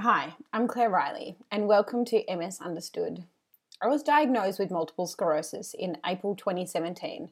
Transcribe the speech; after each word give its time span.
Hi, 0.00 0.34
I'm 0.52 0.68
Claire 0.68 0.90
Riley, 0.90 1.36
and 1.50 1.66
welcome 1.66 2.04
to 2.04 2.22
MS 2.28 2.60
Understood. 2.60 3.24
I 3.80 3.86
was 3.86 4.02
diagnosed 4.02 4.58
with 4.58 4.70
multiple 4.70 5.06
sclerosis 5.06 5.72
in 5.72 5.96
April 6.04 6.36
2017. 6.36 7.30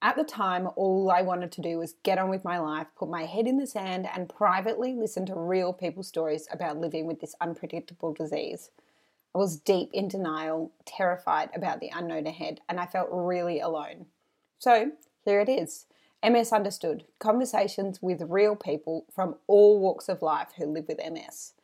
At 0.00 0.14
the 0.14 0.22
time, 0.22 0.68
all 0.76 1.10
I 1.10 1.22
wanted 1.22 1.50
to 1.50 1.60
do 1.60 1.78
was 1.78 1.96
get 2.04 2.18
on 2.18 2.30
with 2.30 2.44
my 2.44 2.60
life, 2.60 2.86
put 2.96 3.08
my 3.08 3.24
head 3.24 3.48
in 3.48 3.58
the 3.58 3.66
sand, 3.66 4.06
and 4.14 4.28
privately 4.28 4.94
listen 4.94 5.26
to 5.26 5.34
real 5.34 5.72
people's 5.72 6.06
stories 6.06 6.46
about 6.52 6.78
living 6.78 7.08
with 7.08 7.20
this 7.20 7.34
unpredictable 7.40 8.12
disease. 8.12 8.70
I 9.34 9.38
was 9.38 9.56
deep 9.56 9.90
in 9.92 10.06
denial, 10.06 10.70
terrified 10.86 11.50
about 11.52 11.80
the 11.80 11.90
unknown 11.92 12.28
ahead, 12.28 12.60
and 12.68 12.78
I 12.78 12.86
felt 12.86 13.08
really 13.10 13.58
alone. 13.58 14.06
So, 14.60 14.92
here 15.24 15.40
it 15.40 15.48
is 15.48 15.86
MS 16.24 16.52
Understood 16.52 17.06
conversations 17.18 18.00
with 18.00 18.22
real 18.28 18.54
people 18.54 19.04
from 19.12 19.34
all 19.48 19.80
walks 19.80 20.08
of 20.08 20.22
life 20.22 20.50
who 20.56 20.66
live 20.66 20.86
with 20.86 21.00
MS. 21.04 21.54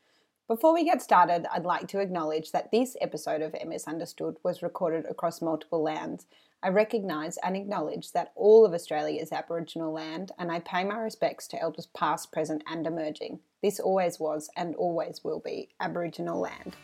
Before 0.50 0.74
we 0.74 0.82
get 0.84 1.00
started, 1.00 1.46
I'd 1.54 1.64
like 1.64 1.86
to 1.86 2.00
acknowledge 2.00 2.50
that 2.50 2.72
this 2.72 2.96
episode 3.00 3.40
of 3.40 3.54
MS 3.64 3.84
Understood 3.86 4.34
was 4.42 4.64
recorded 4.64 5.04
across 5.08 5.40
multiple 5.40 5.80
lands. 5.80 6.26
I 6.60 6.70
recognise 6.70 7.36
and 7.44 7.56
acknowledge 7.56 8.10
that 8.14 8.32
all 8.34 8.64
of 8.64 8.74
Australia 8.74 9.22
is 9.22 9.30
Aboriginal 9.30 9.92
land, 9.92 10.32
and 10.40 10.50
I 10.50 10.58
pay 10.58 10.82
my 10.82 10.96
respects 10.96 11.46
to 11.48 11.62
elders 11.62 11.86
past, 11.96 12.32
present, 12.32 12.64
and 12.66 12.84
emerging. 12.84 13.38
This 13.62 13.78
always 13.78 14.18
was 14.18 14.50
and 14.56 14.74
always 14.74 15.22
will 15.22 15.38
be 15.38 15.68
Aboriginal 15.78 16.40
land. 16.40 16.74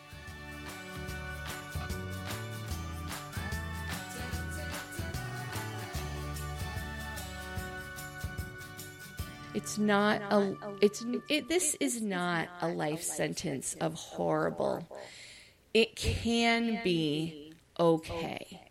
It's 9.56 9.78
not 9.78 10.23
a. 10.30 10.56
It's 10.80 11.05
it, 11.28 11.48
this 11.48 11.77
is 11.80 12.02
not 12.02 12.51
a 12.60 12.69
life 12.69 13.02
sentence 13.02 13.74
of 13.80 13.95
horrible. 13.95 14.91
It 15.74 15.96
can 15.96 16.77
be 16.77 17.37
okay. 17.79 18.62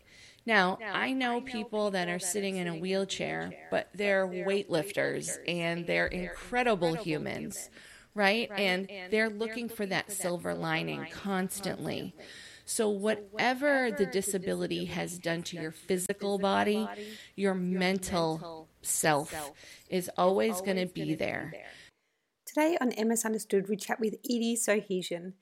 Now, 0.46 0.80
I 0.92 1.12
know 1.12 1.40
people 1.42 1.90
that 1.92 2.08
are 2.08 2.18
sitting 2.20 2.56
in 2.56 2.68
a 2.68 2.76
wheelchair, 2.76 3.56
but 3.70 3.90
they're 3.94 4.28
weightlifters 4.28 5.38
and 5.46 5.86
they're 5.86 6.06
incredible 6.08 6.94
humans, 6.94 7.70
right? 8.14 8.52
And 8.56 8.88
they're 9.10 9.30
looking 9.30 9.68
for 9.68 9.86
that 9.86 10.12
silver 10.12 10.54
lining 10.54 11.06
constantly. 11.06 12.16
So, 12.68 12.88
whatever 12.88 13.92
the 13.96 14.06
disability 14.06 14.86
has 14.86 15.20
done 15.20 15.44
to 15.44 15.56
your 15.56 15.70
physical 15.70 16.36
body, 16.36 16.88
your 17.36 17.54
mental 17.54 18.68
self 18.82 19.32
is 19.88 20.10
always 20.18 20.60
going 20.60 20.76
to 20.76 20.86
be 20.86 21.14
there. 21.14 21.52
Today 22.44 22.76
on 22.80 22.92
MS 23.08 23.24
Understood, 23.24 23.68
we 23.68 23.76
chat 23.76 24.00
with 24.00 24.14
Edie 24.24 24.56
Sohesian. 24.56 25.34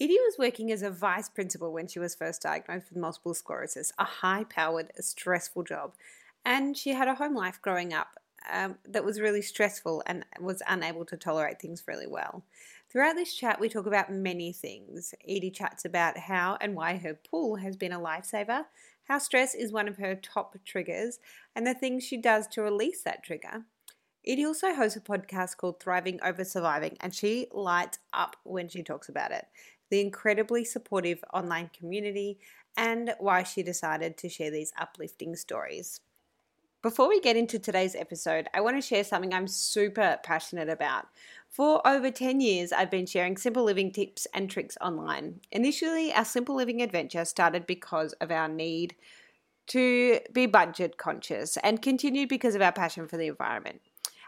Edie 0.00 0.18
was 0.20 0.36
working 0.38 0.70
as 0.70 0.82
a 0.82 0.90
vice 0.90 1.28
principal 1.28 1.72
when 1.72 1.88
she 1.88 1.98
was 1.98 2.14
first 2.14 2.42
diagnosed 2.42 2.90
with 2.90 2.98
multiple 2.98 3.34
sclerosis, 3.34 3.92
a 3.98 4.04
high 4.04 4.44
powered, 4.44 4.92
stressful 5.00 5.64
job. 5.64 5.94
And 6.44 6.76
she 6.76 6.90
had 6.90 7.08
a 7.08 7.16
home 7.16 7.34
life 7.34 7.60
growing 7.60 7.92
up 7.92 8.20
um, 8.52 8.76
that 8.88 9.04
was 9.04 9.20
really 9.20 9.42
stressful 9.42 10.04
and 10.06 10.24
was 10.38 10.62
unable 10.68 11.04
to 11.06 11.16
tolerate 11.16 11.60
things 11.60 11.82
really 11.88 12.06
well. 12.06 12.44
Throughout 12.90 13.16
this 13.16 13.34
chat, 13.34 13.60
we 13.60 13.68
talk 13.68 13.84
about 13.84 14.10
many 14.10 14.50
things. 14.50 15.14
Edie 15.28 15.50
chats 15.50 15.84
about 15.84 16.16
how 16.16 16.56
and 16.58 16.74
why 16.74 16.96
her 16.96 17.12
pool 17.12 17.56
has 17.56 17.76
been 17.76 17.92
a 17.92 18.00
lifesaver, 18.00 18.64
how 19.04 19.18
stress 19.18 19.54
is 19.54 19.70
one 19.70 19.88
of 19.88 19.98
her 19.98 20.14
top 20.14 20.56
triggers, 20.64 21.18
and 21.54 21.66
the 21.66 21.74
things 21.74 22.02
she 22.02 22.16
does 22.16 22.46
to 22.46 22.62
release 22.62 23.02
that 23.02 23.22
trigger. 23.22 23.64
Edie 24.26 24.46
also 24.46 24.74
hosts 24.74 24.96
a 24.96 25.00
podcast 25.00 25.58
called 25.58 25.80
Thriving 25.80 26.18
Over 26.22 26.44
Surviving, 26.44 26.96
and 27.00 27.14
she 27.14 27.48
lights 27.52 27.98
up 28.14 28.36
when 28.44 28.70
she 28.70 28.82
talks 28.82 29.10
about 29.10 29.32
it. 29.32 29.46
The 29.90 30.00
incredibly 30.00 30.64
supportive 30.64 31.22
online 31.34 31.70
community, 31.78 32.38
and 32.74 33.14
why 33.18 33.42
she 33.42 33.62
decided 33.62 34.16
to 34.16 34.30
share 34.30 34.50
these 34.50 34.72
uplifting 34.78 35.36
stories. 35.36 36.00
Before 36.80 37.08
we 37.08 37.20
get 37.20 37.36
into 37.36 37.58
today's 37.58 37.96
episode, 37.96 38.46
I 38.54 38.60
want 38.60 38.76
to 38.76 38.80
share 38.80 39.02
something 39.02 39.34
I'm 39.34 39.48
super 39.48 40.20
passionate 40.22 40.68
about. 40.68 41.06
For 41.48 41.84
over 41.84 42.08
10 42.08 42.40
years, 42.40 42.70
I've 42.70 42.90
been 42.90 43.04
sharing 43.04 43.36
simple 43.36 43.64
living 43.64 43.90
tips 43.90 44.28
and 44.32 44.48
tricks 44.48 44.78
online. 44.80 45.40
Initially, 45.50 46.12
our 46.12 46.24
simple 46.24 46.54
living 46.54 46.80
adventure 46.80 47.24
started 47.24 47.66
because 47.66 48.12
of 48.20 48.30
our 48.30 48.46
need 48.46 48.94
to 49.68 50.20
be 50.32 50.46
budget 50.46 50.98
conscious 50.98 51.56
and 51.64 51.82
continued 51.82 52.28
because 52.28 52.54
of 52.54 52.62
our 52.62 52.70
passion 52.70 53.08
for 53.08 53.16
the 53.16 53.26
environment. 53.26 53.80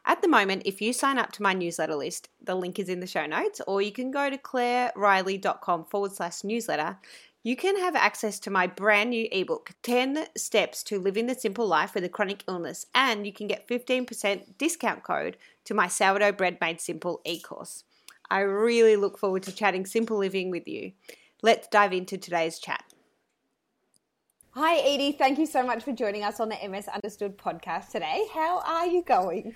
At 0.04 0.20
the 0.20 0.28
moment, 0.28 0.62
if 0.64 0.80
you 0.80 0.92
sign 0.92 1.18
up 1.18 1.30
to 1.32 1.42
my 1.42 1.52
newsletter 1.52 1.94
list, 1.94 2.30
the 2.42 2.56
link 2.56 2.80
is 2.80 2.88
in 2.88 2.98
the 2.98 3.06
show 3.06 3.26
notes, 3.26 3.60
or 3.68 3.80
you 3.80 3.92
can 3.92 4.10
go 4.10 4.28
to 4.28 4.38
claireriley.com 4.38 5.84
forward 5.84 6.12
slash 6.12 6.42
newsletter 6.42 6.98
you 7.42 7.56
can 7.56 7.76
have 7.78 7.96
access 7.96 8.38
to 8.40 8.50
my 8.50 8.66
brand 8.66 9.10
new 9.10 9.26
ebook, 9.32 9.70
10 9.82 10.26
Steps 10.36 10.82
to 10.82 10.98
Living 10.98 11.26
the 11.26 11.34
Simple 11.34 11.66
Life 11.66 11.94
with 11.94 12.04
a 12.04 12.08
Chronic 12.08 12.44
Illness, 12.46 12.84
and 12.94 13.26
you 13.26 13.32
can 13.32 13.46
get 13.46 13.66
15% 13.66 14.58
discount 14.58 15.02
code 15.02 15.38
to 15.64 15.72
my 15.72 15.88
Sourdough 15.88 16.32
Bread 16.32 16.58
Made 16.60 16.80
Simple 16.80 17.22
e 17.24 17.40
course. 17.40 17.84
I 18.30 18.40
really 18.40 18.96
look 18.96 19.18
forward 19.18 19.42
to 19.44 19.52
chatting 19.52 19.86
simple 19.86 20.18
living 20.18 20.50
with 20.50 20.68
you. 20.68 20.92
Let's 21.42 21.66
dive 21.66 21.94
into 21.94 22.18
today's 22.18 22.58
chat. 22.58 22.84
Hi, 24.50 24.76
Edie. 24.78 25.12
Thank 25.12 25.38
you 25.38 25.46
so 25.46 25.64
much 25.64 25.82
for 25.82 25.92
joining 25.92 26.22
us 26.22 26.40
on 26.40 26.50
the 26.50 26.68
MS 26.68 26.88
Understood 26.88 27.38
podcast 27.38 27.90
today. 27.90 28.26
How 28.34 28.60
are 28.60 28.86
you 28.86 29.02
going? 29.02 29.54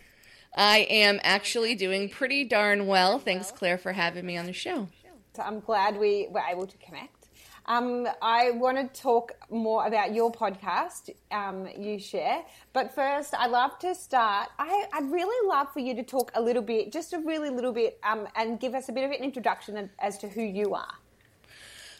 I 0.56 0.86
am 0.88 1.20
actually 1.22 1.74
doing 1.74 2.08
pretty 2.08 2.44
darn 2.44 2.86
well. 2.86 3.18
Thanks, 3.18 3.52
Claire, 3.52 3.76
for 3.76 3.92
having 3.92 4.24
me 4.24 4.38
on 4.38 4.46
the 4.46 4.52
show. 4.52 4.88
So 5.36 5.42
I'm 5.42 5.60
glad 5.60 5.98
we 5.98 6.28
were 6.30 6.42
able 6.48 6.66
to 6.66 6.78
connect. 6.78 7.23
Um, 7.66 8.06
I 8.20 8.50
want 8.52 8.76
to 8.76 9.00
talk 9.00 9.32
more 9.50 9.86
about 9.86 10.14
your 10.14 10.30
podcast 10.30 11.10
um, 11.30 11.68
you 11.78 11.98
share. 11.98 12.42
But 12.72 12.94
first, 12.94 13.34
I'd 13.34 13.50
love 13.50 13.78
to 13.80 13.94
start. 13.94 14.48
I, 14.58 14.86
would 15.00 15.10
really 15.10 15.48
love 15.48 15.72
for 15.72 15.80
you 15.80 15.94
to 15.94 16.02
talk 16.02 16.30
a 16.34 16.42
little 16.42 16.62
bit, 16.62 16.92
just 16.92 17.12
a 17.12 17.18
really 17.18 17.50
little 17.50 17.72
bit, 17.72 17.98
um, 18.02 18.28
and 18.36 18.60
give 18.60 18.74
us 18.74 18.88
a 18.88 18.92
bit 18.92 19.04
of 19.04 19.10
an 19.10 19.22
introduction 19.22 19.90
as 19.98 20.18
to 20.18 20.28
who 20.28 20.42
you 20.42 20.74
are. 20.74 20.94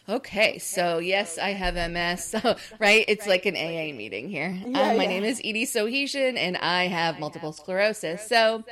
Okay, 0.07 0.59
so 0.59 0.99
yes, 0.99 1.39
I 1.39 1.49
have 1.49 1.73
MS, 1.73 2.35
right? 2.79 3.05
It's 3.07 3.25
like 3.25 3.47
an 3.47 3.55
AA 3.55 3.95
meeting 3.95 4.29
here. 4.29 4.51
Yeah, 4.51 4.91
um, 4.91 4.97
my 4.97 5.03
yeah. 5.03 5.09
name 5.09 5.23
is 5.23 5.39
Edie 5.39 5.65
Sohesian, 5.65 6.37
and 6.37 6.57
I 6.57 6.85
have 6.85 7.19
multiple 7.19 7.51
sclerosis. 7.51 8.27
So 8.27 8.63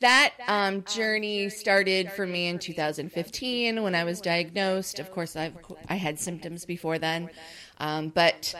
that 0.00 0.32
um, 0.46 0.84
journey 0.84 1.50
started 1.50 2.10
for 2.10 2.26
me 2.26 2.46
in 2.46 2.58
2015 2.58 3.82
when 3.82 3.94
I 3.94 4.04
was 4.04 4.22
diagnosed. 4.22 4.98
Of 4.98 5.12
course, 5.12 5.36
I've, 5.36 5.54
I 5.90 5.96
had 5.96 6.18
symptoms 6.18 6.64
before 6.64 6.98
then, 6.98 7.28
um, 7.78 8.08
but 8.08 8.54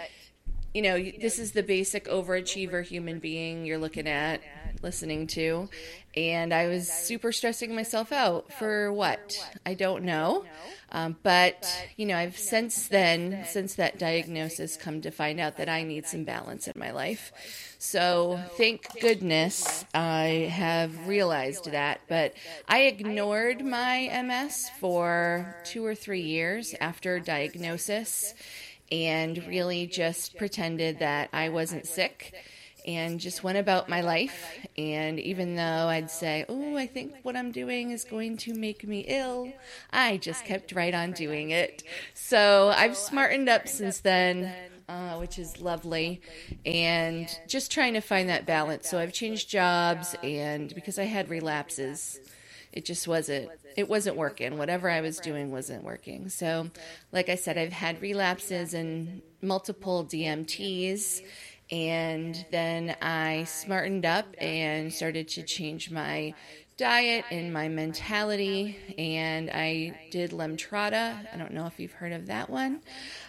you 0.74 0.82
know, 0.82 0.98
this 0.98 1.38
is 1.38 1.52
the 1.52 1.62
basic 1.62 2.06
overachiever 2.06 2.84
human 2.84 3.18
being 3.18 3.64
you're 3.64 3.78
looking 3.78 4.06
at, 4.06 4.42
listening 4.82 5.26
to. 5.28 5.68
And 6.14 6.52
I 6.52 6.66
was 6.68 6.88
super 6.88 7.32
stressing 7.32 7.74
myself 7.74 8.12
out 8.12 8.52
for 8.52 8.92
what? 8.92 9.38
I 9.64 9.74
don't 9.74 10.04
know. 10.04 10.44
Um, 10.90 11.16
but, 11.22 11.66
you 11.96 12.06
know, 12.06 12.16
I've 12.16 12.38
since 12.38 12.88
then, 12.88 13.44
since 13.46 13.74
that 13.74 13.98
diagnosis, 13.98 14.76
come 14.76 15.00
to 15.02 15.10
find 15.10 15.38
out 15.38 15.56
that 15.58 15.68
I 15.68 15.82
need 15.82 16.06
some 16.06 16.24
balance 16.24 16.66
in 16.66 16.74
my 16.76 16.90
life. 16.90 17.32
So 17.78 18.40
thank 18.56 19.00
goodness 19.00 19.84
I 19.94 20.50
have 20.50 21.06
realized 21.06 21.70
that. 21.70 22.00
But 22.08 22.34
I 22.68 22.82
ignored 22.82 23.64
my 23.64 24.22
MS 24.24 24.70
for 24.80 25.56
two 25.64 25.84
or 25.84 25.94
three 25.94 26.22
years 26.22 26.74
after 26.80 27.20
diagnosis 27.20 28.34
and 28.90 29.38
really 29.46 29.86
just 29.86 30.36
pretended 30.36 30.98
that 31.00 31.30
I 31.32 31.48
wasn't 31.48 31.86
sick 31.86 32.34
and 32.88 33.20
just 33.20 33.44
went 33.44 33.58
about 33.58 33.88
my 33.88 34.00
life. 34.00 34.66
And 34.78 35.20
even 35.20 35.56
though 35.56 35.62
I'd 35.88 36.10
say, 36.10 36.46
Oh, 36.48 36.76
I 36.76 36.86
think 36.86 37.14
what 37.22 37.36
I'm 37.36 37.52
doing 37.52 37.90
is 37.90 38.04
going 38.04 38.38
to 38.38 38.54
make 38.54 38.86
me 38.86 39.00
ill, 39.06 39.52
I 39.92 40.16
just 40.16 40.44
kept 40.44 40.72
right 40.72 40.94
on 40.94 41.12
doing 41.12 41.50
it. 41.50 41.82
So 42.14 42.72
I've 42.74 42.96
smartened 42.96 43.48
up 43.48 43.68
since 43.68 44.00
then. 44.00 44.52
Uh, 44.88 45.18
which 45.18 45.38
is 45.38 45.60
lovely, 45.60 46.18
and 46.64 47.28
just 47.46 47.70
trying 47.70 47.92
to 47.92 48.00
find 48.00 48.30
that 48.30 48.46
balance. 48.46 48.88
So 48.88 48.98
I've 48.98 49.12
changed 49.12 49.50
jobs, 49.50 50.16
and 50.22 50.74
because 50.74 50.98
I 50.98 51.04
had 51.04 51.28
relapses, 51.28 52.18
it 52.72 52.84
just 52.84 53.08
wasn't 53.08 53.50
it 53.76 53.88
wasn't 53.88 54.16
working. 54.16 54.58
Whatever 54.58 54.90
I 54.90 55.00
was 55.00 55.18
doing 55.18 55.50
wasn't 55.52 55.84
working. 55.84 56.28
So, 56.28 56.70
like 57.12 57.28
I 57.28 57.36
said, 57.36 57.56
I've 57.56 57.72
had 57.72 58.02
relapses 58.02 58.74
and 58.74 59.22
multiple 59.40 60.04
DMTs 60.04 61.22
and 61.70 62.46
then 62.50 62.96
I 63.02 63.44
smartened 63.44 64.06
up 64.06 64.26
and 64.38 64.92
started 64.92 65.28
to 65.28 65.42
change 65.42 65.90
my 65.90 66.34
diet 66.78 67.24
and 67.30 67.52
my 67.52 67.68
mentality. 67.68 68.78
And 68.96 69.50
I 69.50 70.08
did 70.10 70.30
Lemtrada. 70.30 71.26
I 71.32 71.36
don't 71.36 71.52
know 71.52 71.66
if 71.66 71.78
you've 71.78 71.92
heard 71.92 72.12
of 72.12 72.26
that 72.26 72.48
one. 72.48 72.80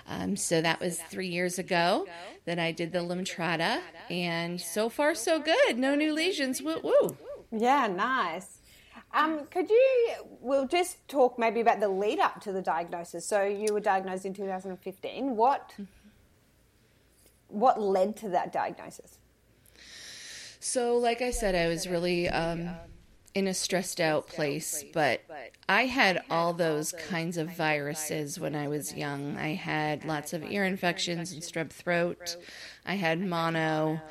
Um, 0.08 0.36
so 0.36 0.62
that 0.62 0.80
was 0.80 1.00
three 1.00 1.28
years 1.28 1.60
ago 1.60 2.08
that 2.46 2.60
I 2.60 2.72
did 2.72 2.94
the 2.94 3.00
Lemtrada. 3.00 3.82
And 4.10 4.62
so 4.62 4.88
far, 4.88 5.16
so 5.16 5.40
good. 5.40 5.78
No 5.78 5.96
new 5.96 6.14
lesions. 6.14 6.62
Woo 6.62 6.80
woo. 6.82 7.18
Yeah, 7.52 7.88
nice. 7.88 8.59
Um, 9.14 9.46
could 9.48 9.70
you, 9.70 10.14
we'll 10.40 10.68
just 10.68 11.08
talk 11.08 11.40
maybe 11.40 11.62
about 11.62 11.80
the 11.80 11.90
lead 11.90 12.20
up 12.20 12.42
to 12.42 12.52
the 12.52 12.62
diagnosis. 12.62 13.26
So 13.26 13.44
you 13.44 13.74
were 13.74 13.80
diagnosed 13.80 14.26
in 14.26 14.34
2015. 14.34 15.36
What, 15.36 15.74
what 17.48 17.82
led 17.82 18.16
to 18.18 18.30
that 18.30 18.54
diagnosis? 18.54 19.18
So, 20.60 20.98
like 20.98 21.22
I 21.22 21.32
said, 21.32 21.56
I 21.56 21.68
was 21.68 21.88
really 21.88 22.28
um, 22.28 22.70
in 23.34 23.48
a 23.48 23.54
stressed 23.54 24.02
out 24.02 24.28
place, 24.28 24.84
but 24.94 25.22
I 25.70 25.86
had 25.86 26.22
all 26.30 26.54
those 26.54 26.92
kinds 26.92 27.38
of 27.38 27.56
viruses 27.56 28.40
when 28.40 28.56
I 28.56 28.68
was 28.68 28.94
young. 28.94 29.38
I 29.38 29.54
had 29.54 30.04
lots 30.04 30.34
of 30.34 30.44
ear 30.44 30.66
infections 30.66 31.32
and 31.32 31.42
strep 31.42 31.70
throat. 31.70 32.36
I 32.86 32.96
had 32.96 33.22
mono, 33.22 34.02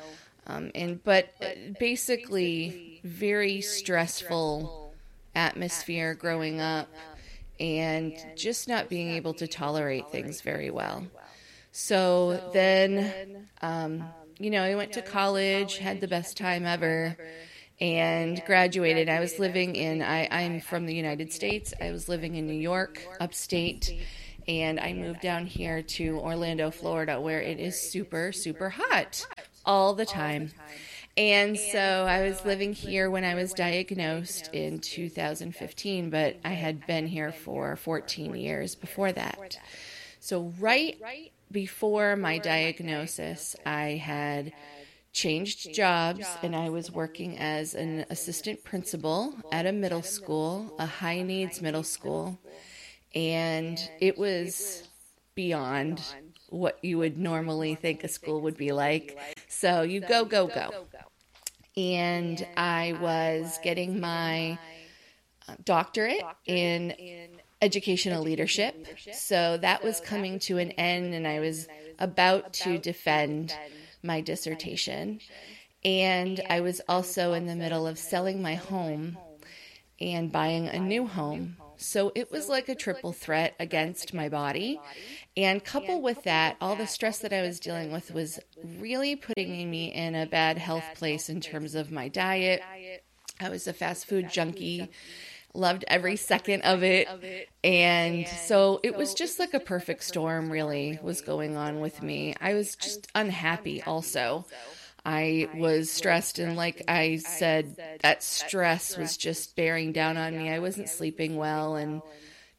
um, 0.47 0.71
and 0.73 1.03
but 1.03 1.33
basically 1.79 2.99
very 3.03 3.61
stressful 3.61 4.88
atmosphere 5.35 6.13
growing 6.13 6.59
up, 6.59 6.89
and 7.59 8.13
just 8.35 8.67
not 8.67 8.89
being 8.89 9.11
able 9.11 9.33
to 9.35 9.47
tolerate 9.47 10.09
things 10.11 10.41
very 10.41 10.71
well. 10.71 11.05
So 11.71 12.49
then, 12.53 13.47
um, 13.61 14.03
you 14.39 14.49
know, 14.49 14.63
I 14.63 14.75
went 14.75 14.93
to 14.93 15.01
college, 15.01 15.77
had 15.77 16.01
the 16.01 16.07
best 16.07 16.37
time 16.37 16.65
ever 16.65 17.17
and 17.79 18.41
graduated. 18.45 19.09
I 19.09 19.19
was 19.19 19.39
living 19.39 19.75
in, 19.75 20.01
I, 20.01 20.27
I'm 20.31 20.59
from 20.61 20.85
the 20.85 20.93
United 20.93 21.31
States. 21.31 21.73
I 21.79 21.91
was 21.91 22.09
living 22.09 22.35
in 22.35 22.47
New 22.47 22.53
York, 22.53 23.01
upstate, 23.19 23.93
and 24.47 24.79
I 24.79 24.93
moved 24.93 25.21
down 25.21 25.45
here 25.45 25.81
to 25.81 26.17
Orlando, 26.19 26.71
Florida, 26.71 27.21
where 27.21 27.41
it 27.41 27.59
is 27.59 27.79
super, 27.79 28.31
super 28.31 28.69
hot 28.69 29.25
all 29.65 29.93
the 29.93 30.05
time. 30.05 30.51
And 31.19 31.59
so 31.59 32.05
I 32.07 32.21
was 32.21 32.45
living 32.45 32.71
here 32.71 33.11
when 33.11 33.25
I 33.25 33.35
was 33.35 33.51
diagnosed 33.51 34.49
in 34.53 34.79
2015, 34.79 36.09
but 36.09 36.37
I 36.45 36.53
had 36.53 36.87
been 36.87 37.07
here 37.07 37.33
for 37.33 37.75
14 37.75 38.35
years 38.35 38.73
before 38.73 39.11
that. 39.11 39.59
So, 40.21 40.53
right 40.61 40.97
before 41.51 42.15
my 42.15 42.37
diagnosis, 42.37 43.57
I 43.65 44.01
had 44.01 44.53
changed 45.11 45.73
jobs 45.73 46.25
and 46.41 46.55
I 46.55 46.69
was 46.69 46.89
working 46.89 47.37
as 47.37 47.73
an 47.73 48.05
assistant 48.09 48.63
principal 48.63 49.33
at 49.51 49.65
a 49.65 49.73
middle 49.73 50.03
school, 50.03 50.73
a 50.79 50.85
high 50.85 51.21
needs 51.21 51.61
middle 51.61 51.83
school. 51.83 52.39
And 53.13 53.77
it 53.99 54.17
was 54.17 54.87
beyond 55.35 56.01
what 56.47 56.79
you 56.81 56.97
would 56.97 57.17
normally 57.17 57.75
think 57.75 58.05
a 58.05 58.07
school 58.07 58.39
would 58.41 58.55
be 58.55 58.71
like. 58.71 59.19
So 59.49 59.81
you 59.81 59.99
go, 59.99 60.23
go, 60.23 60.47
go. 60.47 60.69
And 61.79 62.45
I 62.57 62.93
was 62.99 63.57
getting 63.63 64.01
my 64.01 64.59
uh, 65.47 65.55
doctorate 65.63 66.25
in 66.45 66.93
educational 67.61 68.21
leadership. 68.21 68.85
So 69.13 69.57
that 69.57 69.81
was 69.83 70.01
coming 70.01 70.39
to 70.39 70.57
an 70.57 70.71
end, 70.71 71.13
and 71.13 71.25
I 71.25 71.39
was 71.39 71.67
about 71.97 72.51
to 72.53 72.77
defend 72.77 73.55
my 74.03 74.19
dissertation. 74.19 75.21
And 75.85 76.41
I 76.49 76.59
was 76.59 76.81
also 76.89 77.31
in 77.33 77.47
the 77.47 77.55
middle 77.55 77.87
of 77.87 77.97
selling 77.97 78.41
my 78.41 78.55
home 78.55 79.17
and 80.01 80.31
buying 80.31 80.67
a 80.67 80.79
new 80.79 81.07
home. 81.07 81.55
So 81.81 82.11
it 82.13 82.31
was 82.31 82.49
like 82.49 82.69
a 82.69 82.75
triple 82.75 83.13
threat 83.13 83.55
against 83.59 84.13
my 84.13 84.29
body. 84.29 84.79
And 85.37 85.63
coupled 85.63 86.03
with 86.03 86.23
that, 86.23 86.57
all 86.59 86.75
the 86.75 86.87
stress 86.87 87.19
that 87.19 87.33
I 87.33 87.41
was 87.41 87.59
dealing 87.59 87.91
with 87.91 88.13
was 88.13 88.39
really 88.79 89.15
putting 89.15 89.69
me 89.69 89.93
in 89.93 90.15
a 90.15 90.25
bad 90.25 90.57
health 90.57 90.83
place 90.95 91.29
in 91.29 91.41
terms 91.41 91.75
of 91.75 91.91
my 91.91 92.07
diet. 92.07 92.61
I 93.39 93.49
was 93.49 93.67
a 93.67 93.73
fast 93.73 94.05
food 94.05 94.29
junkie 94.29 94.89
loved 95.53 95.83
every 95.87 96.15
second 96.15 96.61
of 96.61 96.83
it. 96.83 97.07
And 97.63 98.27
so 98.27 98.79
it 98.83 98.95
was 98.95 99.13
just 99.13 99.39
like 99.39 99.53
a 99.53 99.59
perfect 99.59 100.03
storm, 100.03 100.51
really, 100.51 100.99
was 101.01 101.21
going 101.21 101.57
on 101.57 101.79
with 101.79 102.01
me. 102.03 102.35
I 102.39 102.53
was 102.53 102.75
just 102.75 103.07
unhappy 103.15 103.81
also. 103.81 104.45
I 105.09 105.49
was 105.55 105.89
stressed, 105.89 106.37
and 106.37 106.55
like 106.55 106.83
I 106.87 107.17
said, 107.17 107.75
that 108.01 108.21
stress 108.21 108.95
was 108.95 109.17
just 109.17 109.55
bearing 109.55 109.91
down 109.91 110.17
on 110.17 110.37
me. 110.37 110.51
I 110.51 110.59
wasn't 110.59 110.87
sleeping 110.87 111.35
well, 111.35 111.75
and 111.75 112.03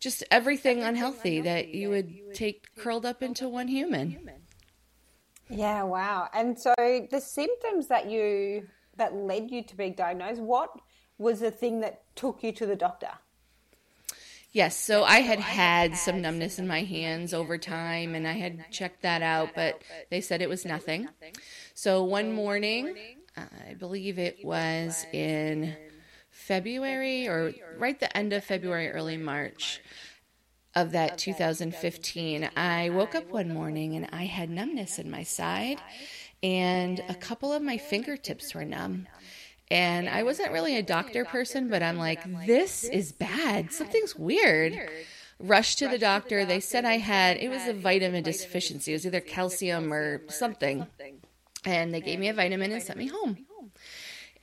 just 0.00 0.24
everything 0.32 0.82
unhealthy 0.82 1.42
that 1.42 1.68
you 1.68 1.90
would 1.90 2.34
take 2.34 2.74
curled 2.74 3.06
up 3.06 3.22
into 3.22 3.48
one 3.48 3.68
human. 3.68 4.32
Yeah, 5.48 5.84
wow. 5.84 6.28
And 6.34 6.58
so 6.58 6.74
the 6.76 7.20
symptoms 7.20 7.86
that 7.86 8.10
you 8.10 8.66
that 8.96 9.14
led 9.14 9.52
you 9.52 9.62
to 9.62 9.76
being 9.76 9.92
diagnosed, 9.92 10.40
what 10.40 10.70
was 11.18 11.38
the 11.38 11.52
thing 11.52 11.80
that 11.80 12.02
took 12.16 12.42
you 12.42 12.50
to 12.50 12.66
the 12.66 12.76
doctor? 12.76 13.10
Yes, 14.52 14.76
so 14.76 15.04
I 15.04 15.20
had 15.20 15.38
had 15.38 15.96
some 15.96 16.20
numbness 16.20 16.58
in 16.58 16.66
my 16.66 16.82
hands 16.82 17.32
over 17.32 17.56
time 17.56 18.16
and 18.16 18.26
I 18.26 18.32
had 18.32 18.68
checked 18.72 19.02
that 19.02 19.22
out, 19.22 19.50
but 19.54 19.80
they 20.10 20.20
said 20.20 20.42
it 20.42 20.48
was 20.48 20.64
nothing. 20.64 21.08
So 21.80 22.04
one 22.04 22.34
morning, 22.34 22.94
uh, 23.38 23.44
I 23.70 23.72
believe 23.72 24.18
it 24.18 24.44
was 24.44 25.06
in 25.14 25.74
February 26.30 27.26
or 27.26 27.54
right 27.78 27.98
the 27.98 28.14
end 28.14 28.34
of 28.34 28.44
February, 28.44 28.90
early 28.90 29.16
March 29.16 29.80
of 30.74 30.92
that 30.92 31.16
2015, 31.16 32.50
I 32.54 32.90
woke 32.90 33.14
up 33.14 33.30
one 33.30 33.54
morning 33.54 33.96
and 33.96 34.10
I 34.12 34.26
had 34.26 34.50
numbness 34.50 34.98
in 34.98 35.10
my 35.10 35.22
side 35.22 35.80
and 36.42 37.02
a 37.08 37.14
couple 37.14 37.50
of 37.50 37.62
my 37.62 37.78
fingertips 37.78 38.54
were 38.54 38.66
numb. 38.66 39.08
And 39.70 40.06
I 40.06 40.22
wasn't 40.22 40.52
really 40.52 40.76
a 40.76 40.82
doctor 40.82 41.24
person, 41.24 41.70
but 41.70 41.82
I'm 41.82 41.96
like, 41.96 42.20
this 42.44 42.84
is 42.84 43.10
bad. 43.10 43.72
Something's 43.72 44.14
weird. 44.14 44.78
Rushed 45.38 45.78
to 45.78 45.88
the 45.88 45.96
doctor. 45.96 46.44
They 46.44 46.60
said 46.60 46.84
I 46.84 46.98
had, 46.98 47.38
it 47.38 47.48
was 47.48 47.66
a 47.66 47.72
vitamin 47.72 48.22
deficiency. 48.22 48.92
It 48.92 48.96
was 48.96 49.06
either 49.06 49.20
calcium 49.20 49.90
or 49.94 50.20
something. 50.28 50.86
And 51.64 51.92
they 51.92 52.00
gave 52.00 52.18
me 52.18 52.28
a 52.28 52.34
vitamin 52.34 52.72
and 52.72 52.82
sent 52.82 52.98
me 52.98 53.08
home. 53.08 53.46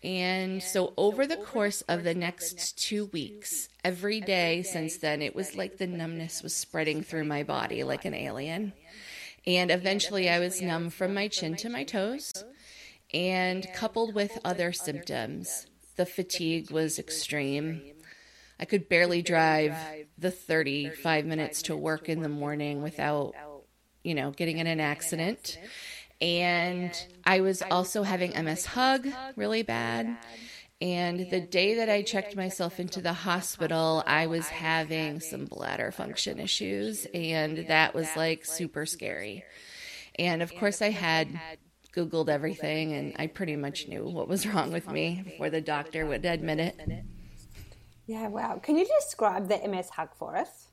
And 0.03 0.61
so, 0.61 0.93
over 0.95 1.25
the 1.25 1.37
course 1.37 1.81
of 1.81 2.03
the 2.03 2.13
next 2.13 2.77
two 2.77 3.05
weeks, 3.07 3.67
every 3.83 4.21
day 4.21 4.61
since 4.61 4.97
then, 4.97 5.23
it 5.23 5.35
was 5.35 5.55
like 5.55 5.77
the 5.77 5.87
numbness 5.87 6.43
was 6.43 6.55
spreading 6.55 7.01
through 7.01 7.25
my 7.25 7.41
body 7.41 7.83
like 7.83 8.05
an 8.05 8.13
alien. 8.13 8.73
And 9.47 9.71
eventually, 9.71 10.29
I 10.29 10.37
was 10.39 10.61
numb 10.61 10.91
from 10.91 11.15
my 11.15 11.27
chin 11.27 11.55
to 11.57 11.69
my 11.69 11.83
toes 11.83 12.31
and 13.13 13.65
coupled 13.73 14.13
with 14.13 14.37
other 14.43 14.71
symptoms, 14.73 15.65
the 15.95 16.05
fatigue 16.05 16.71
was 16.71 16.99
extreme. 16.99 17.81
I 18.59 18.65
could 18.65 18.89
barely 18.89 19.21
drive 19.21 19.75
the 20.17 20.31
35 20.31 21.25
minutes 21.25 21.61
to 21.63 21.77
work 21.77 22.09
in 22.09 22.21
the 22.21 22.29
morning 22.29 22.81
without, 22.81 23.33
you 24.03 24.13
know, 24.15 24.31
getting 24.31 24.57
in 24.57 24.68
an 24.68 24.80
accident. 24.80 25.57
And 26.19 26.92
I 27.26 27.42
was 27.42 27.62
also 27.62 28.04
having 28.04 28.31
MS 28.31 28.66
hug 28.66 29.07
really 29.36 29.64
bad. 29.64 30.18
And 30.80 31.31
the 31.31 31.42
day 31.42 31.76
that 31.76 31.90
I 31.90 32.04
checked 32.04 32.36
myself 32.36 32.80
into 32.80 33.02
the 33.02 33.14
hospital, 33.14 34.04
I 34.06 34.28
was 34.28 34.47
having 34.47 35.19
some 35.19 35.45
bladder 35.45 35.92
function 35.92 36.40
issues, 36.40 37.07
and 37.16 37.68
that 37.68 37.95
was 37.95 38.07
like 38.16 38.45
super 38.45 38.86
scary. 38.86 39.44
And 40.19 40.44
of 40.44 40.54
course, 40.56 40.83
I 40.83 40.92
had 40.92 41.30
Googled 41.95 42.30
everything, 42.30 42.94
and 42.94 43.16
I 43.18 43.26
pretty 43.26 43.56
much 43.56 43.88
knew 43.88 44.07
what 44.07 44.28
was 44.28 44.45
wrong 44.45 44.71
with 44.71 44.88
me 44.88 45.24
before 45.24 45.50
the 45.50 45.62
doctor 45.62 46.06
would 46.06 46.24
admit 46.26 46.59
it. 46.59 46.80
Yeah, 48.06 48.28
wow. 48.28 48.59
Can 48.62 48.78
you 48.78 48.86
describe 49.00 49.50
the 49.50 49.68
MS 49.68 49.90
hug 49.90 50.09
for 50.16 50.38
us? 50.38 50.68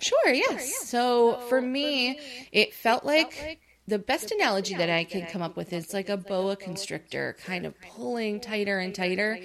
Sure, 0.00 0.32
yes. 0.32 0.88
So 0.88 1.40
for 1.48 1.62
me, 1.62 2.20
it 2.52 2.74
felt 2.74 3.04
like 3.04 3.60
the 3.88 3.98
best 3.98 4.32
analogy 4.32 4.74
that 4.74 4.90
I 4.90 5.04
can 5.04 5.26
come 5.26 5.42
up 5.42 5.56
with 5.56 5.72
is 5.72 5.94
like 5.94 6.08
a 6.08 6.16
boa 6.16 6.56
constrictor 6.56 7.36
kind 7.44 7.64
of 7.64 7.80
pulling 7.80 8.40
tighter 8.40 8.78
and 8.78 8.94
tighter. 8.94 9.38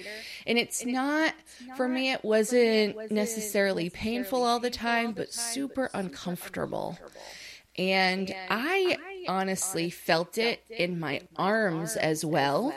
And 0.46 0.58
it's 0.58 0.84
not, 0.84 1.34
for 1.76 1.88
me, 1.88 2.10
it 2.10 2.24
wasn't 2.24 3.10
necessarily 3.10 3.88
painful 3.88 4.42
all 4.42 4.58
the 4.58 4.70
time, 4.70 5.12
but 5.12 5.32
super 5.32 5.90
uncomfortable. 5.94 6.98
And 7.78 8.34
I 8.50 8.98
honestly 9.28 9.90
felt 9.90 10.36
it 10.38 10.64
in 10.68 10.98
my 10.98 11.22
arms 11.36 11.96
as 11.96 12.24
well, 12.24 12.74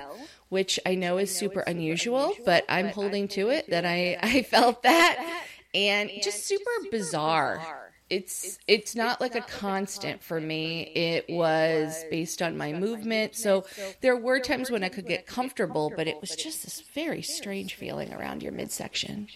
which 0.49 0.79
I 0.85 0.95
know 0.95 1.17
is 1.17 1.35
super 1.35 1.61
unusual, 1.61 2.33
but 2.45 2.63
I'm 2.69 2.89
holding 2.89 3.27
to 3.29 3.49
it 3.49 3.69
that 3.71 3.85
I, 3.87 4.17
I 4.21 4.43
felt 4.43 4.83
that. 4.83 5.43
And 5.73 6.09
just 6.23 6.45
super 6.45 6.71
bizarre. 6.91 7.84
It's 8.09 8.59
it's 8.67 8.95
not 8.95 9.19
like 9.19 9.35
a 9.35 9.41
constant 9.41 10.21
for 10.21 10.39
me. 10.39 10.83
It 10.95 11.25
was 11.29 12.03
based 12.11 12.41
on 12.41 12.55
my 12.55 12.71
movement. 12.71 13.35
So 13.35 13.65
there 14.01 14.15
were 14.15 14.39
times 14.39 14.69
when 14.69 14.83
I 14.83 14.89
could 14.89 15.07
get 15.07 15.25
comfortable, 15.25 15.91
but 15.95 16.07
it 16.07 16.21
was 16.21 16.35
just 16.35 16.63
this 16.63 16.81
very 16.93 17.21
strange 17.21 17.75
feeling 17.75 18.13
around 18.13 18.43
your 18.43 18.51
midsection. 18.51 19.27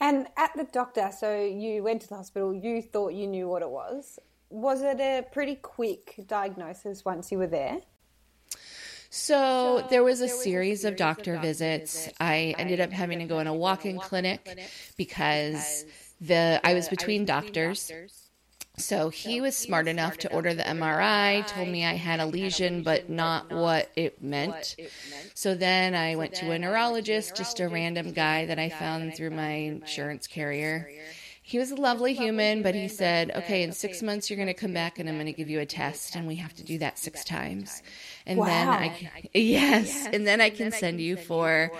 And 0.00 0.26
at 0.36 0.50
the 0.56 0.64
doctor, 0.64 1.10
so 1.16 1.44
you 1.44 1.82
went 1.82 2.02
to 2.02 2.08
the 2.08 2.16
hospital, 2.16 2.52
you 2.52 2.82
thought 2.82 3.12
you 3.12 3.26
knew 3.26 3.48
what 3.48 3.62
it 3.62 3.70
was 3.70 4.18
was 4.52 4.82
it 4.82 5.00
a 5.00 5.24
pretty 5.32 5.56
quick 5.56 6.14
diagnosis 6.26 7.04
once 7.04 7.32
you 7.32 7.38
were 7.38 7.46
there? 7.46 7.80
So 9.08 9.86
there 9.90 10.02
was 10.02 10.20
a 10.20 10.28
series 10.28 10.84
of 10.84 10.96
doctor 10.96 11.38
visits. 11.38 12.08
I 12.20 12.54
ended 12.58 12.80
up 12.80 12.90
having 12.90 13.18
to 13.18 13.24
go 13.24 13.40
in 13.40 13.46
a 13.46 13.54
walk-in 13.54 13.98
clinic 13.98 14.58
because 14.96 15.84
the 16.22 16.60
I 16.64 16.74
was 16.74 16.88
between 16.88 17.24
doctors. 17.24 17.92
So 18.78 19.10
he 19.10 19.42
was 19.42 19.54
smart 19.54 19.86
enough 19.86 20.16
to 20.18 20.32
order 20.32 20.54
the 20.54 20.62
MRI, 20.62 21.46
told 21.46 21.68
me 21.68 21.84
I 21.84 21.92
had 21.92 22.20
a 22.20 22.26
lesion, 22.26 22.82
but 22.82 23.10
not 23.10 23.52
what 23.52 23.90
it 23.96 24.22
meant. 24.22 24.76
So 25.34 25.54
then 25.54 25.94
I 25.94 26.16
went 26.16 26.32
to 26.36 26.50
a 26.50 26.58
neurologist, 26.58 27.36
just 27.36 27.60
a 27.60 27.68
random 27.68 28.12
guy 28.12 28.46
that 28.46 28.58
I 28.58 28.70
found 28.70 29.14
through 29.14 29.30
my 29.30 29.50
insurance 29.50 30.26
carrier. 30.26 30.90
He 31.42 31.58
was 31.58 31.70
a 31.70 31.74
lovely 31.74 32.14
human, 32.14 32.62
but 32.62 32.74
he 32.74 32.88
said, 32.88 33.30
okay, 33.36 33.62
in 33.62 33.72
six 33.72 34.00
months 34.00 34.30
you're 34.30 34.38
going 34.38 34.46
to 34.46 34.54
come 34.54 34.72
back 34.72 34.98
and 34.98 35.06
I'm 35.08 35.16
going 35.16 35.26
to 35.26 35.32
give 35.32 35.50
you 35.50 35.60
a 35.60 35.66
test, 35.66 36.16
and 36.16 36.26
we 36.26 36.36
have 36.36 36.54
to 36.54 36.64
do 36.64 36.78
that 36.78 36.98
six 36.98 37.24
times. 37.24 37.82
And 38.24 38.40
then 38.40 38.68
I, 38.68 39.10
yes, 39.34 40.08
and 40.10 40.26
then 40.26 40.40
I 40.40 40.48
can 40.48 40.72
send 40.72 40.98
you 40.98 41.16
for 41.16 41.70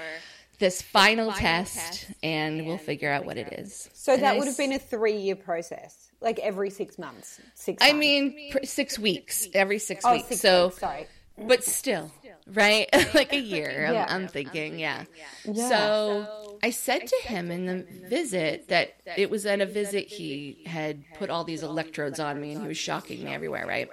this 0.63 0.81
final 0.81 1.33
test 1.33 2.07
and 2.23 2.65
we'll 2.65 2.79
figure 2.79 3.11
out 3.11 3.25
what 3.25 3.37
it 3.37 3.53
is. 3.59 3.91
So 3.95 4.17
that 4.17 4.39
would 4.39 4.47
have 4.47 4.57
been 4.57 4.73
a 4.73 4.79
three 4.79 5.17
year 5.17 5.35
process, 5.35 6.13
like 6.21 6.39
every 6.39 6.71
six 6.71 7.01
months. 7.01 7.41
Six. 7.55 7.85
I 7.85 7.93
mean, 7.93 8.53
six 8.63 8.97
weeks, 8.97 9.49
every 9.55 9.81
six 9.81 10.05
oh, 10.05 10.13
weeks. 10.13 10.29
Six 10.29 10.41
so, 10.41 10.67
weeks, 10.67 10.79
sorry. 10.79 11.07
But 11.37 11.65
still, 11.65 12.13
right? 12.47 12.89
like 13.15 13.33
a 13.33 13.41
year, 13.41 13.89
yeah. 13.93 14.07
I'm, 14.09 14.23
I'm, 14.23 14.29
thinking, 14.29 14.79
yeah. 14.79 15.05
yeah. 15.45 15.69
So 15.69 16.59
I 16.63 16.71
said 16.71 17.09
to 17.09 17.17
him 17.25 17.51
in 17.51 17.67
the 17.67 17.85
visit 18.09 18.69
that 18.69 18.95
it 19.17 19.31
was 19.31 19.45
at 19.47 19.61
a 19.61 19.67
visit 19.67 20.07
he 20.07 20.63
had 20.65 21.03
put 21.19 21.29
all 21.29 21.43
these 21.43 21.65
electrodes 21.65 22.21
on 22.21 22.41
me 22.41 22.53
and 22.53 22.63
he 22.63 22.69
was 22.69 22.79
shocking 22.79 23.25
me 23.25 23.35
everywhere, 23.35 23.67
right? 23.67 23.89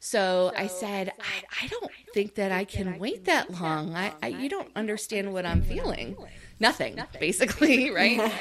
So 0.00 0.52
I 0.56 0.68
said, 0.68 1.12
I, 1.18 1.64
I 1.64 1.68
don't 1.68 1.90
think 2.14 2.36
that 2.36 2.52
I 2.52 2.64
can 2.64 2.98
wait 2.98 3.24
that 3.24 3.50
long. 3.50 3.94
I, 3.96 4.12
I 4.22 4.28
you 4.28 4.48
don't 4.48 4.70
understand 4.76 5.32
what 5.32 5.44
I'm 5.44 5.62
feeling. 5.62 6.16
Nothing, 6.60 7.00
basically, 7.20 7.90
right? 7.94 8.32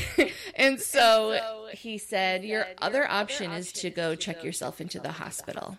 and 0.54 0.80
so 0.80 1.68
he 1.72 1.98
said, 1.98 2.44
Your 2.44 2.66
other 2.78 3.08
option 3.08 3.50
is 3.52 3.72
to 3.74 3.90
go 3.90 4.14
check 4.14 4.44
yourself 4.44 4.80
into 4.80 5.00
the 5.00 5.12
hospital. 5.12 5.78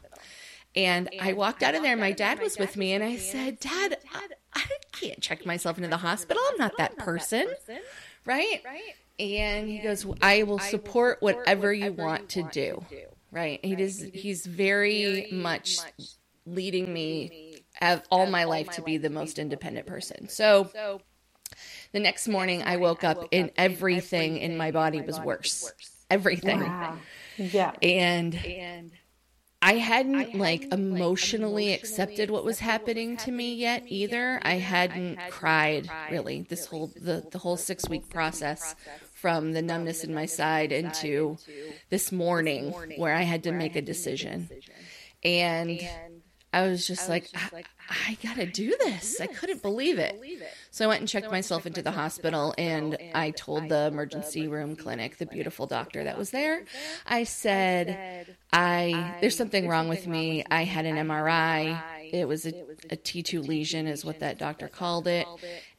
And 0.76 1.10
I 1.20 1.34
walked 1.34 1.64
out 1.64 1.76
of 1.76 1.82
there, 1.82 1.98
my 1.98 2.14
dad 2.14 2.40
was 2.40 2.58
with 2.58 2.78
me, 2.78 2.94
and 2.94 3.04
I 3.04 3.18
said, 3.18 3.60
Dad, 3.60 3.98
I, 4.14 4.28
I 4.54 4.66
can't 4.94 5.20
check 5.20 5.46
myself 5.46 5.78
into 5.78 5.90
the 5.90 5.98
hospital. 5.98 6.42
I'm 6.50 6.58
not 6.58 6.78
that 6.78 6.98
person, 6.98 7.48
right? 8.26 8.62
right? 8.64 8.94
And 9.20 9.68
he 9.68 9.80
goes, 9.80 10.06
I 10.22 10.44
will 10.44 10.60
support 10.60 11.22
whatever 11.22 11.74
you 11.74 11.92
want 11.92 12.30
to 12.30 12.44
do. 12.52 12.86
Right. 13.32 13.60
He 13.64 13.76
does. 13.76 14.02
He's 14.14 14.46
very 14.46 15.28
much 15.32 15.78
leading 16.46 16.92
me 16.92 17.64
of 17.82 18.02
all 18.12 18.28
my 18.28 18.44
life 18.44 18.70
to 18.72 18.82
be 18.82 18.98
the 18.98 19.10
most 19.10 19.40
independent 19.40 19.88
person. 19.88 20.28
So 20.28 20.70
the 21.92 22.00
next 22.00 22.28
morning, 22.28 22.64
I 22.64 22.78
woke 22.78 23.04
up 23.04 23.28
and 23.32 23.52
everything 23.58 24.38
in 24.38 24.58
my 24.58 24.72
body 24.72 25.02
was 25.02 25.20
worse. 25.20 25.72
Everything. 26.10 26.60
Wow. 26.60 26.98
Yeah. 27.38 27.72
And 27.82 28.36
and 28.36 28.92
I 29.62 29.74
hadn't 29.74 30.36
like 30.36 30.74
emotionally 30.74 31.74
accepted 31.74 32.32
what 32.32 32.44
was 32.44 32.60
happening 32.60 33.16
to 33.18 33.32
me 33.32 33.54
yet 33.54 33.84
either. 33.88 34.40
I 34.44 34.56
hadn't 34.56 35.20
cried 35.30 35.88
really 36.10 36.42
this 36.50 36.66
whole 36.66 36.92
the, 36.96 37.24
the 37.30 37.38
whole 37.38 37.58
six 37.58 37.88
week 37.88 38.10
process 38.10 38.76
from 39.22 39.52
the 39.54 39.62
numbness 39.62 40.04
in 40.04 40.14
my 40.14 40.26
side 40.26 40.72
into 40.72 41.38
this 41.90 42.12
morning 42.12 42.74
where 42.98 43.14
I 43.14 43.22
had 43.22 43.44
to 43.44 43.52
make 43.52 43.76
a 43.76 43.82
decision. 43.82 44.50
And 45.24 45.80
I 46.54 46.68
was 46.68 46.86
just 46.86 47.08
like, 47.08 47.30
I, 47.34 47.64
I 48.10 48.18
gotta 48.24 48.46
do 48.46 48.76
this. 48.80 49.22
I 49.22 49.28
couldn't 49.28 49.62
believe 49.62 50.00
it. 50.00 50.20
So 50.72 50.84
I 50.86 50.88
went 50.88 51.00
and 51.02 51.08
checked 51.08 51.32
myself 51.32 51.66
into 51.66 51.82
the 51.82 51.92
hospital 51.92 52.54
and 52.58 52.98
I 53.14 53.32
told 53.32 53.70
the 53.70 53.88
emergency 53.88 54.48
room 54.48 54.76
clinic, 54.76 55.18
the 55.18 55.26
beautiful 55.28 55.66
doctor 55.68 56.04
that 56.04 56.18
was 56.18 56.32
there, 56.32 56.64
I 57.06 57.24
said, 57.24 58.36
I, 58.52 59.16
there's 59.22 59.38
something 59.38 59.68
wrong 59.68 59.88
with 59.88 60.08
me. 60.08 60.44
I 60.50 60.64
had 60.64 60.86
an 60.86 60.96
MRI. 60.96 61.80
It 62.12 62.28
was 62.28 62.46
a 62.46 62.54
a 62.90 62.98
T2 62.98 63.48
lesion, 63.48 63.88
is 63.88 64.04
what 64.04 64.20
that 64.20 64.38
doctor 64.38 64.68
called 64.68 65.08
it 65.08 65.26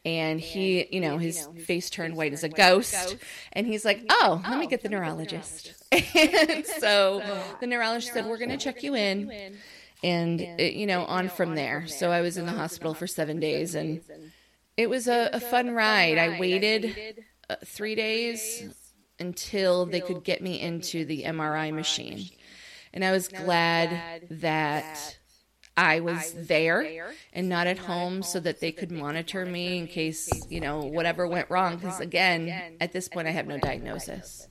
and 0.05 0.41
he, 0.41 0.87
you 0.91 1.01
know, 1.01 1.19
his 1.19 1.49
face 1.65 1.89
turned 1.89 2.17
white 2.17 2.33
as 2.33 2.43
a 2.43 2.49
ghost, 2.49 3.17
and 3.53 3.67
he's 3.67 3.85
like, 3.85 4.05
"Oh, 4.11 4.43
let 4.49 4.59
me 4.59 4.67
get 4.67 4.83
the 4.83 4.89
neurologist." 4.89 5.73
and 5.93 6.67
so 6.81 7.23
the 7.61 7.67
neurologist 7.67 8.13
said, 8.13 8.27
"We're 8.27 8.39
going 8.39 8.51
to 8.51 8.57
check 8.57 8.83
you 8.83 8.95
in," 8.95 9.57
and 10.03 10.41
it, 10.41 10.75
you 10.75 10.87
know, 10.87 11.05
on 11.05 11.29
from 11.29 11.55
there. 11.55 11.87
So 11.87 12.11
I 12.11 12.21
was 12.21 12.37
in 12.37 12.47
the 12.47 12.53
hospital 12.53 12.95
for 12.95 13.07
seven 13.07 13.39
days, 13.39 13.75
and 13.75 14.01
it 14.77 14.91
was 14.91 15.07
a, 15.07 15.31
a 15.33 15.41
fun 15.41 15.71
ride. 15.71 16.19
I 16.19 16.39
waited 16.39 17.25
uh, 17.49 17.57
three 17.65 17.95
days 17.95 18.75
until 19.21 19.87
they 19.87 20.01
could 20.01 20.25
get 20.25 20.43
me 20.43 20.61
into 20.61 21.05
the 21.05 21.23
MRI 21.23 21.73
machine, 21.73 22.29
and 22.93 23.05
I 23.05 23.13
was 23.13 23.29
glad 23.29 24.29
that 24.31 25.19
I 25.77 26.01
was 26.01 26.35
there 26.35 27.13
and 27.33 27.49
not 27.49 27.67
at 27.67 27.79
home 27.79 28.23
so 28.23 28.41
that 28.41 28.61
they 28.61 28.73
could 28.73 28.91
monitor 28.91 29.47
me 29.47 29.79
in 29.79 29.87
case, 29.87 30.31
you 30.51 30.61
know, 30.61 30.81
whatever 30.81 31.27
went 31.27 31.51
wrong. 31.51 31.77
Because 31.77 32.01
again, 32.01 32.77
at 32.81 32.93
this 32.93 33.09
point, 33.09 33.29
I 33.29 33.31
have 33.31 33.47
no 33.47 33.59
diagnosis. 33.59 34.49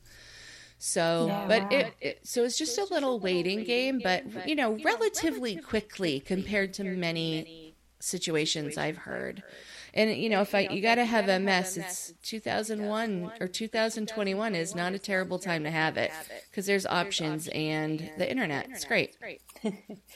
So, 0.79 1.27
yeah, 1.27 1.45
but 1.47 1.61
wow. 1.63 1.69
it, 1.71 1.93
it, 2.01 2.19
so 2.23 2.43
it's 2.43 2.57
just 2.57 2.79
a 2.79 2.85
little 2.85 3.19
waiting 3.19 3.63
game, 3.65 4.01
but, 4.03 4.47
you 4.47 4.55
know, 4.55 4.79
relatively 4.83 5.55
quickly 5.55 6.19
compared 6.19 6.73
to 6.75 6.83
many 6.83 7.75
situations 7.99 8.77
I've 8.77 8.97
heard. 8.97 9.43
And 9.93 10.15
you 10.15 10.29
know, 10.29 10.41
if 10.41 10.55
I 10.55 10.61
you 10.71 10.81
got 10.81 10.95
to 10.95 11.05
have 11.05 11.25
MS, 11.41 11.77
it's 11.77 12.13
2001 12.23 13.31
or 13.39 13.47
2021 13.47 14.55
is 14.55 14.73
not 14.73 14.93
a 14.93 14.99
terrible 14.99 15.37
time 15.37 15.63
to 15.65 15.71
have 15.71 15.97
it 15.97 16.11
because 16.49 16.65
there's 16.65 16.85
options 16.85 17.49
and 17.49 18.09
the 18.17 18.29
internet. 18.29 18.69
It's 18.69 18.85
great. 18.85 19.17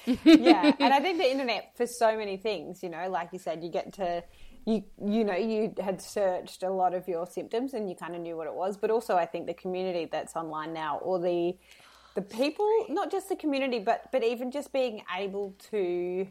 Yeah, 0.06 0.74
and 0.80 0.94
I 0.94 1.00
think 1.00 1.18
the 1.18 1.30
internet 1.30 1.72
for 1.76 1.86
so 1.88 2.18
many 2.18 2.38
things, 2.38 2.82
you 2.84 2.90
know, 2.90 3.10
like 3.10 3.30
you 3.32 3.40
said, 3.40 3.64
you 3.64 3.70
get 3.70 3.94
to 3.94 4.24
you 4.66 4.84
you 5.06 5.24
know 5.24 5.36
you 5.36 5.74
had 5.80 6.02
searched 6.02 6.64
a 6.64 6.72
lot 6.72 6.96
of 6.96 7.08
your 7.08 7.28
symptoms 7.28 7.76
and 7.76 7.88
you 7.88 7.96
kind 7.96 8.16
of 8.16 8.22
knew 8.22 8.36
what 8.36 8.48
it 8.48 8.54
was, 8.54 8.78
but 8.78 8.90
also 8.90 9.16
I 9.16 9.26
think 9.26 9.46
the 9.46 9.54
community 9.54 10.08
that's 10.12 10.36
online 10.36 10.74
now 10.74 10.98
or 11.00 11.20
the 11.20 11.58
the 12.16 12.22
people, 12.22 12.86
not 12.90 13.12
just 13.12 13.30
the 13.30 13.36
community, 13.36 13.80
but 13.80 14.12
but 14.12 14.24
even 14.24 14.52
just 14.52 14.74
being 14.74 15.04
able 15.16 15.56
to 15.72 16.28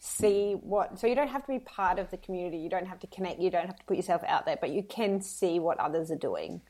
see 0.00 0.52
what 0.52 0.98
so 0.98 1.06
you 1.06 1.14
don't 1.14 1.28
have 1.28 1.44
to 1.44 1.52
be 1.52 1.58
part 1.58 1.98
of 1.98 2.08
the 2.12 2.16
community 2.16 2.56
you 2.56 2.68
don't 2.68 2.86
have 2.86 3.00
to 3.00 3.06
connect 3.08 3.40
you 3.40 3.50
don't 3.50 3.66
have 3.66 3.76
to 3.76 3.84
put 3.84 3.96
yourself 3.96 4.22
out 4.28 4.46
there 4.46 4.56
but 4.60 4.70
you 4.70 4.80
can 4.82 5.20
see 5.20 5.58
what 5.58 5.76
others 5.80 6.10
are 6.12 6.16
doing 6.16 6.60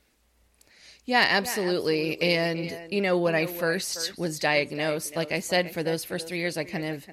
yeah 1.08 1.26
absolutely, 1.30 2.08
yeah, 2.08 2.12
absolutely. 2.12 2.22
And, 2.22 2.70
and, 2.70 2.92
you 2.92 3.00
know 3.00 3.18
when, 3.18 3.34
you 3.34 3.46
know, 3.46 3.50
I, 3.50 3.52
first 3.52 3.96
I 3.96 4.00
first 4.00 4.18
was 4.18 4.38
diagnosed, 4.38 5.16
like 5.16 5.32
i 5.32 5.40
said 5.40 5.72
for 5.72 5.82
those 5.82 6.04
first 6.04 6.28
three 6.28 6.38
years 6.38 6.56
i 6.56 6.64
kind 6.64 6.84
of 6.84 7.06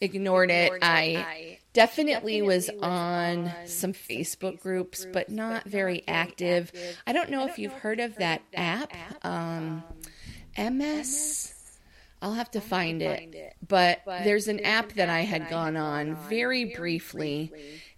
ignored 0.00 0.50
it. 0.50 0.72
i 0.82 1.58
definitely 1.72 2.40
was 2.42 2.70
on 2.80 3.50
some 3.66 3.92
facebook 3.92 4.60
groups 4.60 5.06
but 5.12 5.28
not 5.28 5.64
very 5.64 6.04
active. 6.06 6.72
i 7.06 7.12
don't 7.12 7.30
know 7.30 7.46
if 7.46 7.58
you've 7.58 7.72
heard 7.72 8.00
of 8.00 8.14
that 8.16 8.40
app 8.54 8.92
um, 9.24 9.82
ms 10.56 11.50
I'll 12.22 12.32
have 12.32 12.50
to, 12.52 12.60
find, 12.62 13.00
to 13.00 13.06
it. 13.06 13.18
find, 13.18 13.34
it. 13.34 13.56
But, 13.68 14.00
but 14.06 14.24
there's 14.24 14.48
an 14.48 14.56
there's 14.56 14.68
app 14.68 14.92
that 14.94 15.10
I 15.10 15.20
had 15.20 15.50
gone 15.50 15.76
on 15.76 16.16
very 16.30 16.64
briefly, 16.64 17.52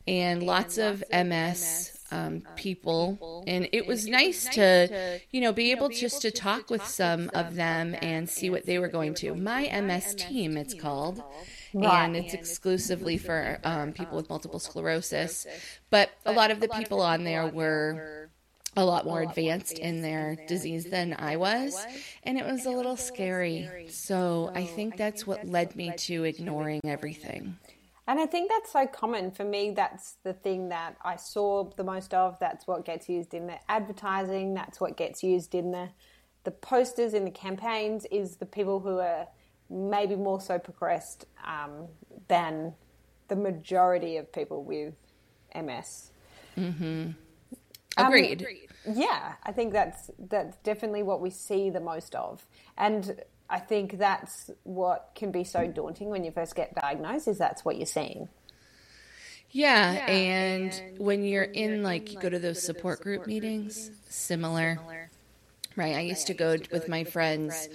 and, 0.09 0.43
lots 0.43 0.79
of 0.79 1.05
MS 1.13 1.96
um, 2.11 2.27
um, 2.27 2.43
people, 2.57 3.45
and 3.47 3.69
it 3.73 3.87
was 3.87 4.07
nice 4.07 4.49
to, 4.51 5.21
you 5.31 5.41
know, 5.41 5.53
be 5.53 5.71
able 5.71 5.89
just 5.89 6.23
to 6.23 6.31
talk 6.31 6.71
with 6.71 6.85
some 6.85 7.31
of 7.35 7.55
them 7.55 7.95
and 8.03 8.29
see 8.29 8.51
what 8.51 8.67
they 8.67 8.79
were 8.79 8.89
going 8.89 9.15
to. 9.15 9.35
My 9.35 9.69
MS 9.81 10.15
team, 10.17 10.57
it's 10.57 10.75
called. 10.75 11.23
And 11.75 12.17
it's 12.17 12.33
exclusively 12.33 13.19
for 13.19 13.59
um, 13.63 13.93
people 13.93 14.17
with 14.17 14.31
multiple 14.31 14.59
sclerosis. 14.59 15.47
But 15.91 16.11
a 16.25 16.33
lot 16.33 16.51
of 16.51 16.61
the 16.61 16.69
people 16.69 17.03
on 17.03 17.25
there 17.25 17.47
were 17.47 18.31
a 18.77 18.85
lot 18.85 19.05
more 19.07 19.23
advanced 19.23 19.79
in 19.79 20.03
their 20.03 20.37
disease 20.47 20.85
than 20.85 21.17
I 21.19 21.37
was, 21.37 21.77
and 22.23 22.39
it 22.39 22.45
was 22.45 22.67
a 22.67 22.71
little 22.71 22.97
scary. 22.97 23.87
So 23.91 24.53
I 24.55 24.65
think 24.65 24.97
that's 24.97 25.27
what 25.27 25.47
led 25.47 25.77
me 25.77 25.93
to 25.97 26.25
ignoring 26.25 26.81
everything. 26.85 27.57
And 28.09 28.21
I 28.21 28.27
think 28.27 28.51
that's 28.51 28.73
so 28.73 28.87
common 28.87 29.33
for 29.33 29.45
me. 29.45 29.73
That's 29.73 30.17
the 30.23 30.33
thing 30.33 30.69
that 30.69 30.97
I 31.05 31.17
saw 31.17 31.65
the 31.77 31.85
most 31.85 32.15
of. 32.15 32.39
That's 32.39 32.67
what 32.67 32.85
gets 32.85 33.09
used 33.09 33.35
in 33.35 33.49
the 33.49 33.59
advertising. 33.69 34.55
That's 34.55 34.81
what 34.81 34.97
gets 34.97 35.23
used 35.23 35.55
in 35.55 35.73
the 35.73 35.89
the 36.45 36.53
posters 36.53 37.15
in 37.15 37.25
the 37.25 37.33
campaigns. 37.33 38.07
Is 38.11 38.37
the 38.37 38.47
people 38.47 38.79
who 38.79 38.99
are 38.99 39.27
maybe 39.69 40.17
more 40.17 40.41
so 40.41 40.59
progressed 40.59 41.27
um, 41.45 41.89
than 42.29 42.75
the 43.29 43.37
majority 43.37 44.17
of 44.17 44.33
people 44.33 44.63
with 44.63 44.95
MS. 45.55 46.13
Mm-hmm. 46.57 47.11
Agreed. 47.97 48.47
Um, 48.87 48.95
yeah, 48.95 49.35
I 49.43 49.53
think 49.53 49.73
that's 49.73 50.11
that's 50.19 50.57
definitely 50.59 51.03
what 51.03 51.21
we 51.21 51.31
see 51.31 51.71
the 51.71 51.81
most 51.81 52.15
of. 52.15 52.47
And 52.77 53.21
I 53.49 53.59
think 53.59 53.99
that's 53.99 54.51
what 54.65 55.11
can 55.15 55.31
be 55.31 55.45
so 55.45 55.67
daunting 55.67 56.09
when 56.09 56.25
you 56.25 56.31
first 56.31 56.55
get 56.55 56.75
diagnosed 56.75 57.29
is 57.29 57.39
that's 57.39 57.65
what 57.65 57.77
you're 57.77 57.87
seeing. 57.87 58.29
Yeah, 59.51 59.93
yeah 59.93 60.11
and, 60.11 60.73
and, 60.73 60.99
when 60.99 61.25
you're 61.25 61.45
when 61.45 61.55
in, 61.55 61.71
you're 61.75 61.83
like, 61.83 62.09
in, 62.09 62.15
you 62.15 62.21
go 62.21 62.29
to 62.29 62.39
those 62.39 62.63
support, 62.63 62.99
support 62.99 63.03
group 63.03 63.27
meetings, 63.27 63.77
meetings 63.77 64.01
similar. 64.09 64.77
similar. 64.77 65.11
Right, 65.77 65.95
I 65.95 66.01
used, 66.01 66.27
to, 66.29 66.35
go 66.35 66.53
used 66.53 66.65
to 66.65 66.71
go 66.71 66.79
with 66.79 66.89
my 66.89 67.05
friends 67.05 67.69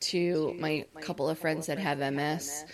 to 0.00 0.54
my 0.58 0.86
couple 1.00 1.28
of 1.28 1.38
friends 1.38 1.66
that 1.66 1.78
have 1.78 1.98
MS, 1.98 2.64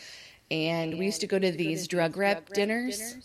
and 0.50 0.98
we 0.98 1.06
used 1.06 1.22
to 1.22 1.26
go 1.26 1.38
to 1.38 1.50
these 1.50 1.88
drug 1.88 2.16
rep 2.16 2.50
dinners 2.50 3.16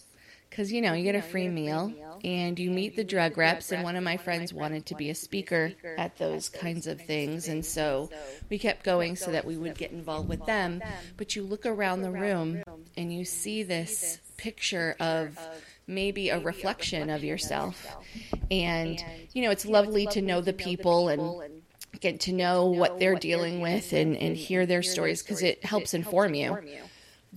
because 0.60 0.74
you 0.74 0.82
know 0.82 0.92
you 0.92 1.06
get 1.06 1.16
a 1.16 1.22
free 1.22 1.48
meal 1.48 1.94
and 2.26 2.60
you 2.60 2.70
meet 2.70 2.98
the 2.98 3.04
drug 3.06 3.38
reps 3.38 3.72
and 3.72 3.82
one 3.82 3.96
of 3.96 4.04
my 4.04 4.18
friends 4.18 4.54
wanted 4.54 4.86
to 4.86 4.94
be 4.94 5.10
a 5.10 5.16
speaker 5.16 5.72
at 5.98 6.18
those 6.18 6.50
kinds 6.50 6.86
of 6.86 7.00
things 7.00 7.48
and 7.48 7.66
so 7.66 8.10
we 8.50 8.60
kept 8.60 8.84
going 8.84 9.16
so 9.16 9.32
that 9.32 9.46
we 9.46 9.56
would 9.56 9.78
get 9.78 9.92
involved 9.92 10.28
with 10.28 10.46
them. 10.46 10.84
but 11.16 11.34
you 11.34 11.44
look 11.44 11.66
around 11.66 12.02
the 12.02 12.12
room 12.12 12.62
and 12.98 13.14
you 13.14 13.24
see 13.24 13.64
this 13.64 14.20
picture 14.36 14.98
of 15.00 15.40
maybe 15.88 16.28
a 16.28 16.40
reflection 16.40 17.10
of 17.10 17.24
yourself. 17.24 17.96
and 18.52 19.02
you 19.32 19.42
know 19.42 19.52
it's 19.52 19.66
lovely 19.66 20.08
to 20.08 20.22
know 20.22 20.42
the 20.42 20.52
people 20.52 21.08
and 21.08 21.54
get 22.02 22.20
to 22.20 22.34
know 22.34 22.66
what 22.66 23.00
they're 23.00 23.16
dealing 23.16 23.62
with 23.62 23.94
and, 23.94 24.18
and 24.18 24.36
hear 24.36 24.66
their 24.66 24.84
stories 24.84 25.24
because 25.24 25.42
it 25.42 25.64
helps 25.64 25.94
inform 25.94 26.34
you 26.34 26.58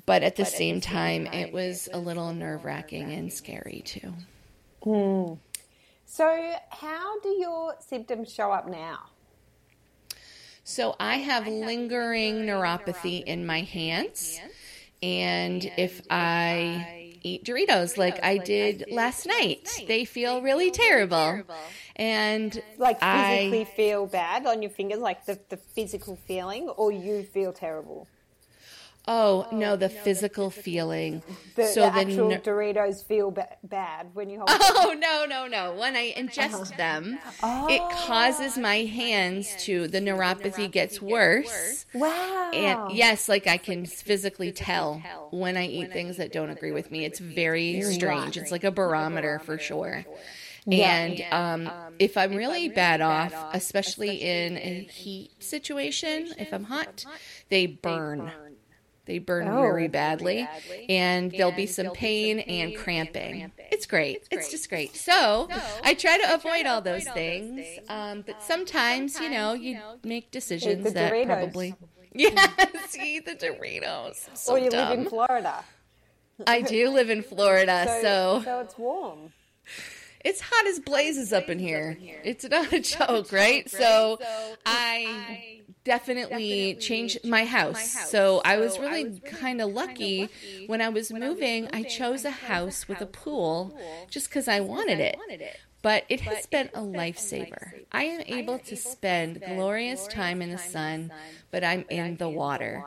but 0.07 0.23
at 0.23 0.37
the, 0.37 0.45
but 0.45 0.53
same, 0.53 0.77
at 0.77 0.83
the 0.83 0.89
time, 0.89 1.25
time, 1.27 1.35
it 1.35 1.53
was 1.53 1.89
a 1.93 1.99
little 1.99 2.33
nerve 2.33 2.65
wracking 2.65 3.13
and 3.13 3.33
scary 3.33 3.83
too. 3.85 4.15
Mm. 4.85 5.39
So, 6.05 6.55
how 6.71 7.21
do 7.21 7.29
your 7.29 7.75
symptoms 7.81 8.33
show 8.33 8.53
up 8.53 8.69
now? 8.69 8.99
So, 10.65 10.95
I 11.01 11.17
have 11.17 11.47
lingering 11.47 12.43
neuropathy 12.47 13.23
in 13.25 13.47
my 13.47 13.61
hands, 13.63 14.41
and 15.03 15.65
if 15.77 16.03
I 16.11 17.13
eat 17.23 17.45
Doritos 17.45 17.97
like 17.97 18.19
I 18.23 18.39
did 18.39 18.85
last 18.91 19.27
night, 19.27 19.69
they 19.87 20.05
feel 20.05 20.43
really 20.43 20.71
terrible. 20.71 21.43
And 21.97 22.61
like 22.79 23.01
physically 23.01 23.63
I, 23.63 23.65
feel 23.77 24.07
bad 24.07 24.47
on 24.47 24.63
your 24.63 24.71
fingers, 24.71 24.99
like 24.99 25.25
the, 25.27 25.39
the 25.49 25.57
physical 25.57 26.17
feeling, 26.27 26.69
or 26.69 26.91
you 26.91 27.23
feel 27.23 27.53
terrible? 27.53 28.09
Oh, 29.09 29.49
no, 29.51 29.75
the 29.75 29.89
no, 29.89 29.95
physical 29.95 30.51
the 30.51 30.63
feeling. 30.63 31.23
The, 31.57 31.67
so 31.67 31.81
the 31.81 31.87
actual 31.87 32.29
the, 32.29 32.39
Doritos 32.39 33.05
feel 33.05 33.33
ba- 33.33 33.57
bad 33.65 34.15
when 34.15 34.31
you 34.31 34.39
hold. 34.47 34.49
Oh 34.51 34.91
them. 34.91 35.01
no, 35.01 35.27
no, 35.27 35.47
no! 35.49 35.75
When 35.75 35.97
I 35.97 36.13
ingest 36.13 36.55
uh-huh. 36.55 36.77
them, 36.77 37.19
oh. 37.43 37.67
it 37.69 37.81
causes 38.07 38.57
my 38.57 38.77
hands 38.77 39.57
to 39.65 39.89
the 39.89 40.01
neuropathy 40.01 40.71
gets 40.71 41.03
worse. 41.03 41.85
Wow! 41.93 42.51
And 42.55 42.93
yes, 42.93 43.29
like 43.29 43.49
I 43.49 43.57
can 43.57 43.87
physically 43.87 44.53
tell 44.53 45.03
when 45.33 45.57
I 45.57 45.67
eat 45.67 45.93
things 45.93 46.17
that 46.19 46.33
don't 46.33 46.51
agree 46.51 46.73
with 46.73 46.93
me. 46.93 47.05
It's 47.05 47.19
very 47.19 47.83
strange. 47.83 48.37
It's 48.37 48.53
like 48.53 48.65
a 48.65 48.71
barometer 48.71 49.41
for 49.41 49.59
sure. 49.59 50.05
And 50.71 51.21
um, 51.33 51.71
if 51.99 52.17
I'm 52.17 52.37
really 52.37 52.69
bad 52.69 53.01
off, 53.01 53.35
especially 53.53 54.23
in 54.23 54.57
a 54.57 54.81
heat 54.85 55.43
situation, 55.43 56.33
if 56.39 56.53
I'm 56.53 56.65
hot, 56.65 57.05
they 57.49 57.67
burn 57.67 58.19
they 58.21 58.27
burn 58.27 58.33
oh, 59.09 59.61
very 59.61 59.89
badly, 59.89 60.43
badly. 60.43 60.87
And, 60.89 61.25
and, 61.25 61.33
there'll 61.33 61.53
be 61.53 61.67
some 61.67 61.85
there'll 61.85 61.97
pain, 61.97 62.37
be 62.37 62.43
some 62.43 62.49
pain 62.49 62.61
and, 62.73 62.77
cramping. 62.77 63.43
and, 63.43 63.55
cramping. 63.57 63.69
It's 63.73 63.87
great. 63.87 64.17
It's, 64.17 64.29
great. 64.29 64.41
it's 64.41 64.51
just 64.51 64.69
great. 64.69 64.97
So, 64.97 65.49
so 65.51 65.61
I 65.83 65.95
try 65.95 66.19
to 66.19 66.29
I 66.29 66.33
avoid 66.35 66.51
try 66.51 66.63
to 66.63 66.69
all 66.71 66.83
those 66.83 67.07
all 67.07 67.15
things. 67.15 67.61
things. 67.61 67.91
Um, 67.91 68.23
but 68.27 68.43
sometimes, 68.43 69.15
sometimes, 69.15 69.21
you 69.21 69.31
know, 69.31 69.53
you 69.55 69.79
make 70.05 70.31
decisions 70.31 70.93
that 70.93 71.13
Doritos. 71.13 71.27
probably. 71.27 71.75
Yes, 72.15 72.95
eat 72.95 73.25
the 73.25 73.35
Doritos. 73.35 74.37
So 74.37 74.53
or 74.53 74.59
you 74.59 74.69
dumb. 74.69 74.91
live 74.91 74.99
in 74.99 75.05
Florida. 75.07 75.65
I 76.47 76.61
do 76.61 76.91
live 76.91 77.09
in 77.09 77.23
Florida, 77.23 77.87
so, 77.87 78.41
so 78.41 78.43
so 78.45 78.61
it's 78.61 78.77
warm. 78.77 79.33
It's 80.25 80.41
hot 80.41 80.67
as 80.67 80.79
blazes 80.79 81.33
up 81.33 81.49
in 81.49 81.59
here. 81.59 81.99
It's 82.23 82.45
not 82.45 82.73
a 82.73 82.81
joke, 82.81 83.33
right? 83.33 83.69
So 83.69 84.19
I 84.67 85.62
definitely 85.85 86.75
changed 86.77 87.19
my 87.25 87.45
house. 87.45 87.83
So 88.11 88.41
I 88.45 88.59
was 88.59 88.79
really 88.79 89.21
kind 89.21 89.61
of 89.61 89.71
lucky 89.73 90.29
when 90.67 90.81
I 90.81 90.89
was 90.89 91.13
moving. 91.13 91.69
I 91.73 91.83
chose 91.83 92.25
a 92.25 92.31
house 92.31 92.89
with 92.89 93.01
a 93.01 93.07
pool 93.07 93.75
just 94.11 94.29
because 94.29 94.49
I 94.49 94.61
wanted 94.61 95.01
it. 95.01 95.17
But 95.83 96.05
it 96.09 96.21
has 96.21 96.47
been 96.47 96.71
a 96.75 96.81
lifesaver. 96.81 97.73
I 97.91 98.05
am 98.05 98.23
able 98.27 98.59
to 98.61 98.77
spend 98.77 99.43
glorious 99.45 100.07
time 100.07 100.41
in 100.41 100.51
the 100.51 100.59
sun, 100.59 101.13
but 101.51 101.65
I'm 101.65 101.85
in 101.89 102.17
the 102.17 102.29
water. 102.29 102.87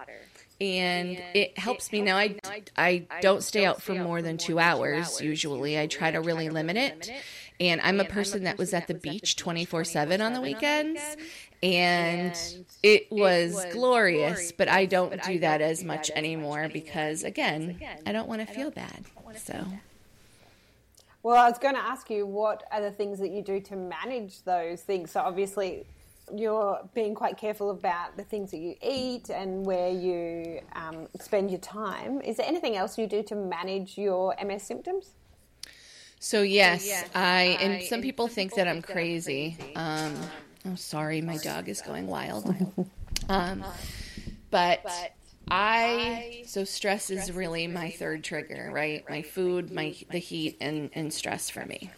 and 0.61 1.21
it 1.33 1.57
helps 1.57 1.91
me 1.91 2.01
now. 2.01 2.17
I, 2.17 2.35
I 2.77 3.07
don't 3.21 3.43
stay 3.43 3.65
out 3.65 3.81
for 3.81 3.93
more 3.93 4.21
than 4.21 4.37
two 4.37 4.57
hours 4.59 5.19
usually. 5.19 5.77
I 5.77 5.87
try 5.87 6.11
to 6.11 6.21
really 6.21 6.49
limit 6.49 6.77
it 6.77 7.11
and 7.59 7.81
i'm 7.81 7.99
a 7.99 8.05
person 8.05 8.43
that 8.43 8.57
was 8.57 8.73
at 8.73 8.87
the 8.87 8.93
beach 8.93 9.35
24-7 9.37 10.23
on 10.23 10.33
the 10.33 10.41
weekends 10.41 11.01
and 11.63 12.65
it 12.83 13.11
was 13.11 13.65
glorious 13.71 14.51
but 14.51 14.67
i 14.67 14.85
don't 14.85 15.21
do 15.23 15.39
that 15.39 15.61
as 15.61 15.83
much 15.83 16.11
anymore 16.15 16.69
because 16.71 17.23
again 17.23 17.79
i 18.05 18.11
don't 18.11 18.27
want 18.27 18.45
to 18.45 18.53
feel 18.53 18.71
bad 18.71 19.05
so 19.35 19.65
well 21.23 21.37
i 21.37 21.49
was 21.49 21.57
going 21.57 21.75
to 21.75 21.81
ask 21.81 22.09
you 22.09 22.25
what 22.25 22.63
are 22.71 22.81
the 22.81 22.91
things 22.91 23.19
that 23.19 23.29
you 23.29 23.41
do 23.41 23.59
to 23.59 23.75
manage 23.75 24.43
those 24.43 24.81
things 24.81 25.11
so 25.11 25.21
obviously 25.21 25.85
you're 26.33 26.79
being 26.93 27.13
quite 27.13 27.37
careful 27.37 27.69
about 27.69 28.17
the 28.17 28.23
things 28.23 28.51
that 28.51 28.57
you 28.57 28.75
eat 28.81 29.29
and 29.29 29.65
where 29.65 29.89
you 29.89 30.59
um, 30.73 31.07
spend 31.19 31.51
your 31.51 31.59
time. 31.59 32.21
Is 32.21 32.37
there 32.37 32.47
anything 32.47 32.75
else 32.75 32.97
you 32.97 33.07
do 33.07 33.21
to 33.23 33.35
manage 33.35 33.97
your 33.97 34.35
MS 34.43 34.63
symptoms? 34.63 35.11
So 36.25 36.41
yes, 36.41 36.81
so 36.81 36.87
yes 36.87 37.09
I 37.13 37.41
and 37.61 37.83
some 37.83 38.01
people 38.01 38.27
think 38.27 38.55
that 38.55 38.67
I'm 38.67 38.81
crazy. 38.81 39.55
Um, 39.75 40.15
oh, 40.65 40.73
sorry, 40.73 41.21
my 41.21 41.37
dog 41.37 41.69
is 41.69 41.81
going 41.83 42.07
wild. 42.07 42.53
Um, 43.27 43.63
but 44.51 44.81
I 45.49 46.43
so 46.47 46.63
stress 46.63 47.09
is 47.09 47.31
really 47.31 47.65
my 47.67 47.89
third 47.89 48.23
trigger, 48.23 48.69
right? 48.71 49.07
My 49.09 49.21
food, 49.21 49.71
my 49.71 49.95
the 50.11 50.19
heat, 50.19 50.57
and 50.61 50.89
and 50.93 51.11
stress 51.13 51.49
for 51.49 51.65
me. 51.65 51.91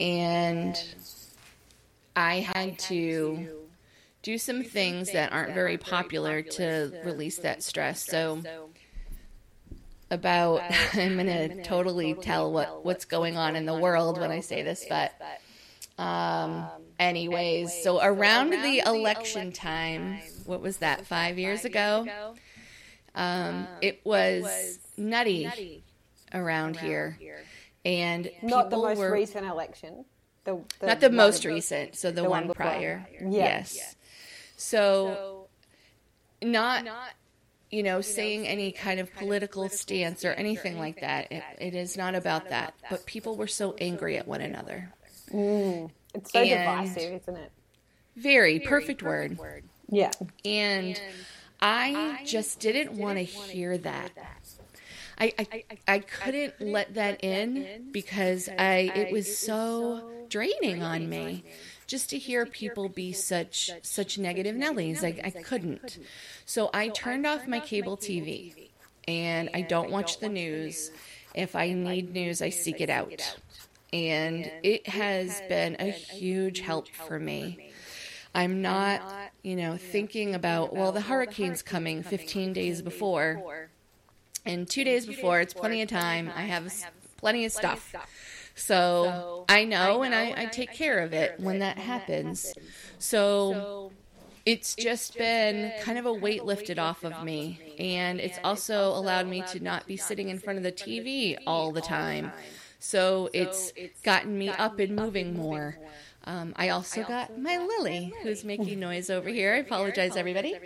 And 0.00 0.78
I 2.14 2.40
had 2.40 2.78
to 2.80 3.48
do 4.22 4.36
some 4.38 4.62
things 4.62 5.12
that 5.12 5.32
aren't 5.32 5.54
very 5.54 5.78
popular 5.78 6.42
to 6.42 6.92
release 7.02 7.38
that 7.38 7.62
stress. 7.62 8.06
So 8.06 8.42
about 10.10 10.62
I'm 10.94 11.14
going 11.14 11.26
to 11.26 11.62
totally 11.62 12.14
tell 12.14 12.52
what 12.52 12.84
what's 12.84 13.04
going 13.04 13.36
on 13.36 13.56
in 13.56 13.66
the 13.66 13.74
world 13.74 14.20
when 14.20 14.30
I 14.30 14.40
say 14.40 14.62
this, 14.62 14.84
but 14.88 15.12
um, 15.98 16.66
anyways, 16.98 17.82
so 17.82 18.02
around 18.02 18.50
the 18.50 18.82
election 18.84 19.52
time, 19.52 20.18
what 20.44 20.60
was 20.60 20.78
that? 20.78 21.06
5 21.06 21.38
years 21.38 21.64
ago. 21.64 22.34
Um, 23.14 23.66
it 23.80 24.00
was 24.04 24.78
nutty 24.98 25.82
around 26.34 26.76
here. 26.76 27.18
And 27.84 28.30
not 28.42 28.68
the 28.68 28.76
most 28.76 28.98
were, 28.98 29.12
recent 29.12 29.46
election. 29.46 30.04
The, 30.44 30.60
the 30.80 30.86
Not 30.86 31.00
the 31.00 31.10
most 31.10 31.44
recent, 31.44 31.96
so 31.96 32.10
the, 32.10 32.22
the 32.22 32.28
one, 32.28 32.48
one 32.48 32.54
prior. 32.54 33.06
Yes. 33.20 33.74
yes. 33.76 33.96
So, 34.56 35.48
not, 36.42 36.84
not 36.84 37.10
you 37.70 37.82
know, 37.82 38.00
saying 38.00 38.46
any 38.46 38.72
kind 38.72 39.00
of 39.00 39.12
political 39.14 39.68
stance 39.68 40.24
or 40.24 40.32
anything 40.32 40.78
like 40.78 41.00
that. 41.00 41.30
It, 41.32 41.42
it 41.58 41.74
is 41.74 41.96
not 41.96 42.14
about 42.14 42.48
that. 42.50 42.74
But 42.90 43.06
people 43.06 43.36
were 43.36 43.46
so 43.46 43.74
angry 43.80 44.16
at 44.16 44.26
one 44.26 44.40
another. 44.40 44.92
Mm. 45.32 45.90
It's 46.14 46.32
so 46.32 46.40
and 46.40 46.48
divisive, 46.48 47.20
isn't 47.22 47.36
it? 47.36 47.52
Very, 48.16 48.60
perfect, 48.60 49.02
word. 49.02 49.38
Yeah. 49.90 50.12
And 50.44 51.00
I 51.60 52.22
just 52.24 52.60
didn't 52.60 52.92
want 52.92 53.18
to 53.18 53.24
hear 53.24 53.76
that. 53.78 54.10
I, 55.18 55.32
I, 55.38 55.64
I 55.88 55.98
couldn't 56.00 56.60
let 56.60 56.94
that 56.94 57.24
in 57.24 57.88
because 57.90 58.48
I 58.48 58.92
it 58.94 59.12
was 59.12 59.38
so 59.38 60.10
draining 60.28 60.82
on 60.82 61.08
me 61.08 61.44
just 61.86 62.10
to 62.10 62.18
hear 62.18 62.46
people 62.46 62.88
be 62.88 63.12
such 63.12 63.70
such 63.82 64.18
negative 64.18 64.56
Nellies. 64.56 65.04
I, 65.04 65.20
I 65.24 65.30
couldn't. 65.30 65.98
So 66.44 66.70
I 66.74 66.88
turned 66.88 67.26
off 67.26 67.46
my 67.46 67.60
cable 67.60 67.96
TV 67.96 68.68
and 69.06 69.50
I 69.54 69.62
don't 69.62 69.90
watch 69.90 70.18
the 70.18 70.28
news. 70.28 70.90
If 71.34 71.54
I 71.54 71.72
need 71.72 72.12
news, 72.12 72.42
I 72.42 72.50
seek 72.50 72.80
it 72.80 72.90
out. 72.90 73.36
And 73.92 74.50
it 74.62 74.88
has 74.88 75.40
been 75.48 75.76
a 75.78 75.90
huge 75.90 76.60
help 76.60 76.88
for 76.88 77.18
me. 77.18 77.70
I'm 78.34 78.60
not, 78.60 79.00
you 79.42 79.56
know, 79.56 79.76
thinking 79.76 80.34
about, 80.34 80.74
well, 80.74 80.92
the 80.92 81.00
hurricane's 81.00 81.62
coming 81.62 82.02
15 82.02 82.52
days 82.52 82.82
before 82.82 83.68
and 84.46 84.68
two 84.68 84.84
days 84.84 85.06
before, 85.06 85.40
it's 85.40 85.52
plenty 85.52 85.82
of 85.82 85.88
time. 85.88 86.30
I 86.34 86.42
have 86.42 86.72
plenty 87.16 87.44
of 87.44 87.52
stuff. 87.52 87.94
So 88.56 89.44
I 89.48 89.64
know 89.64 90.02
and 90.02 90.14
I, 90.14 90.34
I 90.36 90.46
take 90.46 90.72
care 90.72 90.98
of 90.98 91.12
it 91.12 91.38
when 91.38 91.60
that 91.60 91.78
happens. 91.78 92.52
So 92.98 93.92
it's 94.44 94.74
just 94.74 95.16
been 95.16 95.72
kind 95.82 95.98
of 95.98 96.06
a 96.06 96.12
weight 96.12 96.44
lifted 96.44 96.78
off 96.78 97.04
of 97.04 97.22
me. 97.22 97.60
And 97.78 98.18
it's 98.18 98.38
also 98.42 98.88
allowed 98.88 99.26
me 99.28 99.42
to 99.52 99.60
not 99.60 99.86
be 99.86 99.96
sitting 99.96 100.30
in 100.30 100.38
front 100.38 100.56
of 100.56 100.62
the 100.62 100.72
TV 100.72 101.36
all 101.46 101.70
the 101.70 101.80
time. 101.82 102.32
So 102.78 103.28
it's 103.32 103.72
gotten 104.02 104.38
me 104.38 104.48
up 104.48 104.78
and 104.78 104.96
moving 104.96 105.36
more. 105.36 105.78
Um, 106.24 106.54
I 106.56 106.70
also 106.70 107.04
got 107.04 107.38
my 107.38 107.58
Lily, 107.58 108.12
who's 108.22 108.44
making 108.44 108.80
noise 108.80 109.10
over 109.10 109.28
here. 109.28 109.54
I 109.54 109.58
apologize, 109.58 110.16
everybody. 110.16 110.56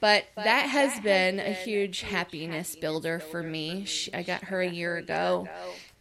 But 0.00 0.24
that 0.36 0.68
has 0.68 0.98
been 1.00 1.38
a 1.38 1.52
huge 1.52 2.02
happiness 2.02 2.74
builder 2.74 3.20
for 3.20 3.42
me. 3.42 3.84
She, 3.84 4.12
I 4.14 4.22
got 4.22 4.44
her 4.44 4.62
a 4.62 4.68
year 4.68 4.96
ago, 4.96 5.48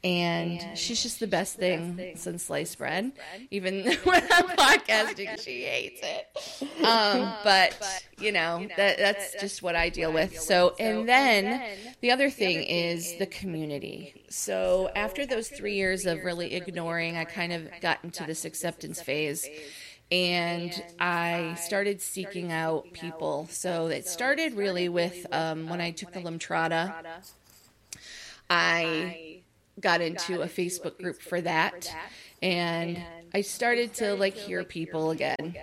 and 0.03 0.77
she's 0.77 1.03
just 1.03 1.19
the 1.19 1.27
best 1.27 1.57
thing 1.57 2.13
since 2.15 2.43
sliced 2.43 2.77
bread. 2.77 3.11
Even 3.51 3.83
when 4.03 4.23
I'm 4.31 4.47
podcasting, 4.49 5.43
she 5.43 5.63
hates 5.63 6.01
it. 6.03 6.27
Um, 6.79 7.33
but 7.43 7.77
you 8.19 8.31
know 8.31 8.65
that 8.77 8.97
that's 8.97 9.39
just 9.41 9.61
what 9.61 9.75
I 9.75 9.89
deal 9.89 10.13
with. 10.13 10.39
So, 10.39 10.75
and 10.79 11.07
then 11.07 11.61
the 11.99 12.11
other 12.11 12.29
thing 12.29 12.63
is 12.63 13.17
the 13.17 13.25
community. 13.25 14.23
So 14.29 14.89
after 14.95 15.25
those 15.25 15.49
three 15.49 15.75
years 15.75 16.05
of 16.05 16.23
really 16.23 16.53
ignoring, 16.55 17.17
I 17.17 17.25
kind 17.25 17.51
of 17.51 17.69
got 17.81 17.99
into 18.03 18.23
this 18.23 18.45
acceptance 18.45 19.01
phase 19.01 19.45
and 20.11 20.83
I 20.99 21.55
started 21.55 22.01
seeking 22.01 22.51
out 22.51 22.91
people. 22.93 23.47
So 23.51 23.87
it 23.87 24.07
started 24.07 24.53
really 24.53 24.89
with 24.89 25.27
um, 25.31 25.69
when 25.69 25.81
I 25.81 25.91
took 25.91 26.13
the 26.13 26.21
Lemtrada. 26.21 26.93
I 28.49 29.28
got 29.79 30.01
into 30.01 30.41
a 30.41 30.47
Facebook 30.47 30.97
group 30.97 31.21
for 31.21 31.41
that, 31.41 31.93
and 32.41 33.01
I 33.33 33.41
started 33.41 33.93
to 33.95 34.15
like 34.15 34.35
hear 34.35 34.63
people 34.63 35.11
again. 35.11 35.55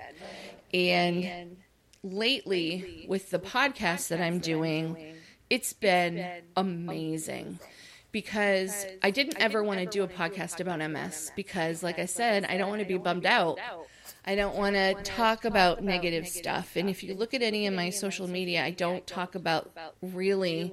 And 0.73 1.57
lately, 2.03 3.07
with 3.09 3.31
the 3.31 3.39
podcast 3.39 4.09
that 4.09 4.21
I'm 4.21 4.39
doing, 4.39 5.15
it's 5.51 5.73
been 5.73 6.27
amazing 6.57 7.59
because 8.13 8.87
I 9.03 9.11
didn't 9.11 9.39
ever 9.39 9.63
want 9.63 9.81
to 9.81 9.87
do 9.87 10.03
a 10.03 10.09
podcast 10.09 10.61
about 10.61 10.79
MS 10.91 11.33
because, 11.37 11.83
like 11.83 11.99
I 11.99 12.07
said, 12.07 12.45
I 12.47 12.57
don't 12.57 12.69
want 12.69 12.81
to 12.81 12.87
be 12.87 12.99
bummed 12.99 13.27
out. 13.27 13.59
I 14.25 14.35
don't 14.35 14.57
want 14.57 14.75
to 14.75 14.95
talk 15.05 15.45
about 15.45 15.83
negative 15.85 16.27
stuff. 16.27 16.77
And 16.77 16.89
if 16.89 17.03
you 17.03 17.15
look 17.15 17.35
at 17.35 17.43
any 17.43 17.67
of 17.67 17.75
my 17.75 17.91
social 17.91 18.27
media, 18.27 18.65
I 18.65 18.71
don't 18.71 19.07
talk 19.07 19.35
about 19.35 19.71
really 20.03 20.73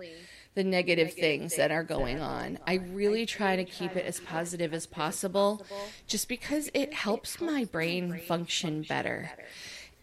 the 0.55 0.63
negative 0.63 1.13
things 1.13 1.55
that 1.55 1.71
are 1.71 1.83
going 1.83 2.19
on. 2.19 2.59
I 2.67 2.75
really 2.75 3.25
try 3.25 3.55
to 3.55 3.63
keep 3.63 3.95
it 3.95 4.05
as 4.05 4.19
positive 4.19 4.73
as 4.73 4.85
possible 4.85 5.65
just 6.07 6.27
because 6.27 6.69
it 6.73 6.93
helps 6.93 7.41
my 7.41 7.65
brain 7.65 8.19
function 8.27 8.83
better. 8.83 9.31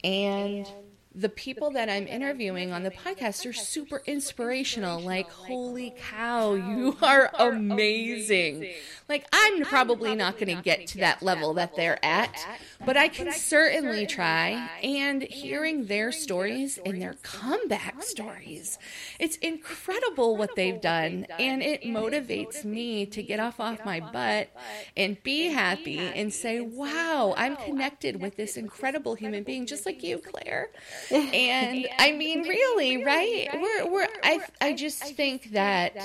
And 0.03 0.67
the 1.13 1.29
people 1.29 1.71
that 1.73 1.89
I'm 1.89 2.07
interviewing 2.07 2.73
on 2.73 2.85
the 2.85 2.91
podcast 2.91 3.45
are 3.49 3.53
super 3.53 4.01
inspirational. 4.07 5.01
Like, 5.01 5.29
holy 5.29 5.93
cow, 5.99 6.55
you 6.55 6.97
are 7.03 7.31
amazing. 7.39 8.71
Like, 9.09 9.27
I'm 9.33 9.63
probably 9.65 10.15
not 10.15 10.39
going 10.39 10.57
to 10.57 10.63
get 10.63 10.87
to 10.89 10.99
that 10.99 11.21
level 11.21 11.55
that 11.55 11.75
they're 11.75 12.03
at, 12.05 12.39
but 12.87 12.97
I 12.97 13.09
can 13.09 13.33
certainly 13.33 14.07
try. 14.07 14.71
And 14.85 15.23
hearing 15.23 15.87
their 15.87 16.13
stories 16.13 16.79
and 16.87 17.03
their 17.03 17.17
comeback 17.23 18.05
stories, 18.05 18.79
it's 19.19 19.37
incredible 19.39 20.37
what 20.37 20.55
they've 20.55 20.81
done. 20.81 21.27
And 21.41 21.61
it 21.61 21.83
motivates 21.83 22.65
me 22.65 23.05
to 23.07 23.23
get 23.23 23.41
off 23.41 23.59
off 23.59 23.85
my 23.85 23.99
butt 23.99 24.51
and 24.97 25.21
be 25.25 25.47
happy 25.47 25.99
and 25.99 26.33
say, 26.33 26.61
wow, 26.61 27.35
I'm 27.37 27.57
connected 27.57 28.21
with 28.21 28.37
this 28.37 28.57
incredible 28.57 29.17
human 29.17 29.43
being, 29.43 29.67
just 29.67 29.87
like 29.87 30.05
you, 30.05 30.19
Claire. 30.19 30.71
And 31.11 31.87
I 31.99 32.13
mean, 32.13 32.43
really, 32.43 33.05
right? 33.05 33.49
We're, 33.55 33.91
we're, 33.91 34.09
I, 34.23 34.41
I 34.61 34.73
just 34.75 35.03
think 35.17 35.53
that 35.53 35.97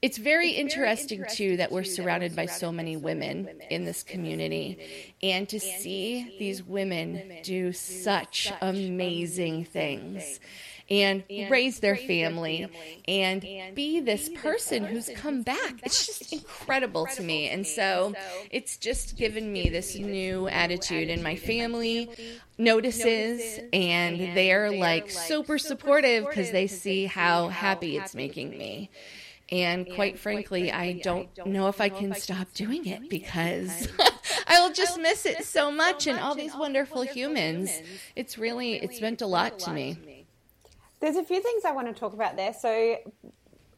it's 0.00 0.18
very 0.18 0.50
interesting 0.50 1.24
too 1.28 1.56
that 1.56 1.72
we're 1.72 1.84
surrounded 1.84 2.36
by 2.36 2.46
so 2.46 2.70
many 2.70 2.96
women 2.96 3.48
in 3.70 3.84
this 3.84 4.02
community. 4.02 5.12
and 5.22 5.48
to 5.48 5.58
see 5.58 6.36
these 6.38 6.62
women 6.62 7.38
do 7.42 7.72
such 7.72 8.52
amazing 8.60 9.64
things 9.64 10.38
and 10.90 11.22
raise 11.50 11.80
their 11.80 11.96
family 11.96 12.66
and 13.06 13.42
be 13.74 14.00
this 14.00 14.28
person 14.30 14.84
who's 14.84 15.10
come 15.14 15.42
back. 15.42 15.74
It's 15.82 16.06
just 16.06 16.32
incredible 16.32 17.06
to 17.14 17.22
me. 17.22 17.48
And 17.48 17.66
so 17.66 18.14
it's 18.50 18.76
just 18.76 19.16
given 19.16 19.52
me 19.52 19.68
this 19.68 19.96
new 19.96 20.48
attitude, 20.48 21.10
and 21.10 21.22
my 21.22 21.36
family 21.36 22.10
notices 22.56 23.60
and 23.72 24.36
they're 24.36 24.72
like 24.72 25.10
super 25.10 25.58
supportive 25.58 26.26
because 26.26 26.50
they 26.50 26.66
see 26.66 27.06
how 27.06 27.48
happy 27.48 27.96
it's 27.96 28.14
making 28.14 28.50
me. 28.50 28.90
And 29.50 29.88
quite 29.94 30.18
frankly, 30.18 30.70
I 30.70 30.92
don't 30.92 31.28
know 31.46 31.68
if 31.68 31.80
I 31.80 31.88
can 31.88 32.14
stop 32.14 32.52
doing 32.52 32.84
it 32.86 33.08
because 33.08 33.88
I 34.46 34.60
will 34.60 34.74
just 34.74 35.00
miss 35.00 35.24
it 35.24 35.44
so 35.44 35.70
much 35.70 36.06
and 36.06 36.18
all 36.18 36.34
these 36.34 36.54
wonderful 36.54 37.02
humans. 37.02 37.70
It's 38.14 38.36
really, 38.36 38.74
it's 38.74 39.00
meant 39.00 39.22
a 39.22 39.26
lot 39.26 39.58
to 39.60 39.72
me. 39.72 40.17
There's 41.00 41.16
a 41.16 41.24
few 41.24 41.40
things 41.42 41.64
I 41.64 41.72
want 41.72 41.88
to 41.88 41.98
talk 41.98 42.12
about 42.12 42.36
there. 42.36 42.52
So 42.52 42.96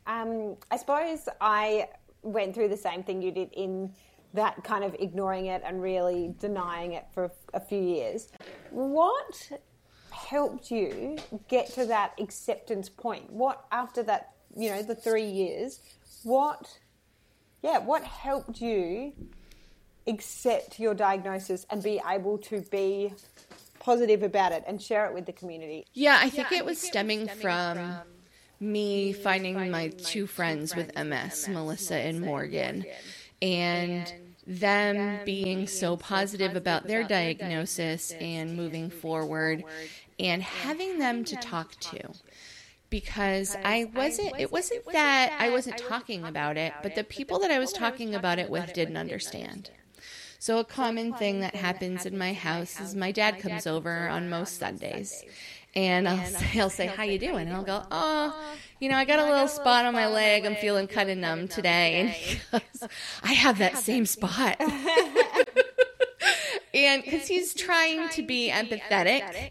um, 0.07 0.57
I 0.71 0.77
suppose 0.77 1.29
I 1.41 1.89
went 2.23 2.55
through 2.55 2.69
the 2.69 2.77
same 2.77 3.03
thing 3.03 3.23
you 3.23 3.31
did 3.31 3.51
in 3.53 3.93
that 4.33 4.63
kind 4.63 4.85
of 4.85 4.95
ignoring 4.99 5.47
it 5.47 5.63
and 5.65 5.83
really 5.83 6.35
denying 6.39 6.93
it 6.93 7.07
for 7.13 7.31
a 7.53 7.61
few 7.61 7.83
years. 7.83 8.29
What 8.71 9.51
helped 10.11 10.71
you 10.71 11.19
get 11.49 11.73
to 11.75 11.87
that 11.87 12.13
acceptance 12.19 12.89
point? 12.89 13.31
What, 13.31 13.65
after 13.73 14.03
that 14.05 14.35
you 14.57 14.71
know 14.71 14.83
the 14.83 14.95
three 14.95 15.27
years 15.27 15.81
what 16.23 16.79
yeah 17.63 17.79
what 17.79 18.03
helped 18.03 18.61
you 18.61 19.13
accept 20.07 20.81
your 20.81 20.95
diagnosis 20.95 21.67
and 21.71 21.83
be 21.83 22.01
able 22.09 22.39
to 22.39 22.61
be 22.71 23.13
positive 23.81 24.23
about 24.23 24.53
it 24.53 24.63
and 24.67 24.81
share 24.81 25.07
it 25.07 25.15
with 25.15 25.27
the 25.27 25.33
community. 25.33 25.87
Yeah 25.93 26.19
i 26.21 26.31
think, 26.31 26.51
yeah, 26.51 26.59
it, 26.59 26.65
was 26.65 26.79
it 26.79 26.83
was 26.83 26.89
stemming, 26.89 27.27
from, 27.27 27.77
from 27.77 27.97
me 28.61 29.13
finding, 29.13 29.55
finding 29.55 29.73
my 29.73 29.89
two 29.89 30.27
friends, 30.27 30.73
friends 30.73 30.95
with 30.95 31.05
ms, 31.05 31.49
MS 31.49 31.49
melissa 31.49 31.97
and 31.97 32.21
morgan, 32.21 32.77
morgan. 32.77 32.95
and, 33.43 33.91
and 33.91 34.13
them 34.47 35.21
being 35.25 35.67
so 35.67 35.97
positive 35.97 36.57
about 36.57 36.87
their 36.87 37.05
diagnosis 37.05 38.13
and 38.21 38.57
moving 38.57 38.91
forward 38.91 39.65
and 40.19 40.43
having 40.43 40.99
them 40.99 41.25
to 41.25 41.37
talk 41.37 41.75
to 41.81 42.13
because 42.91 43.57
I 43.65 43.89
wasn't 43.95 44.33
it 44.39 44.51
wasn't 44.51 44.85
that 44.93 45.33
I 45.39 45.51
wasn't 45.51 45.79
talking 45.79 46.25
about 46.25 46.57
it, 46.57 46.73
but 46.83 46.97
the 46.97 47.05
people 47.05 47.39
that 47.39 47.51
I 47.51 47.59
was 47.59 47.73
talking 47.73 48.15
about 48.15 48.39
it 48.39 48.51
with 48.51 48.73
didn't 48.73 48.97
understand. 48.97 49.71
So 50.41 50.59
a 50.59 50.65
common 50.65 51.13
thing 51.13 51.41
that 51.41 51.55
happens 51.55 52.07
in 52.07 52.17
my 52.17 52.33
house 52.33 52.81
is 52.81 52.95
my 52.95 53.13
dad 53.13 53.41
comes 53.41 53.67
over 53.67 54.09
on 54.09 54.31
most 54.31 54.59
Sundays. 54.59 55.23
And 55.75 56.09
I'll 56.09 56.25
say, 56.31 56.45
he'll 56.47 56.71
say, 56.71 56.87
"How 56.87 57.03
you 57.03 57.19
doing?" 57.19 57.47
And 57.47 57.55
I'll 57.55 57.63
go, 57.63 57.83
"Oh, 57.91 58.35
you 58.81 58.89
know, 58.89 58.97
I 58.97 59.05
got 59.05 59.19
a 59.19 59.27
little 59.27 59.49
spot 59.49 59.85
on 59.85 59.93
my 59.93 60.07
leg. 60.07 60.47
I'm 60.47 60.57
feeling 60.57 60.87
kind 60.87 61.11
of 61.11 61.19
numb 61.19 61.47
today." 61.47 62.01
And 62.01 62.09
he 62.09 62.41
goes, 62.51 62.89
"I 63.23 63.35
have 63.35 63.59
that 63.59 63.77
same 63.77 64.07
spot." 64.07 64.57
and 66.75 67.05
because 67.05 67.29
he's 67.29 67.53
trying 67.53 68.09
to 68.09 68.23
be 68.23 68.51
empathetic, 68.51 69.51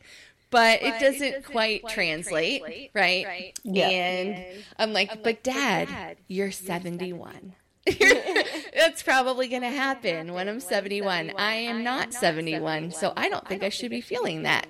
but, 0.49 0.49
but 0.49 0.81
it, 0.81 0.99
doesn't 0.99 1.21
it 1.21 1.31
doesn't, 1.33 1.45
quite, 1.45 1.83
quite 1.83 1.93
translate, 1.93 2.61
translate, 2.61 2.91
right? 2.95 3.25
right? 3.27 3.59
Yeah. 3.63 3.89
And, 3.89 4.35
and 4.35 4.63
I'm 4.79 4.93
like, 4.93 5.11
I'm 5.11 5.17
but, 5.17 5.25
like 5.25 5.43
dad, 5.43 5.87
dad, 5.87 6.17
you're 6.27 6.49
71. 6.49 7.53
That's 8.79 9.03
probably 9.03 9.49
going 9.49 9.63
to 9.63 9.69
happen 9.69 10.33
when 10.33 10.47
I'm 10.47 10.61
71. 10.61 11.33
I 11.37 11.53
am 11.55 11.83
not 11.83 12.13
71, 12.13 12.91
so 12.91 13.11
I 13.17 13.27
don't 13.27 13.45
think 13.45 13.61
I 13.61 13.67
should 13.69 13.91
be 13.91 13.99
feeling 13.99 14.43
that. 14.43 14.67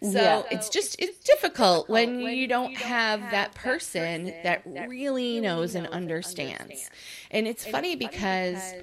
So 0.00 0.46
it's 0.50 0.70
just 0.70 0.96
it's 0.98 1.18
difficult 1.18 1.88
when 1.88 2.20
you 2.20 2.48
don't 2.48 2.74
have 2.76 3.20
that 3.30 3.54
person 3.54 4.32
that 4.42 4.62
really 4.88 5.38
knows 5.40 5.74
and 5.74 5.86
understands. 5.88 6.90
And 7.30 7.46
it's 7.46 7.66
funny 7.66 7.94
because 7.94 8.74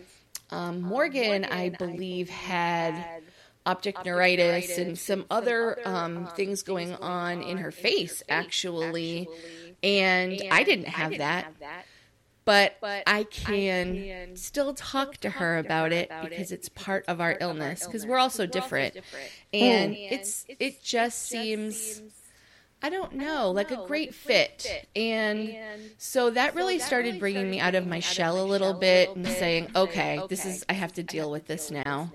um, 0.52 0.82
Morgan, 0.82 1.46
I 1.46 1.70
believe, 1.70 2.30
had 2.30 3.24
optic 3.66 4.06
neuritis 4.06 4.78
and 4.78 4.98
some 4.98 5.26
other 5.30 5.80
um, 5.86 6.28
things 6.36 6.62
going 6.64 6.94
on 6.96 7.42
in 7.42 7.58
her 7.58 7.72
face, 7.72 8.22
actually. 8.30 9.28
And 9.84 10.42
I 10.52 10.64
didn't 10.64 10.88
have 10.88 11.18
that. 11.18 11.54
But 12.50 12.78
I 13.06 13.24
can 13.30 14.36
still 14.36 14.74
talk 14.74 15.18
to 15.18 15.30
her 15.30 15.58
about 15.60 15.92
it 15.92 16.12
because 16.24 16.52
it's 16.52 16.70
part 16.70 17.06
of 17.08 17.22
our 17.22 17.38
illness, 17.40 17.86
because 17.86 18.06
we're 18.06 18.18
all 18.18 18.30
so 18.32 18.46
different. 18.46 18.96
And 19.54 19.96
it's 19.96 20.46
it 20.60 20.82
just 20.84 21.28
seems. 21.28 22.02
I 22.82 22.90
don't 22.90 23.16
know, 23.16 23.52
like 23.52 23.72
a 23.72 23.84
great 23.88 24.16
fit. 24.16 24.66
And 24.96 25.54
so 25.98 26.30
that 26.30 26.56
really 26.56 26.80
started 26.80 27.20
bringing 27.20 27.52
me 27.52 27.60
out 27.60 27.76
of 27.76 27.86
my 27.86 28.00
shell 28.00 28.40
a 28.42 28.48
little 28.48 28.74
bit 28.74 29.14
and 29.16 29.28
saying, 29.28 29.72
okay, 29.76 30.22
this 30.30 30.46
is, 30.46 30.66
I 30.70 30.74
have 30.74 30.94
to 30.94 31.04
deal 31.04 31.30
with 31.30 31.46
this 31.46 31.72
now. 31.72 32.14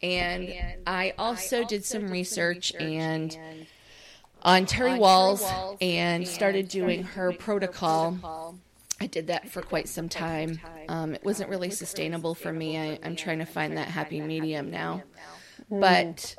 And, 0.00 0.44
and 0.48 0.82
I 0.86 1.12
also 1.18 1.64
did 1.64 1.84
some 1.84 2.08
research 2.10 2.72
and 2.78 3.36
on 4.42 4.66
Terry 4.66 4.92
Wahls 4.92 5.42
and 5.80 6.28
started 6.28 6.68
doing 6.68 7.02
her 7.02 7.32
protocol. 7.32 8.56
I 9.00 9.06
did 9.06 9.26
that 9.26 9.48
for 9.50 9.60
quite 9.62 9.88
some 9.88 10.08
time. 10.08 10.60
Um, 10.88 11.14
it 11.14 11.24
wasn't 11.24 11.50
really 11.50 11.70
sustainable 11.70 12.34
for 12.34 12.52
me. 12.52 12.78
I, 12.78 12.98
I'm 13.02 13.16
trying 13.16 13.40
to 13.40 13.44
find 13.44 13.76
that 13.76 13.88
happy 13.88 14.20
medium 14.20 14.70
now. 14.70 15.02
But 15.70 16.34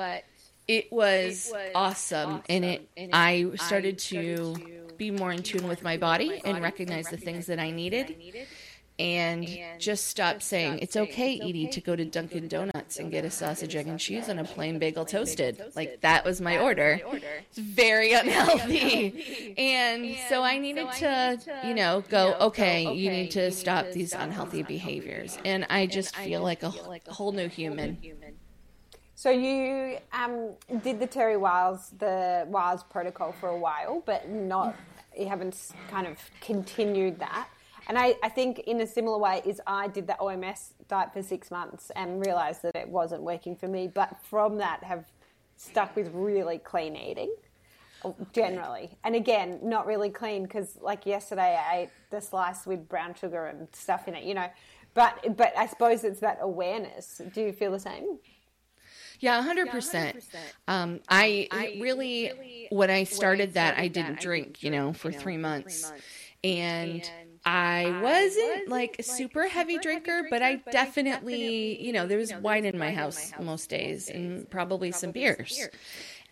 it 0.68 0.92
was 0.92 1.54
awesome. 1.76 2.42
And 2.50 2.66
it 2.66 2.90
I 3.14 3.52
started 3.58 4.00
to 4.00 4.56
be 4.98 5.12
more 5.12 5.32
in 5.32 5.44
tune 5.44 5.68
with 5.68 5.84
my 5.84 5.98
body 5.98 6.42
and 6.44 6.62
recognize 6.64 7.08
the 7.10 7.18
things 7.18 7.46
that 7.48 7.60
I 7.60 7.70
needed 7.72 8.16
and 9.00 9.48
just 9.80 10.08
stop 10.08 10.42
saying 10.42 10.80
it's 10.82 10.96
okay, 10.96 11.40
Edie, 11.40 11.68
to 11.68 11.82
go 11.82 11.96
to 11.96 12.04
Dunkin' 12.04 12.48
Donuts 12.48 12.98
and 12.98 13.12
get 13.12 13.26
a 13.26 13.30
sausage, 13.30 13.76
egg, 13.76 13.88
and 13.88 14.00
cheese 14.00 14.28
and 14.28 14.40
a 14.40 14.44
plain 14.44 14.80
bagel 14.80 15.06
toasted. 15.06 15.62
Like 15.76 16.02
that 16.02 16.26
was 16.26 16.42
my 16.42 16.58
order. 16.58 17.00
Order. 17.06 17.28
It's 17.50 17.60
very 17.60 18.14
unhealthy. 18.14 19.56
And 19.58 20.16
so 20.30 20.44
I 20.44 20.58
needed 20.58 20.92
to, 20.94 21.40
you 21.66 21.74
know, 21.74 22.04
go, 22.10 22.36
okay, 22.42 22.94
you 22.94 23.10
need 23.12 23.32
to 23.32 23.52
stop 23.52 23.92
these 23.92 24.14
unhealthy 24.14 24.64
behaviors. 24.64 25.38
And 25.46 25.66
I 25.70 25.86
just 25.86 26.16
feel 26.16 26.42
like 26.42 26.64
a 26.64 26.70
whole 26.70 27.32
new 27.32 27.50
human. 27.50 27.98
So 29.16 29.32
you 29.32 29.98
um, 30.14 30.52
did 30.84 31.00
the 31.00 31.08
Terry 31.08 31.38
Wahls, 31.38 31.90
the 31.98 32.48
Wahls 32.52 32.88
protocol 32.88 33.32
for 33.32 33.50
a 33.50 33.58
while, 33.58 34.04
but 34.06 34.30
not, 34.30 34.76
you 35.18 35.28
haven't 35.28 35.72
kind 35.90 36.06
of 36.06 36.20
continued 36.40 37.18
that. 37.20 37.50
And 37.88 37.98
I, 37.98 38.16
I 38.22 38.30
think 38.30 38.60
in 38.60 38.82
a 38.82 38.88
similar 38.88 39.18
way 39.18 39.42
is 39.46 39.62
I 39.66 39.88
did 39.88 40.08
the 40.08 40.18
OMS 40.20 40.74
diet 40.88 41.14
for 41.14 41.24
six 41.24 41.50
months 41.50 41.90
and 41.96 42.24
realized 42.26 42.62
that 42.64 42.76
it 42.76 42.88
wasn't 42.88 43.24
working 43.24 43.56
for 43.56 43.68
me. 43.68 43.88
But 43.88 44.18
from 44.24 44.58
that 44.58 44.84
have 44.84 45.06
stuck 45.56 45.96
with 45.96 46.12
really 46.14 46.60
clean 46.60 46.96
eating 46.96 47.34
generally. 48.34 48.92
And 49.04 49.16
again, 49.16 49.60
not 49.64 49.88
really 49.88 50.10
clean 50.10 50.44
because 50.44 50.78
like 50.82 51.06
yesterday 51.06 51.58
I 51.60 51.78
ate 51.78 51.90
the 52.12 52.22
slice 52.22 52.66
with 52.66 52.88
brown 52.88 53.16
sugar 53.16 53.48
and 53.48 53.68
stuff 53.74 54.08
in 54.08 54.16
it, 54.16 54.24
you 54.24 54.34
know. 54.34 54.50
But 54.94 55.38
but 55.38 55.58
I 55.58 55.68
suppose 55.68 56.04
it's 56.04 56.20
that 56.20 56.40
awareness. 56.42 57.22
Do 57.34 57.42
you 57.42 57.52
feel 57.54 57.72
the 57.72 57.80
same? 57.80 58.20
Yeah, 59.20 59.42
100%. 59.42 60.22
Um, 60.68 61.00
I, 61.10 61.48
I 61.52 61.78
really, 61.82 62.68
when 62.70 62.92
I 62.92 63.04
started 63.04 63.56
that, 63.56 63.76
I 63.76 63.88
didn't 63.88 64.20
drink, 64.20 64.62
you 64.62 64.70
know, 64.70 64.94
for 64.94 65.12
three 65.12 65.38
months. 65.38 65.92
And 66.44 67.10
I 67.50 68.02
wasn't 68.02 68.68
like 68.68 68.98
a 69.00 69.04
super 69.04 69.48
heavy 69.48 69.78
drinker, 69.78 70.28
but 70.30 70.44
I 70.44 70.56
definitely, 70.70 71.82
you 71.82 71.94
know, 71.94 72.06
there 72.06 72.18
was 72.18 72.34
wine 72.36 72.66
in 72.66 72.78
my 72.78 72.92
house 72.92 73.32
most 73.40 73.70
days 73.70 74.10
and 74.10 74.50
probably 74.50 74.92
some 74.92 75.12
beers. 75.12 75.70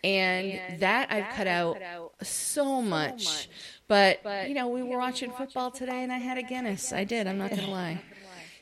And 0.04 0.60
that 0.82 1.12
I've 1.12 1.34
cut 1.34 1.48
out 1.48 1.78
so 2.22 2.82
much. 2.82 3.48
But, 3.88 4.20
you 4.50 4.56
know, 4.56 4.68
we 4.68 4.84
were 4.84 4.98
watching 4.98 5.32
football 5.32 5.72
today 5.72 6.04
and 6.04 6.12
I 6.12 6.18
had 6.18 6.38
a 6.38 6.44
Guinness. 6.44 6.92
I 6.92 7.06
did, 7.06 7.28
I'm 7.28 7.38
not 7.38 7.52
going 7.52 7.64
to 7.64 7.72
lie. 7.72 8.02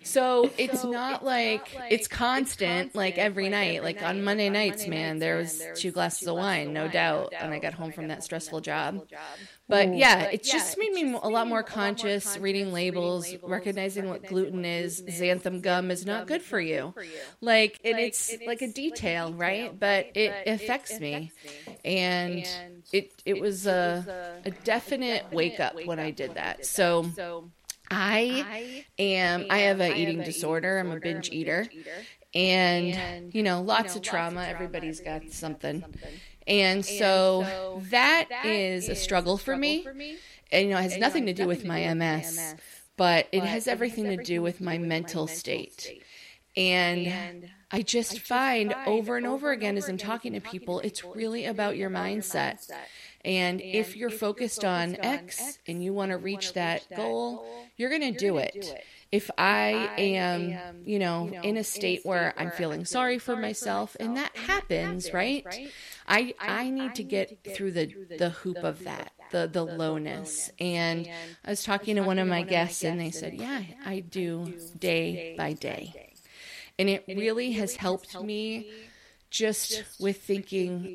So 0.03 0.51
it's 0.57 0.83
not 0.83 1.23
like 1.23 1.75
it's 1.89 2.07
constant, 2.07 2.95
like 2.95 3.17
every 3.17 3.49
night. 3.49 3.83
Like 3.83 4.01
on 4.01 4.23
Monday 4.23 4.49
nights, 4.49 4.87
man, 4.87 5.19
there 5.19 5.37
was 5.37 5.61
two 5.75 5.91
glasses 5.91 6.27
of 6.27 6.35
wine, 6.35 6.73
no 6.73 6.87
doubt, 6.87 7.33
and 7.37 7.53
I 7.53 7.59
got 7.59 7.73
home 7.73 7.91
from 7.91 8.07
that 8.09 8.23
stressful 8.23 8.61
job. 8.61 9.07
But 9.69 9.95
yeah, 9.95 10.23
it 10.23 10.43
just 10.43 10.77
made 10.77 10.91
me 10.91 11.13
a 11.13 11.29
lot 11.29 11.47
more 11.47 11.63
conscious, 11.63 12.37
reading 12.37 12.73
labels, 12.73 13.33
recognizing 13.41 14.09
what 14.09 14.25
gluten 14.25 14.65
is. 14.65 15.01
Xanthan 15.01 15.61
gum 15.61 15.89
is 15.89 16.05
not 16.05 16.27
good 16.27 16.41
for 16.41 16.59
you. 16.59 16.93
Like, 17.41 17.79
and 17.83 17.97
it's 17.97 18.33
like 18.45 18.61
a 18.61 18.67
detail, 18.67 19.33
right? 19.33 19.77
But 19.77 20.11
it 20.15 20.33
affects 20.47 20.99
me, 20.99 21.31
and 21.85 22.45
it 22.91 23.13
it 23.25 23.39
was 23.39 23.65
a 23.65 24.41
a 24.45 24.51
definite 24.51 25.31
wake 25.31 25.59
up 25.59 25.75
when 25.85 25.99
I 25.99 26.11
did 26.11 26.35
that. 26.35 26.65
So. 26.65 27.09
I 27.93 28.85
am, 28.99 29.45
I 29.49 29.59
have 29.59 29.79
an 29.79 29.95
eating 29.95 30.21
disorder. 30.21 30.79
I'm 30.79 30.91
a 30.91 30.99
binge 30.99 31.29
eater. 31.31 31.67
And, 32.35 33.33
you 33.33 33.43
know, 33.43 33.61
lots 33.61 33.95
of 33.95 34.01
trauma. 34.01 34.45
Everybody's 34.45 34.99
got 34.99 35.29
something. 35.29 35.83
And 36.47 36.85
so 36.85 37.81
that 37.91 38.27
is 38.43 38.89
a 38.89 38.95
struggle 38.95 39.37
for 39.37 39.55
me. 39.55 39.85
And, 40.51 40.67
you 40.67 40.73
know, 40.73 40.79
it 40.79 40.83
has 40.83 40.97
nothing 40.97 41.25
to 41.27 41.33
do 41.33 41.47
with 41.47 41.65
my 41.65 41.93
MS, 41.93 42.55
but 42.97 43.27
it 43.31 43.43
has 43.43 43.67
everything 43.67 44.05
to 44.05 44.17
do 44.17 44.41
with 44.41 44.61
my 44.61 44.77
mental 44.77 45.27
state. 45.27 46.03
And 46.55 47.49
I 47.71 47.81
just 47.81 48.19
find 48.19 48.75
over 48.85 49.17
and 49.17 49.25
over 49.25 49.51
again 49.51 49.77
as 49.77 49.89
I'm 49.89 49.97
talking 49.97 50.33
to 50.33 50.41
people, 50.41 50.79
it's 50.81 51.03
really 51.03 51.45
about 51.45 51.77
your 51.77 51.89
mindset. 51.89 52.69
And 53.23 53.61
if 53.71 53.95
you're 53.95 54.09
focused 54.09 54.63
on 54.65 54.97
X 55.01 55.59
and 55.67 55.83
you 55.83 55.93
want 55.93 56.11
to 56.11 56.17
reach 56.17 56.53
that 56.53 56.83
goal, 56.93 57.41
you're 57.77 57.89
going 57.89 58.01
to 58.01 58.11
do 58.11 58.37
it. 58.37 58.73
If 59.11 59.29
I 59.37 59.89
am, 59.97 60.59
you 60.83 60.99
know, 60.99 61.33
in 61.41 61.57
a 61.57 61.63
state 61.63 62.01
where 62.03 62.33
I'm 62.37 62.51
feeling 62.51 62.85
sorry 62.85 63.19
for 63.19 63.35
myself, 63.35 63.95
and 63.99 64.15
that 64.17 64.35
happens, 64.35 65.13
right? 65.13 65.59
I 66.07 66.33
I 66.39 66.69
need 66.69 66.95
to 66.95 67.03
get 67.03 67.31
through 67.47 67.71
the 67.71 67.93
the 68.17 68.29
hoop 68.31 68.63
of 68.63 68.83
that, 68.83 69.13
the 69.29 69.47
the 69.47 69.65
lowness. 69.65 70.49
And 70.59 71.07
I 71.45 71.49
was 71.51 71.63
talking 71.63 71.95
to 71.95 72.03
one 72.03 72.19
of 72.19 72.27
my 72.27 72.43
guests, 72.43 72.83
and 72.83 72.99
they 72.99 73.11
said, 73.11 73.33
"Yeah, 73.35 73.63
I 73.85 73.99
do 74.01 74.53
day 74.77 75.23
by 75.35 75.53
day," 75.53 75.95
and 76.79 76.89
it 76.89 77.05
really 77.07 77.53
has 77.53 77.75
helped 77.77 78.19
me 78.19 78.67
just 79.29 79.83
with 79.99 80.21
thinking 80.21 80.91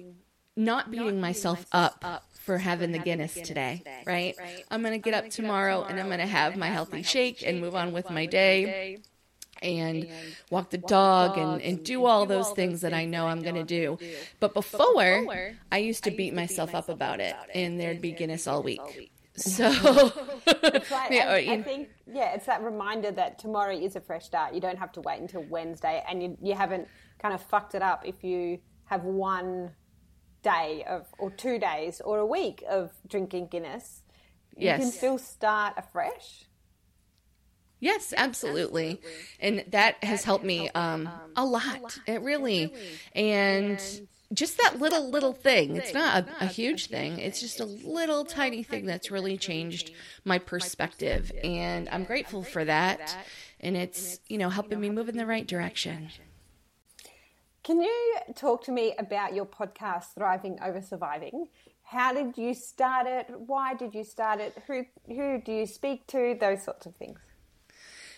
not 0.59 0.91
beating 0.91 1.21
myself 1.21 1.65
up 1.73 2.05
for 2.33 2.59
having 2.59 2.93
the 2.93 2.99
Guinness 2.99 3.35
today, 3.35 3.83
right? 4.07 4.35
I'm 4.71 4.83
going 4.83 4.93
to 4.93 4.99
get 4.99 5.15
up 5.15 5.31
tomorrow 5.31 5.85
and 5.85 6.01
I'm 6.01 6.07
going 6.07 6.19
to 6.19 6.27
have 6.27 6.57
my 6.57 6.69
healthy 6.69 7.03
shake 7.03 7.47
and 7.47 7.61
move 7.61 7.75
on 7.75 7.93
with 7.93 8.11
my 8.11 8.27
day 8.27 8.99
and 9.63 10.09
walk 10.51 10.71
the 10.71 10.79
dog 10.79 11.39
and, 11.39 11.63
and 11.63 11.85
do 11.85 12.05
all 12.05 12.27
those 12.27 12.51
things 12.51 12.81
that 12.81 12.93
I 12.93 13.05
know 13.05 13.27
I'm 13.27 13.43
going 13.43 13.55
to 13.55 13.65
do. 13.65 13.99
But 14.41 14.53
before, 14.53 15.55
I 15.71 15.79
used 15.79 16.05
to 16.05 16.11
beat 16.11 16.35
myself 16.35 16.75
up 16.75 16.89
about 16.89 17.21
it 17.21 17.37
and 17.55 17.79
there'd 17.79 18.01
be 18.01 18.13
Guinness 18.13 18.47
all 18.47 18.63
week. 18.63 19.13
So 19.39 19.69
like, 20.47 20.83
yeah, 21.13 21.29
I, 21.29 21.47
I, 21.49 21.63
think 21.63 21.91
yeah, 22.13 22.35
it's 22.35 22.47
that 22.47 22.61
reminder 22.61 23.13
that 23.13 23.39
tomorrow 23.39 23.73
is 23.73 23.95
a 23.95 24.01
fresh 24.01 24.25
start. 24.25 24.53
You 24.53 24.61
don't 24.61 24.79
have 24.79 24.91
to 24.95 25.01
wait 25.01 25.21
until 25.21 25.45
Wednesday, 25.45 26.03
and 26.09 26.21
you 26.21 26.37
you 26.43 26.55
haven't 26.57 26.89
kind 27.21 27.33
of 27.33 27.41
fucked 27.41 27.77
it 27.77 27.81
up 27.81 28.03
if 28.05 28.25
you 28.25 28.59
have 28.87 29.05
one 29.05 29.71
day 30.49 30.85
of 30.89 31.07
or 31.19 31.31
two 31.31 31.59
days 31.59 32.01
or 32.01 32.19
a 32.19 32.27
week 32.27 32.63
of 32.69 32.93
drinking 33.07 33.49
Guinness, 33.49 34.03
you 34.57 34.67
yes. 34.67 34.81
can 34.81 34.91
still 34.91 35.19
start 35.19 35.75
afresh. 35.77 36.45
Yes, 37.81 38.13
absolutely. 38.17 38.91
absolutely. 38.91 39.21
And 39.41 39.65
that 39.73 40.03
has 40.03 40.25
helped 40.25 40.45
me 40.45 40.69
um, 40.71 41.07
um, 41.07 41.13
a 41.37 41.45
lot. 41.45 41.99
It 42.07 42.23
really. 42.23 42.73
And 43.15 43.81
just 44.33 44.59
that 44.59 44.81
little, 44.81 45.11
little 45.11 45.33
thing. 45.33 45.77
It's 45.77 45.95
not 45.95 46.27
a, 46.41 46.45
a 46.45 46.47
huge 46.47 46.89
thing. 46.89 47.19
It's 47.19 47.41
just 47.41 47.61
a 47.61 47.65
little 47.65 48.25
tiny 48.25 48.63
thing 48.63 48.85
that's 48.85 49.11
really 49.11 49.39
changed 49.39 49.93
my 50.25 50.39
perspective. 50.39 51.31
And 51.45 51.89
I'm 51.89 52.05
grateful 52.05 52.43
for 52.43 52.65
that. 52.65 53.17
And 53.61 53.77
it's, 53.77 54.19
you 54.29 54.39
know, 54.39 54.51
helping 54.51 54.81
me 54.81 54.91
move 54.91 55.09
in 55.09 55.17
the 55.17 55.27
right 55.27 55.47
direction. 55.47 56.11
Can 57.69 57.83
you 57.83 58.17
talk 58.35 58.65
to 58.65 58.73
me 58.73 58.95
about 58.99 59.35
your 59.35 59.45
podcast, 59.45 60.15
Thriving 60.15 60.59
Over 60.65 60.81
Surviving? 60.81 61.49
How 61.83 62.15
did 62.15 62.39
you 62.39 62.55
start 62.55 63.07
it? 63.07 63.27
Why 63.47 63.75
did 63.75 63.95
you 63.95 64.05
start 64.05 64.41
it? 64.41 64.57
Who 64.67 64.87
who 65.07 65.43
do 65.45 65.53
you 65.53 65.67
speak 65.67 66.07
to? 66.07 66.35
Those 66.41 66.65
sorts 66.65 66.87
of 66.87 66.97
things. 66.97 67.21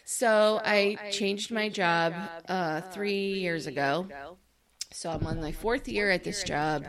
So, 0.05 0.61
I, 0.65 0.97
changed 1.11 1.51
my 1.51 1.69
job 1.69 2.15
uh, 2.49 2.83
three 2.93 3.33
years 3.33 3.67
ago. 3.67 4.07
So 4.93 5.11
I'm 5.11 5.27
on 5.27 5.41
my 5.41 5.51
fourth 5.51 5.89
year 5.89 6.11
at 6.11 6.23
this 6.23 6.45
job, 6.45 6.85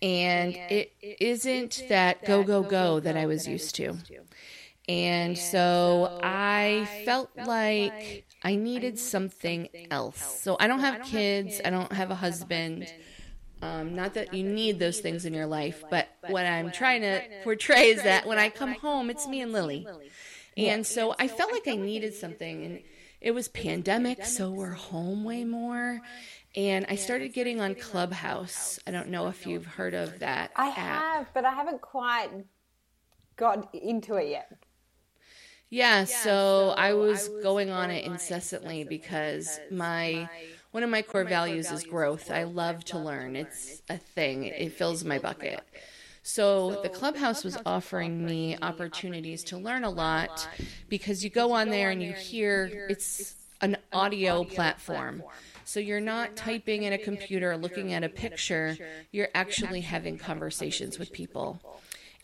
and 0.00 0.54
it 0.54 0.92
isn't 1.02 1.82
that 1.88 2.24
go 2.24 2.44
go 2.44 2.62
go 2.62 3.00
that 3.00 3.16
I 3.16 3.26
was 3.26 3.48
used 3.48 3.74
to. 3.74 3.96
And 4.88 5.36
so 5.36 6.18
I 6.22 6.88
felt 7.04 7.30
like 7.36 8.24
I 8.42 8.56
needed 8.56 8.98
something 8.98 9.68
else. 9.90 10.40
So 10.40 10.56
I 10.58 10.66
don't 10.66 10.80
have 10.80 11.02
kids, 11.02 11.60
I 11.64 11.70
don't 11.70 11.92
have 11.92 12.10
a 12.10 12.14
husband. 12.14 12.90
Um, 13.60 13.94
not 13.96 14.14
that 14.14 14.32
you 14.32 14.44
need 14.44 14.78
those 14.78 15.00
things 15.00 15.24
in 15.24 15.34
your 15.34 15.46
life, 15.46 15.82
but 15.90 16.08
what 16.28 16.46
I'm 16.46 16.70
trying 16.70 17.02
to 17.02 17.20
portray 17.42 17.90
is 17.90 18.02
that 18.04 18.26
when 18.26 18.38
I 18.38 18.48
come 18.48 18.72
home, 18.74 19.10
it's 19.10 19.26
me 19.26 19.40
and 19.40 19.52
Lily. 19.52 19.86
And 20.56 20.86
so 20.86 21.14
I 21.18 21.28
felt 21.28 21.52
like 21.52 21.68
I 21.68 21.76
needed 21.76 22.14
something. 22.14 22.64
And 22.64 22.80
it 23.20 23.32
was 23.32 23.48
pandemic, 23.48 24.24
so 24.24 24.50
we're 24.50 24.70
home 24.70 25.24
way 25.24 25.44
more. 25.44 26.00
And 26.56 26.86
I 26.88 26.94
started 26.94 27.34
getting 27.34 27.60
on 27.60 27.74
Clubhouse. 27.74 28.78
I 28.86 28.90
don't 28.90 29.08
know 29.08 29.26
if 29.26 29.46
you've 29.46 29.66
heard 29.66 29.94
of 29.94 30.20
that. 30.20 30.50
I 30.56 30.68
have, 30.68 31.28
but 31.34 31.44
I 31.44 31.52
haven't 31.52 31.80
quite 31.80 32.30
got 33.36 33.74
into 33.74 34.14
it 34.14 34.28
yet. 34.30 34.52
Yeah, 35.70 36.04
so 36.04 36.74
I 36.76 36.94
was 36.94 37.28
going 37.42 37.70
on 37.70 37.90
it 37.90 38.04
incessantly 38.04 38.84
because 38.84 39.60
my 39.70 40.28
one 40.70 40.82
of 40.82 40.90
my 40.90 41.02
core 41.02 41.24
values 41.24 41.70
is 41.70 41.84
growth. 41.84 42.30
I 42.30 42.44
love 42.44 42.84
to 42.86 42.98
learn. 42.98 43.36
It's 43.36 43.82
a 43.88 43.98
thing. 43.98 44.44
It 44.44 44.72
fills 44.72 45.04
my 45.04 45.18
bucket. 45.18 45.60
So 46.22 46.82
the 46.82 46.90
clubhouse 46.90 47.42
was 47.42 47.56
offering 47.64 48.24
me 48.24 48.56
opportunities 48.60 49.42
to 49.44 49.56
learn 49.56 49.84
a 49.84 49.90
lot 49.90 50.46
because 50.88 51.24
you 51.24 51.30
go 51.30 51.52
on 51.52 51.70
there 51.70 51.90
and 51.90 52.02
you 52.02 52.12
hear 52.12 52.86
it's 52.90 53.34
an 53.60 53.76
audio 53.92 54.44
platform. 54.44 55.22
So 55.64 55.80
you're 55.80 56.00
not 56.00 56.36
typing 56.36 56.84
in 56.84 56.92
a 56.92 56.98
computer, 56.98 57.56
looking 57.56 57.92
at 57.92 58.04
a 58.04 58.08
picture, 58.08 58.76
you're 59.10 59.28
actually 59.34 59.82
having 59.82 60.18
conversations 60.18 60.98
with 60.98 61.12
people. 61.12 61.60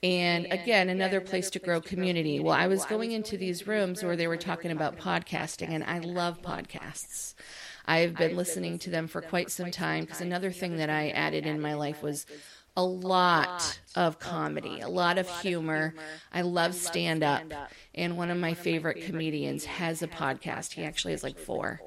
And 0.04 0.46
again, 0.50 0.90
another 0.90 1.22
place 1.22 1.48
to 1.50 1.58
grow 1.58 1.80
community. 1.80 2.38
Well, 2.38 2.52
I 2.52 2.66
was 2.66 2.84
going 2.84 3.12
into 3.12 3.38
these 3.38 3.66
rooms 3.66 4.04
where 4.04 4.16
they 4.16 4.26
were 4.26 4.36
talking 4.36 4.70
about 4.70 4.98
podcasting, 4.98 5.70
and 5.70 5.82
I 5.82 6.00
love 6.00 6.42
podcasts. 6.42 7.32
I've 7.86 8.14
been 8.14 8.36
listening 8.36 8.78
to 8.80 8.90
them 8.90 9.06
for 9.06 9.22
quite 9.22 9.50
some 9.50 9.70
time 9.70 10.04
because 10.04 10.20
another 10.20 10.50
thing 10.50 10.76
that 10.76 10.90
I 10.90 11.08
added 11.08 11.46
in 11.46 11.58
my 11.58 11.72
life 11.72 12.02
was 12.02 12.26
a 12.76 12.84
lot 12.84 13.80
of 13.94 14.18
comedy, 14.18 14.80
a 14.80 14.88
lot 14.88 15.16
of 15.16 15.40
humor. 15.40 15.94
I 16.32 16.42
love 16.42 16.74
stand 16.74 17.22
up. 17.22 17.44
And 17.94 18.18
one 18.18 18.30
of 18.30 18.36
my 18.36 18.52
favorite 18.52 19.06
comedians 19.06 19.64
has 19.64 20.02
a 20.02 20.08
podcast. 20.08 20.72
He 20.74 20.84
actually 20.84 21.12
has 21.12 21.22
like 21.22 21.38
four. 21.38 21.80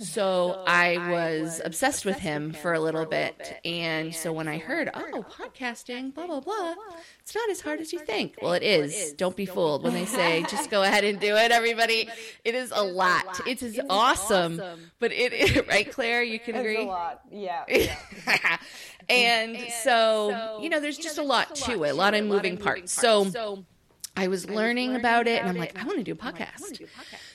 So 0.00 0.64
I 0.66 1.10
was 1.10 1.60
obsessed 1.62 2.06
with 2.06 2.18
him 2.18 2.52
for 2.52 2.72
a 2.72 2.80
little 2.80 3.04
bit. 3.04 3.60
And 3.66 4.14
so 4.14 4.32
when 4.32 4.48
I 4.48 4.56
heard, 4.56 4.88
oh, 4.94 5.04
oh, 5.12 5.22
podcasting, 5.22 6.14
blah, 6.14 6.26
blah, 6.26 6.40
blah, 6.40 6.74
it's 7.20 7.34
not 7.34 7.50
as 7.50 7.60
hard 7.60 7.80
as 7.80 7.92
you 7.92 7.98
think. 7.98 8.36
Well, 8.40 8.54
it 8.54 8.62
is. 8.62 9.12
Don't 9.12 9.36
be 9.36 9.44
fooled 9.44 9.82
when 9.82 9.92
they 9.92 10.06
say, 10.06 10.42
just 10.48 10.70
go 10.70 10.82
ahead 10.82 11.04
and 11.04 11.20
do 11.20 11.36
it, 11.36 11.50
everybody. 11.50 12.08
It 12.42 12.54
is 12.54 12.72
a 12.74 12.82
lot. 12.82 13.46
It 13.46 13.62
is 13.62 13.78
awesome. 13.90 14.60
But 14.98 15.12
it 15.12 15.32
is, 15.32 15.62
right, 15.68 15.90
Claire? 15.90 16.22
You 16.22 16.38
can 16.38 16.54
agree? 16.54 16.76
It's 16.76 16.84
a 16.84 16.86
lot. 16.86 17.20
Yeah. 17.30 17.64
and 19.08 19.58
so, 19.82 20.58
you 20.62 20.70
know, 20.70 20.80
there's 20.80 20.96
just 20.96 21.18
a 21.18 21.22
lot 21.22 21.54
to 21.56 21.84
it, 21.84 21.90
a 21.90 21.94
lot 21.94 22.14
of 22.14 22.24
moving 22.24 22.56
parts. 22.56 22.92
So 22.92 23.64
I 24.16 24.28
was 24.28 24.48
learning 24.48 24.96
about 24.96 25.26
it, 25.26 25.40
and 25.40 25.48
I'm 25.48 25.56
like, 25.56 25.78
I 25.78 25.84
want 25.84 25.98
to 25.98 26.04
do 26.04 26.12
a 26.12 26.16
podcast. 26.16 26.82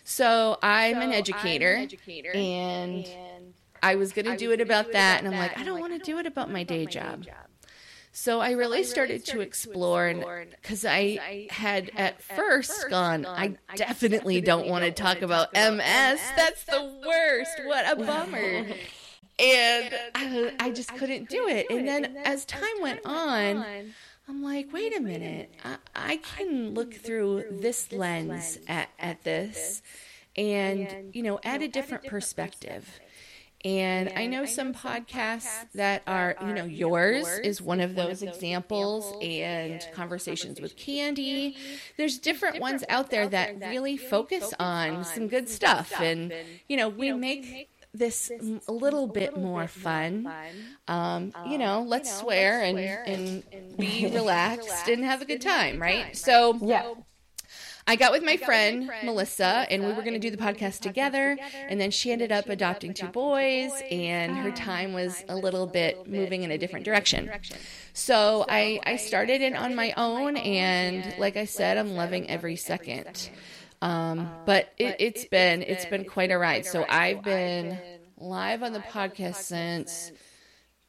So 0.07 0.57
I'm 0.61 1.01
an 1.01 1.11
educator, 1.11 1.87
and 2.35 3.05
I 3.81 3.95
was 3.95 4.13
going 4.13 4.25
to 4.25 4.37
do 4.37 4.51
it 4.51 4.61
about 4.61 4.91
that, 4.91 5.23
and 5.23 5.33
I'm 5.33 5.39
like, 5.39 5.57
I 5.59 5.63
don't 5.63 5.79
want 5.79 5.93
to 5.93 5.99
do 5.99 6.19
it 6.19 6.27
about 6.27 6.51
my 6.51 6.63
day 6.63 6.85
job. 6.85 7.25
So 8.11 8.39
I 8.39 8.51
really 8.51 8.83
started 8.83 9.25
to 9.25 9.41
explore, 9.41 10.05
and 10.07 10.23
because 10.51 10.85
I 10.85 11.47
had 11.49 11.89
at 11.97 12.21
first 12.21 12.85
gone, 12.89 13.25
I 13.25 13.57
definitely 13.75 14.41
don't 14.41 14.67
want 14.67 14.85
to 14.85 14.91
talk 14.91 15.23
about 15.23 15.51
MS. 15.53 16.21
That's 16.37 16.63
the 16.65 17.01
worst. 17.05 17.61
What 17.65 17.91
a 17.91 17.95
bummer. 17.95 18.67
And 19.37 19.93
I, 20.15 20.53
I 20.61 20.71
just 20.71 20.95
couldn't 20.95 21.27
do 21.27 21.49
it. 21.49 21.65
And 21.69 21.85
then 21.85 22.15
as 22.23 22.45
time 22.45 22.79
went 22.79 23.01
on, 23.03 23.93
I'm 24.27 24.41
like, 24.41 24.73
wait 24.73 24.95
a 24.97 25.01
minute. 25.01 25.51
I, 25.63 25.77
I 25.95 26.17
can 26.17 26.73
look 26.73 26.93
through 26.93 27.45
this 27.51 27.91
lens 27.91 28.57
at, 28.67 28.89
at 28.99 29.23
this 29.23 29.81
and, 30.35 31.13
you 31.13 31.21
know, 31.23 31.39
add 31.43 31.61
a 31.61 31.67
different 31.67 32.05
perspective. 32.05 32.99
And 33.63 34.11
I 34.15 34.27
know 34.27 34.45
some 34.45 34.75
podcasts 34.75 35.71
that 35.73 36.03
are, 36.05 36.35
you 36.39 36.53
know, 36.53 36.65
yours 36.65 37.27
is 37.39 37.63
one 37.63 37.79
of 37.81 37.95
those 37.95 38.21
examples, 38.21 39.11
and 39.23 39.83
Conversations 39.91 40.61
with 40.61 40.77
Candy. 40.77 41.57
There's 41.97 42.19
different 42.19 42.59
ones 42.59 42.83
out 42.89 43.09
there 43.09 43.27
that 43.27 43.59
really 43.59 43.97
focus 43.97 44.53
on 44.59 45.03
some 45.03 45.27
good 45.27 45.49
stuff. 45.49 45.91
And, 45.99 46.31
you 46.69 46.77
know, 46.77 46.89
we 46.89 47.11
make 47.13 47.69
this 47.97 48.31
a 48.67 48.71
little 48.71 49.08
bit 49.08 49.38
more 49.38 49.67
fun. 49.67 50.31
Um, 50.88 51.34
you 51.47 51.58
know, 51.58 51.84
let's 51.88 52.13
swear 52.19 52.62
and, 52.62 52.77
and 52.79 53.77
be 53.77 54.08
relaxed 54.13 54.88
and 54.88 55.03
have 55.03 55.21
a 55.21 55.25
good 55.25 55.41
time, 55.41 55.81
right? 55.81 56.15
So, 56.15 56.58
yeah. 56.62 56.93
I 57.88 57.95
got 57.97 58.12
with 58.12 58.23
my 58.23 58.38
friend 58.38 58.89
Melissa, 59.03 59.67
and 59.69 59.86
we 59.86 59.93
were 59.93 60.01
going 60.01 60.13
to 60.13 60.19
do 60.19 60.31
the 60.31 60.41
podcast 60.41 60.79
together. 60.79 61.38
And 61.69 61.79
then 61.79 61.91
she 61.91 62.12
ended 62.12 62.31
up 62.31 62.49
adopting 62.49 62.95
two 62.95 63.08
boys, 63.08 63.71
and 63.91 64.36
her 64.38 64.49
time 64.51 64.91
was 64.93 65.23
a 65.29 65.36
little 65.36 65.67
bit 65.67 66.08
moving 66.08 66.41
in 66.41 66.49
a 66.49 66.58
different 66.58 66.84
direction. 66.84 67.29
So 67.93 68.43
I, 68.49 68.79
I 68.84 68.95
started 68.95 69.41
it 69.41 69.55
on 69.55 69.75
my 69.75 69.93
own, 69.97 70.36
and 70.36 71.15
like 71.19 71.38
I 71.38 71.45
said, 71.45 71.77
I'm 71.77 71.91
loving 71.91 72.27
every 72.27 72.55
second. 72.55 73.29
Um, 73.85 74.31
but 74.45 74.73
it, 74.79 74.95
it's 74.97 75.25
been 75.25 75.61
it's 75.61 75.85
been 75.85 76.05
quite 76.05 76.31
a 76.31 76.37
ride. 76.39 76.65
So 76.65 76.85
I've 76.89 77.21
been 77.21 77.77
live 78.17 78.63
on 78.63 78.73
the 78.73 78.79
podcast 78.79 79.35
since 79.35 80.11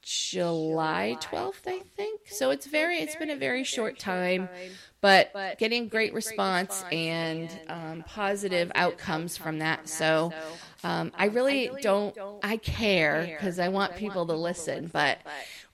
July 0.00 1.18
12th, 1.20 1.66
I 1.66 1.80
think. 1.94 2.22
So 2.28 2.50
it's 2.50 2.64
very 2.64 2.96
it's 2.98 3.14
been 3.16 3.28
a 3.28 3.36
very 3.36 3.64
short 3.64 3.98
time, 3.98 4.48
but 5.02 5.30
getting 5.58 5.88
great 5.88 6.14
response 6.14 6.84
and 6.90 7.50
um, 7.68 8.02
positive 8.06 8.72
outcomes 8.74 9.36
from 9.36 9.58
that. 9.58 9.90
So 9.90 10.32
um, 10.82 11.12
I 11.18 11.26
really 11.26 11.70
don't 11.82 12.16
I 12.42 12.56
care 12.56 13.26
because 13.26 13.58
I 13.58 13.68
want 13.68 13.96
people 13.96 14.26
to 14.26 14.34
listen, 14.34 14.88
but 14.90 15.18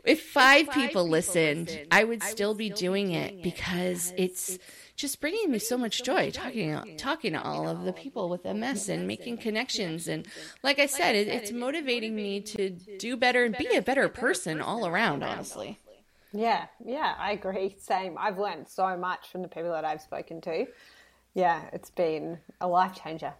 if 0.03 0.25
five 0.25 0.71
people 0.71 1.09
listened, 1.09 1.87
I 1.93 2.03
would 2.03 2.25
still 2.25 2.55
be 2.55 2.71
doing 2.71 3.13
it 3.13 3.45
because 3.45 4.13
it's 4.17 4.59
just 4.97 5.21
bringing 5.21 5.51
me 5.51 5.59
so 5.59 5.77
much 5.79 6.03
joy 6.03 6.31
talking 6.31 6.97
talking 6.97 7.33
to 7.33 7.43
all 7.43 7.69
of 7.69 7.85
the 7.85 7.93
people 7.93 8.29
with 8.29 8.45
MS 8.45 8.89
and 8.89 9.07
making 9.07 9.39
connections 9.39 10.09
and 10.09 10.27
like 10.63 10.79
I 10.79 10.87
said 10.87 11.15
it, 11.15 11.29
it's 11.29 11.53
motivating 11.53 12.15
me 12.15 12.41
to 12.41 12.71
do 12.99 13.17
better 13.17 13.45
and 13.45 13.57
be 13.57 13.75
a 13.75 13.83
better 13.83 14.09
person 14.09 14.61
all 14.61 14.87
around 14.87 15.23
honestly. 15.23 15.79
Yeah, 16.33 16.67
yeah, 16.85 17.15
I 17.19 17.33
agree. 17.33 17.77
Same. 17.79 18.17
I've 18.19 18.39
learned 18.39 18.69
so 18.69 18.97
much 18.97 19.29
from 19.31 19.43
the 19.43 19.49
people 19.49 19.71
that 19.73 19.85
I've 19.85 20.01
spoken 20.01 20.41
to. 20.43 20.67
Yeah, 21.35 21.63
it's 21.73 21.91
been 21.91 22.39
a 22.61 22.69
life 22.69 22.99
changer. 23.03 23.35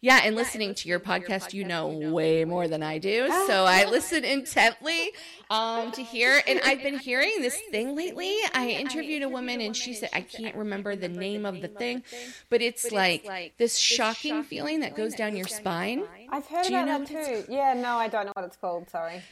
Yeah, 0.00 0.20
and 0.22 0.36
listening 0.36 0.74
to 0.76 0.88
your 0.88 1.00
podcast, 1.00 1.52
you 1.52 1.64
know 1.64 1.88
way 1.88 2.44
more 2.44 2.68
than 2.68 2.84
I 2.84 2.98
do. 2.98 3.26
So 3.48 3.64
I 3.64 3.84
listen 3.90 4.24
intently 4.24 5.10
um, 5.50 5.90
to 5.92 6.02
hear. 6.02 6.40
And 6.46 6.60
I've 6.64 6.82
been 6.82 6.98
hearing 6.98 7.32
this 7.40 7.58
thing 7.72 7.96
lately. 7.96 8.32
I 8.54 8.76
interviewed 8.78 9.22
a 9.22 9.28
woman, 9.28 9.60
and 9.60 9.76
she 9.76 9.94
said, 9.94 10.10
I 10.12 10.20
can't 10.20 10.54
remember 10.54 10.94
the 10.94 11.08
name 11.08 11.44
of 11.44 11.60
the 11.60 11.68
thing, 11.68 12.04
but 12.48 12.62
it's 12.62 12.92
like 12.92 13.54
this 13.58 13.76
shocking 13.76 14.44
feeling 14.44 14.80
that 14.80 14.94
goes 14.94 15.14
down 15.14 15.36
your 15.36 15.48
spine. 15.48 16.04
I've 16.30 16.46
heard 16.46 16.66
Do 16.66 16.74
you 16.74 16.78
about 16.78 17.00
know 17.00 17.04
that 17.06 17.46
too. 17.46 17.52
Yeah, 17.52 17.74
no, 17.74 17.96
I 17.96 18.06
don't 18.06 18.26
know 18.26 18.32
what 18.34 18.44
it's 18.44 18.56
called. 18.56 18.88
Sorry. 18.90 19.22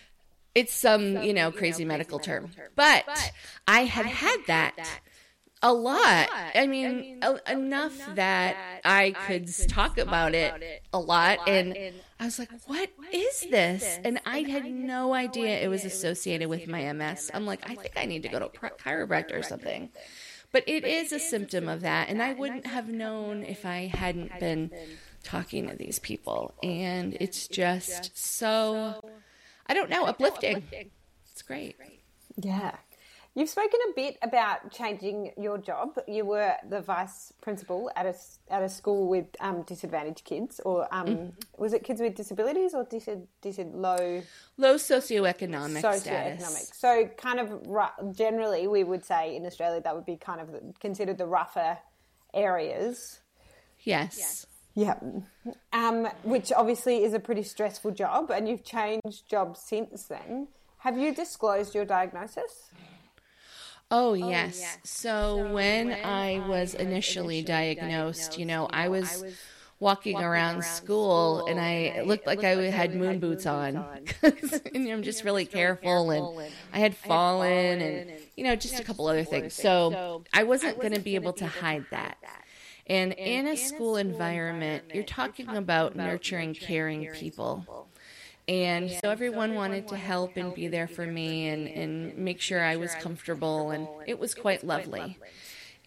It's 0.57 0.75
some, 0.75 1.23
you 1.23 1.35
know, 1.35 1.53
crazy 1.53 1.85
medical 1.85 2.19
term. 2.19 2.51
But 2.75 3.05
I 3.69 3.85
had 3.85 4.07
had 4.07 4.39
that 4.47 4.75
a 5.63 5.73
lot. 5.73 6.29
I 6.55 6.67
mean, 6.67 7.21
e- 7.25 7.53
enough 7.53 7.99
that 8.15 8.57
I 8.85 9.13
could 9.27 9.49
talk 9.69 9.99
about 9.99 10.35
it 10.35 10.83
a 10.93 10.99
lot. 11.01 11.39
And 11.49 11.77
I 12.21 12.25
was 12.27 12.39
like, 12.39 12.51
what 12.67 12.91
is 13.13 13.41
this? 13.51 13.99
And 14.05 14.21
I 14.27 14.41
had 14.41 14.67
no 14.67 15.15
idea 15.15 15.59
it 15.61 15.69
was 15.69 15.85
associated 15.85 16.49
with 16.49 16.67
my 16.69 16.93
MS. 16.93 17.31
I'm 17.35 17.47
like, 17.47 17.69
I 17.69 17.75
think 17.75 17.95
I 17.97 18.05
need 18.07 18.23
to 18.23 18.29
go 18.29 18.39
to 18.39 18.47
a 18.47 18.49
pri- 18.51 18.71
chiropractor 18.71 19.39
or 19.39 19.43
something. 19.43 19.91
But 20.53 20.65
it 20.67 20.85
is 20.85 21.13
a 21.13 21.19
symptom 21.19 21.69
of 21.69 21.81
that. 21.81 22.09
And 22.09 22.23
I 22.23 22.33
wouldn't 22.33 22.67
have 22.67 22.89
known 22.89 23.43
if 23.43 23.67
I 23.67 23.87
hadn't 23.93 24.39
been 24.39 24.71
talking 25.25 25.69
to 25.69 25.77
these 25.77 25.99
people. 25.99 26.55
And 26.63 27.17
it's 27.21 27.49
just 27.49 28.17
so, 28.17 29.01
I 29.67 29.75
don't 29.75 29.91
know, 29.91 30.05
uplifting. 30.07 30.63
It's 31.33 31.43
great. 31.43 31.77
Yeah. 32.37 32.77
You've 33.37 33.51
spoken 33.51 33.79
a 33.91 33.93
bit 33.95 34.17
about 34.23 34.73
changing 34.73 35.33
your 35.37 35.59
job. 35.59 35.99
You 36.09 36.25
were 36.25 36.55
the 36.67 36.81
vice 36.81 37.35
principal 37.43 37.91
at 37.95 38.07
a, 38.07 38.15
at 38.51 38.63
a 38.63 38.69
school 38.71 39.09
with 39.09 39.27
um, 39.41 39.61
disadvantaged 39.61 40.25
kids, 40.25 40.59
or 40.65 40.89
um, 40.91 41.33
was 41.59 41.75
it 41.75 41.85
kids 41.85 42.01
with 42.01 42.15
disabilities 42.15 42.73
or 42.73 42.85
dis, 42.85 43.07
dis, 43.43 43.59
low 43.59 44.23
Low 44.57 44.77
socioeconomic 44.77 45.83
socioeconomic? 45.83 46.41
status. 46.41 46.71
So, 46.73 47.11
kind 47.19 47.39
of 47.39 47.51
ru- 47.67 48.13
generally, 48.15 48.69
we 48.69 48.85
would 48.85 49.05
say 49.05 49.37
in 49.37 49.45
Australia 49.45 49.83
that 49.83 49.95
would 49.95 50.07
be 50.07 50.17
kind 50.17 50.41
of 50.41 50.49
considered 50.81 51.19
the 51.19 51.27
rougher 51.27 51.77
areas. 52.33 53.21
Yes. 53.81 54.47
Yeah. 54.75 54.99
Um, 55.75 56.09
which 56.23 56.53
obviously 56.53 57.05
is 57.05 57.13
a 57.13 57.21
pretty 57.21 57.43
stressful 57.43 57.91
job, 57.91 58.31
and 58.31 58.49
you've 58.49 58.65
changed 58.65 59.29
jobs 59.29 59.61
since 59.61 60.05
then. 60.05 60.49
Have 60.79 60.97
you 60.97 61.15
disclosed 61.15 61.75
your 61.75 61.85
diagnosis? 61.85 62.71
Oh, 63.91 64.11
oh, 64.11 64.15
yes. 64.15 64.79
So, 64.85 65.39
when, 65.39 65.97
I 66.03 66.41
was 66.41 66.75
initially 66.75 67.43
diagnosed, 67.43 68.37
you 68.37 68.45
know, 68.45 68.67
I 68.71 68.89
was 68.89 69.25
walking 69.79 70.23
around 70.23 70.65
school 70.65 71.43
and 71.47 71.61
I 71.61 71.95
looked 72.03 72.27
like 72.27 72.45
I 72.45 72.71
had 72.71 72.95
moon 72.95 73.21
boots 73.21 73.47
on. 73.47 73.87
and 74.23 74.89
I'm 74.89 75.03
just 75.03 75.25
really 75.25 75.47
careful 75.47 76.11
and 76.11 76.31
I 76.73 76.81
had 76.81 76.97
fallen 76.97 77.81
and, 77.81 78.05
you 78.37 78.45
know, 78.45 78.57
just 78.57 78.79
a 78.79 78.83
couple 78.83 79.07
other 79.07 79.25
things. 79.25 79.55
So, 79.55 79.99
I 80.33 80.45
wasn't 80.45 80.81
going 80.81 80.95
to 80.95 81.01
be 81.01 81.15
able 81.17 81.33
to 81.35 81.47
hide 81.47 81.87
that. 81.91 82.19
And 82.87 83.15
in 83.25 83.47
a 83.47 83.57
school 83.57 83.97
environment, 83.97 84.85
you're 84.93 85.05
talking 85.05 85.57
about 85.57 85.97
nurturing, 85.97 86.55
caring 86.55 87.07
people. 87.09 87.69
And 88.49 88.91
so 88.91 89.11
everyone 89.11 89.55
wanted 89.55 89.89
to 89.89 89.97
help 89.97 90.37
and 90.37 90.55
be 90.55 90.69
there 90.69 90.87
for 90.87 91.05
me 91.05 91.49
and, 91.49 91.67
and 91.67 92.17
make 92.17 92.41
sure 92.41 92.63
I 92.63 92.77
was 92.77 92.95
comfortable, 92.95 93.71
and 93.71 93.89
it 94.07 94.19
was 94.21 94.35
quite 94.35 94.63
lovely. 94.63 95.19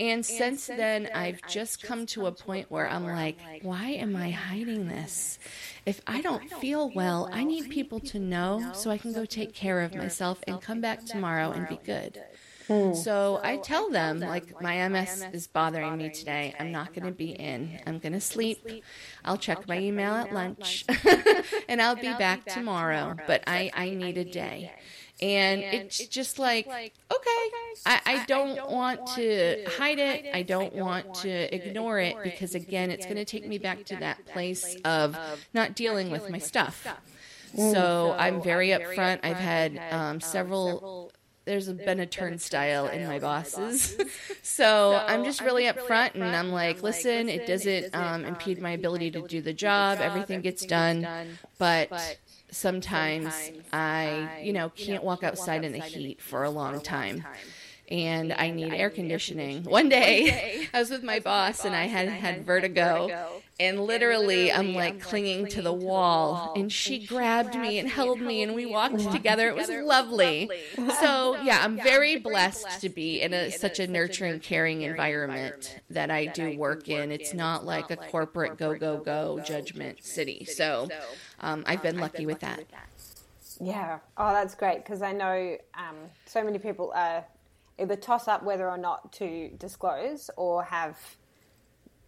And 0.02 0.26
since 0.26 0.68
then, 0.68 1.10
I've 1.14 1.42
just 1.48 1.84
come 1.84 2.06
to 2.08 2.26
a 2.26 2.32
point 2.32 2.72
where 2.72 2.88
I'm 2.88 3.06
like, 3.06 3.38
why 3.62 3.90
am 3.90 4.16
I 4.16 4.32
hiding 4.32 4.88
this? 4.88 5.40
If 5.86 6.02
I 6.08 6.22
don't 6.22 6.50
feel 6.50 6.90
well, 6.90 7.30
I 7.34 7.44
need 7.44 7.70
people 7.70 8.00
to 8.02 8.20
know 8.20 8.72
so 8.74 8.92
I 8.92 8.98
can 8.98 9.12
go 9.12 9.26
take 9.26 9.54
care 9.54 9.82
of 9.82 9.94
myself 9.96 10.42
and 10.48 10.62
come 10.62 10.80
back 10.80 11.06
tomorrow 11.06 11.52
and 11.52 11.68
be 11.68 11.80
good. 11.86 12.22
Hmm. 12.70 12.94
So 12.94 13.40
I 13.44 13.58
tell 13.58 13.90
them, 13.90 14.20
like, 14.20 14.62
my 14.62 14.88
MS 14.88 15.26
is 15.34 15.48
bothering 15.48 15.98
me 15.98 16.12
today. 16.12 16.54
I'm 16.60 16.72
not 16.72 16.94
going 16.94 17.06
to 17.06 17.12
be 17.12 17.32
in. 17.32 17.80
I'm 17.88 17.98
going 17.98 18.14
to 18.14 18.22
sleep. 18.22 18.84
I'll 19.26 19.38
check 19.38 19.68
my 19.68 19.80
email 19.80 20.14
at 20.14 20.32
lunch 20.32 20.86
and 21.68 21.82
I'll 21.82 21.96
be 21.96 22.14
back 22.14 22.46
tomorrow. 22.46 23.18
But 23.26 23.44
I, 23.48 23.72
I 23.74 23.90
need 23.90 24.20
a 24.20 24.24
day. 24.24 24.72
And 25.20 25.62
it's 25.62 26.08
just 26.08 26.38
like, 26.38 26.68
okay, 26.68 27.50
I, 27.88 28.02
I 28.06 28.26
don't 28.28 28.70
want 28.70 29.06
to 29.16 29.66
hide 29.78 29.98
it. 29.98 30.28
I 30.34 30.44
don't 30.44 30.74
want 30.74 31.16
to 31.16 31.54
ignore 31.54 32.00
it 32.00 32.18
because, 32.24 32.54
again, 32.54 32.92
it's 32.92 33.06
going 33.06 33.18
to 33.18 33.26
take 33.26 33.48
me 33.48 33.58
back 33.58 33.84
to 33.86 33.96
that 33.98 34.24
place 34.28 34.78
of 34.86 35.18
not 35.56 35.76
dealing 35.76 36.12
with 36.12 36.30
my 36.30 36.38
stuff. 36.38 36.88
So 37.56 38.16
I'm 38.18 38.44
very 38.44 38.68
upfront. 38.68 39.22
I've 39.24 39.38
had 39.38 39.82
um, 39.92 40.22
several 40.22 41.12
there's 41.50 41.68
been 41.68 42.00
a 42.00 42.06
turnstile 42.06 42.86
in 42.86 43.08
my 43.08 43.18
bosses. 43.18 43.98
so 44.44 45.02
I'm 45.08 45.24
just 45.24 45.42
really 45.42 45.64
upfront 45.64 46.14
and 46.14 46.24
I'm 46.24 46.52
like, 46.52 46.84
listen, 46.84 47.28
it 47.28 47.48
doesn't 47.48 47.96
um, 47.96 48.24
impede 48.24 48.62
my 48.62 48.70
ability 48.72 49.10
to 49.12 49.28
do 49.28 49.42
the 49.42 49.52
job. 49.52 49.98
Everything 50.00 50.42
gets 50.42 50.64
done. 50.64 51.08
But 51.58 52.20
sometimes 52.52 53.34
I, 53.74 54.42
you 54.44 54.54
know, 54.54 54.70
can't 54.70 55.04
walk 55.04 55.24
outside 55.24 55.66
in 55.66 55.72
the 55.72 55.80
heat 55.80 56.22
for 56.22 56.44
a 56.44 56.52
long 56.52 56.82
time 56.82 57.26
and 57.90 58.32
I 58.34 58.52
need 58.52 58.74
air 58.74 58.90
conditioning. 58.90 59.64
One 59.64 59.90
day, 60.00 60.68
I 60.74 60.80
was 60.80 60.90
with 60.90 61.04
my 61.04 61.20
boss 61.20 61.66
and 61.66 61.76
I 61.76 61.86
had 61.86 62.08
had 62.08 62.46
vertigo, 62.46 63.42
and 63.60 63.82
literally 63.82 64.52
I'm 64.52 64.74
like 64.74 65.02
clinging 65.02 65.48
to 65.48 65.62
the 65.62 65.74
wall, 65.74 66.54
and 66.56 66.72
she 66.72 67.06
grabbed 67.06 67.56
me 67.56 67.80
and 67.80 67.90
held 67.90 68.22
me, 68.22 68.44
and 68.44 68.54
we 68.54 68.66
walked 68.66 69.12
together. 69.12 69.48
It 69.50 69.56
was 69.56 69.70
lovely. 69.70 70.50
So 71.00 71.38
yeah, 71.44 71.62
I'm 71.64 71.78
very 71.78 72.18
blessed 72.18 72.82
to 72.82 72.90
be 72.90 73.22
in 73.22 73.34
a, 73.34 73.52
such 73.52 73.80
a 73.80 73.88
nurturing, 73.88 74.40
caring 74.40 74.82
environment 74.82 75.80
that 75.90 76.12
I 76.12 76.26
do 76.26 76.58
work 76.58 76.90
in. 76.90 77.12
It's 77.12 77.34
not 77.34 77.66
like 77.66 77.90
a 77.90 77.96
corporate 77.96 78.58
go 78.58 78.76
go 78.76 78.98
go 78.98 79.40
judgment 79.40 80.04
city. 80.04 80.46
So 80.46 80.90
um, 81.40 81.64
I've 81.68 81.82
been 81.82 82.00
lucky 82.00 82.26
with 82.26 82.40
that. 82.42 82.66
Yeah. 83.62 84.00
Oh, 84.18 84.34
that's 84.34 84.56
great 84.56 84.78
because 84.84 85.02
I 85.02 85.12
know 85.12 85.58
um, 85.76 85.96
so 86.26 86.44
many 86.44 86.60
people 86.60 86.92
are 86.96 87.26
either 87.80 87.96
toss 87.96 88.28
up 88.28 88.44
whether 88.44 88.70
or 88.70 88.78
not 88.78 89.14
to 89.14 89.50
disclose 89.58 90.30
or 90.38 90.64
have 90.64 90.98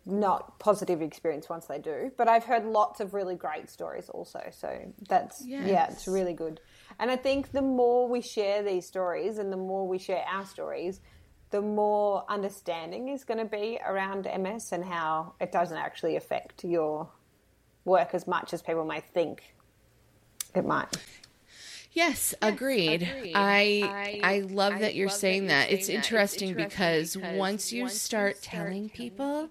not 0.05 0.57
positive 0.59 1.01
experience 1.01 1.47
once 1.47 1.65
they 1.65 1.77
do. 1.77 2.11
But 2.17 2.27
I've 2.27 2.43
heard 2.43 2.65
lots 2.65 2.99
of 2.99 3.13
really 3.13 3.35
great 3.35 3.69
stories 3.69 4.09
also. 4.09 4.41
So 4.51 4.93
that's 5.07 5.43
yes. 5.45 5.67
yeah, 5.67 5.87
it's 5.91 6.07
really 6.07 6.33
good. 6.33 6.59
And 6.99 7.11
I 7.11 7.15
think 7.15 7.51
the 7.51 7.61
more 7.61 8.07
we 8.07 8.21
share 8.21 8.63
these 8.63 8.85
stories 8.85 9.37
and 9.37 9.51
the 9.51 9.57
more 9.57 9.87
we 9.87 9.99
share 9.99 10.23
our 10.27 10.45
stories, 10.45 11.01
the 11.51 11.61
more 11.61 12.23
understanding 12.29 13.09
is 13.09 13.23
going 13.23 13.37
to 13.37 13.45
be 13.45 13.79
around 13.85 14.27
MS 14.37 14.71
and 14.71 14.83
how 14.83 15.33
it 15.39 15.51
doesn't 15.51 15.77
actually 15.77 16.15
affect 16.15 16.63
your 16.63 17.09
work 17.85 18.13
as 18.13 18.25
much 18.25 18.53
as 18.53 18.61
people 18.61 18.85
may 18.85 19.01
think 19.01 19.53
it 20.55 20.65
might. 20.65 20.97
Yes, 21.91 22.33
agreed. 22.41 23.03
agreed. 23.03 23.31
I, 23.35 23.93
I, 24.23 24.37
I 24.37 24.39
love 24.41 24.79
that 24.79 24.95
you're 24.95 25.09
saying 25.09 25.47
that. 25.47 25.69
It's 25.71 25.89
interesting 25.89 26.55
because 26.55 27.17
once 27.17 27.71
you 27.71 27.87
start 27.89 28.41
telling 28.41 28.89
people, 28.89 29.49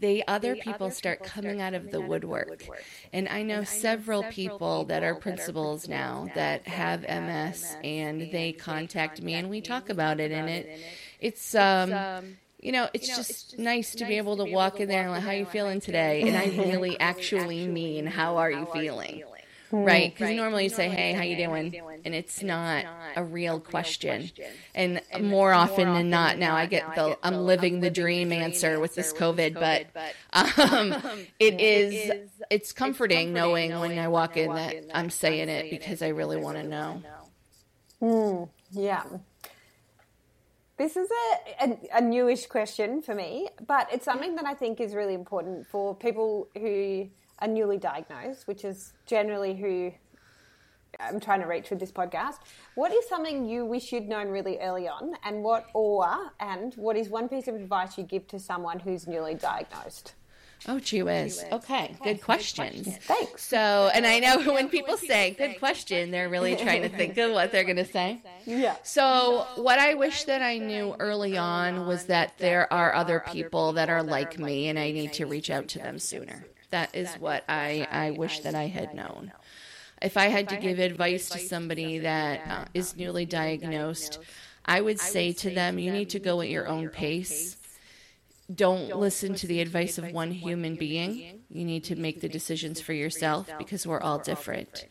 the 0.00 0.24
other 0.28 0.56
people 0.56 0.90
start 0.90 1.22
coming 1.22 1.60
out 1.60 1.74
of 1.74 1.90
the 1.90 2.02
woodwork. 2.02 2.70
And 3.12 3.28
I 3.28 3.42
know 3.42 3.64
several 3.64 4.24
people 4.24 4.84
that 4.86 5.02
are 5.02 5.14
principals 5.14 5.88
now 5.88 6.30
that 6.34 6.66
have 6.68 7.04
MS 7.08 7.76
and 7.82 8.30
they 8.30 8.52
contact 8.52 9.22
me 9.22 9.36
and 9.38 9.50
we 9.50 9.60
talk 9.60 9.88
about 9.88 10.20
it 10.20 10.32
and 10.32 10.48
it 10.48 10.70
it's 11.20 11.54
um, 11.54 11.92
um 11.92 12.38
you 12.60 12.72
know, 12.72 12.88
it's 12.94 13.08
you 13.08 13.14
know, 13.14 13.16
just 13.18 13.30
it's 13.30 13.44
just 13.44 13.58
nice 13.58 13.94
to 13.96 14.04
be 14.06 14.18
able 14.18 14.36
to 14.38 14.44
walk 14.46 14.80
in 14.80 14.88
there 14.88 15.02
and 15.02 15.12
like, 15.12 15.22
how 15.22 15.30
are 15.30 15.34
you 15.34 15.46
feeling 15.46 15.80
today? 15.80 16.24
And 16.24 16.36
I 16.36 16.46
really 16.46 16.98
actually 17.00 17.66
mean, 17.68 18.06
how 18.06 18.36
are 18.38 18.50
you 18.50 18.66
feeling? 18.66 19.22
Right? 19.72 20.12
Because 20.12 20.28
right. 20.28 20.36
normally 20.36 20.64
you 20.64 20.70
say, 20.70 20.88
"Hey, 20.88 21.12
how 21.12 21.22
you 21.22 21.36
doing?" 21.36 21.74
and 22.04 22.14
it's 22.14 22.42
not 22.42 22.84
a 23.16 23.24
real 23.24 23.58
question. 23.58 24.30
And 24.74 25.00
more 25.20 25.52
often 25.52 25.92
than 25.92 26.10
not, 26.10 26.38
now 26.38 26.54
I 26.54 26.66
get 26.66 26.94
the 26.94 27.18
"I'm 27.22 27.46
living 27.46 27.80
the 27.80 27.90
dream" 27.90 28.32
answer 28.32 28.78
with 28.78 28.94
this 28.94 29.12
COVID, 29.12 29.54
but 29.54 29.86
um, 30.72 30.94
it 31.38 31.60
is 31.60 32.30
it's 32.50 32.72
comforting 32.72 33.32
knowing 33.32 33.78
when 33.80 33.98
I 33.98 34.08
walk 34.08 34.36
in 34.36 34.54
that 34.54 34.76
I'm 34.94 35.10
saying 35.10 35.48
it 35.48 35.70
because 35.70 36.02
I 36.02 36.08
really 36.08 36.36
want 36.36 36.58
to 36.58 36.64
know. 36.64 37.02
Mm, 38.00 38.48
yeah. 38.72 39.04
This 40.76 40.96
is 40.96 41.08
a, 41.08 41.64
a, 41.64 41.98
a, 41.98 42.00
newish 42.00 42.46
question 42.46 43.02
for 43.02 43.14
me, 43.14 43.48
but 43.64 43.86
it's 43.92 44.04
something 44.04 44.34
that 44.34 44.46
I 44.46 44.54
think 44.54 44.80
is 44.80 44.94
really 44.94 45.14
important 45.14 45.68
for 45.68 45.94
people 45.94 46.48
who 46.58 47.08
are 47.42 47.48
newly 47.48 47.76
diagnosed, 47.76 48.46
which 48.46 48.64
is 48.64 48.92
generally 49.04 49.54
who 49.54 49.92
I'm 51.00 51.20
trying 51.20 51.40
to 51.40 51.46
reach 51.46 51.70
with 51.70 51.80
this 51.80 51.90
podcast. 51.90 52.36
What 52.74 52.92
is 52.92 53.08
something 53.08 53.48
you 53.48 53.64
wish 53.64 53.92
you'd 53.92 54.08
known 54.08 54.28
really 54.28 54.58
early 54.58 54.88
on, 54.88 55.14
and 55.24 55.42
what 55.42 55.66
or 55.74 56.32
and 56.38 56.72
what 56.74 56.96
is 56.96 57.08
one 57.08 57.28
piece 57.28 57.48
of 57.48 57.54
advice 57.54 57.98
you 57.98 58.04
give 58.04 58.26
to 58.28 58.38
someone 58.38 58.78
who's 58.78 59.06
newly 59.06 59.34
diagnosed? 59.34 60.14
Oh, 60.68 60.78
gee 60.78 61.02
whiz. 61.02 61.44
Okay, 61.50 61.96
good 62.04 62.22
questions. 62.22 62.96
Thanks. 62.98 63.48
So, 63.48 63.90
and 63.92 64.06
I 64.06 64.20
know 64.20 64.38
when 64.52 64.68
people 64.68 64.96
say 64.96 65.32
good 65.32 65.58
question, 65.58 66.12
they're 66.12 66.28
really 66.28 66.54
trying 66.54 66.82
to 66.82 66.88
think 66.96 67.18
of 67.18 67.32
what 67.32 67.50
they're 67.50 67.64
going 67.64 67.76
to 67.76 67.84
say. 67.84 68.22
Yeah. 68.44 68.76
So, 68.84 69.44
what 69.56 69.80
I 69.80 69.94
wish 69.94 70.22
that 70.24 70.40
I 70.40 70.58
knew 70.58 70.94
early 71.00 71.36
on 71.36 71.86
was 71.88 72.04
that 72.04 72.38
there 72.38 72.72
are 72.72 72.94
other 72.94 73.24
people 73.32 73.72
that 73.72 73.90
are 73.90 74.04
like 74.04 74.38
me, 74.38 74.68
and 74.68 74.78
I 74.78 74.92
need 74.92 75.14
to 75.14 75.26
reach 75.26 75.50
out 75.50 75.66
to 75.68 75.78
them 75.80 75.98
sooner. 75.98 76.44
That 76.72 76.94
is 76.94 77.14
what 77.14 77.44
I, 77.48 77.86
I 77.90 78.10
wish 78.10 78.40
that 78.40 78.54
I 78.54 78.66
had 78.66 78.94
known. 78.94 79.30
If 80.00 80.16
I 80.16 80.26
had 80.26 80.48
to 80.48 80.56
give 80.56 80.78
advice 80.78 81.28
to 81.28 81.38
somebody 81.38 82.00
that 82.00 82.40
uh, 82.50 82.64
is 82.74 82.96
newly 82.96 83.24
diagnosed, 83.24 84.18
I 84.64 84.80
would 84.80 84.98
say 84.98 85.32
to 85.34 85.50
them, 85.50 85.78
you 85.78 85.92
need 85.92 86.10
to 86.10 86.18
go 86.18 86.40
at 86.40 86.48
your 86.48 86.66
own 86.66 86.88
pace. 86.88 87.56
Don't 88.52 88.96
listen 88.96 89.34
to 89.34 89.46
the 89.46 89.60
advice 89.60 89.98
of 89.98 90.10
one 90.12 90.32
human 90.32 90.74
being. 90.74 91.40
You 91.48 91.64
need 91.64 91.84
to 91.84 91.96
make 91.96 92.20
the 92.20 92.28
decisions 92.28 92.80
for 92.80 92.92
yourself 92.92 93.48
because 93.58 93.86
we're 93.86 94.00
all 94.00 94.18
different. 94.18 94.86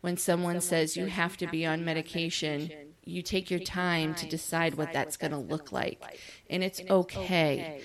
When 0.00 0.16
someone 0.16 0.60
says 0.60 0.96
you 0.96 1.06
have 1.06 1.36
to 1.38 1.46
be 1.46 1.64
on 1.64 1.84
medication, 1.84 2.70
you 3.04 3.22
take 3.22 3.50
your 3.50 3.60
time 3.60 4.14
to 4.16 4.28
decide 4.28 4.74
what 4.74 4.92
that's 4.92 5.16
going 5.16 5.32
to 5.32 5.38
look 5.38 5.72
like. 5.72 6.18
And 6.50 6.62
it's 6.62 6.80
okay. 6.90 7.82